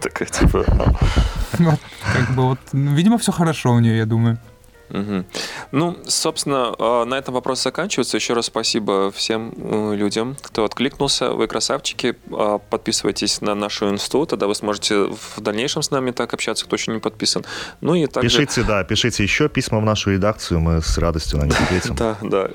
Такая, 0.00 0.28
типа, 0.28 0.64
Вот, 1.58 1.80
как 2.12 2.34
бы 2.34 2.42
вот, 2.44 2.58
ну, 2.72 2.94
видимо, 2.94 3.18
все 3.18 3.32
хорошо 3.32 3.72
у 3.72 3.80
нее, 3.80 3.98
я 3.98 4.06
думаю. 4.06 4.38
Мгм. 4.90 5.26
Ну, 5.72 5.96
собственно, 6.06 6.74
э, 6.78 7.04
на 7.04 7.14
этом 7.14 7.34
вопрос 7.34 7.62
заканчивается. 7.62 8.16
Еще 8.16 8.34
раз 8.34 8.46
спасибо 8.46 9.10
всем 9.10 9.52
э, 9.56 9.94
людям, 9.94 10.36
кто 10.40 10.64
откликнулся. 10.64 11.30
Вы 11.30 11.46
красавчики. 11.46 12.16
Э, 12.30 12.58
Подписывайтесь 12.70 13.40
на 13.40 13.54
нашу 13.54 13.90
инсту, 13.90 14.26
тогда 14.26 14.46
вы 14.46 14.54
сможете 14.54 15.06
в 15.06 15.40
дальнейшем 15.40 15.82
с 15.82 15.90
нами 15.90 16.10
так 16.10 16.34
общаться, 16.34 16.64
кто 16.64 16.76
еще 16.76 16.92
не 16.92 16.98
подписан. 16.98 17.44
Ну 17.80 17.94
и 17.94 18.06
также... 18.06 18.28
Пишите, 18.28 18.62
да, 18.62 18.84
пишите 18.84 19.22
еще 19.22 19.48
письма 19.48 19.80
в 19.80 19.84
нашу 19.84 20.12
редакцию, 20.12 20.60
мы 20.60 20.82
с 20.82 20.98
радостью 20.98 21.38
на 21.38 21.44
них 21.44 21.60
ответим. 21.60 21.94
Да, 21.94 22.16
да. 22.22 22.50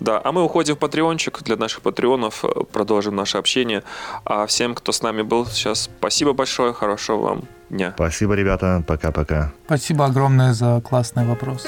Да, 0.00 0.20
а 0.22 0.32
мы 0.32 0.42
уходим 0.42 0.76
в 0.76 0.78
патреончик 0.78 1.42
для 1.42 1.56
наших 1.56 1.82
патреонов, 1.82 2.44
э, 2.44 2.48
продолжим 2.72 3.16
наше 3.16 3.38
общение. 3.38 3.82
А 4.24 4.46
всем, 4.46 4.74
кто 4.74 4.92
с 4.92 5.02
нами 5.02 5.22
был 5.22 5.46
сейчас, 5.46 5.90
спасибо 5.98 6.32
большое, 6.32 6.72
хорошего 6.72 7.18
вам 7.18 7.44
дня. 7.70 7.92
Спасибо, 7.94 8.34
ребята, 8.34 8.82
пока-пока. 8.86 9.52
Спасибо 9.66 10.06
огромное 10.06 10.52
за 10.52 10.80
классный 10.80 11.24
вопрос. 11.24 11.66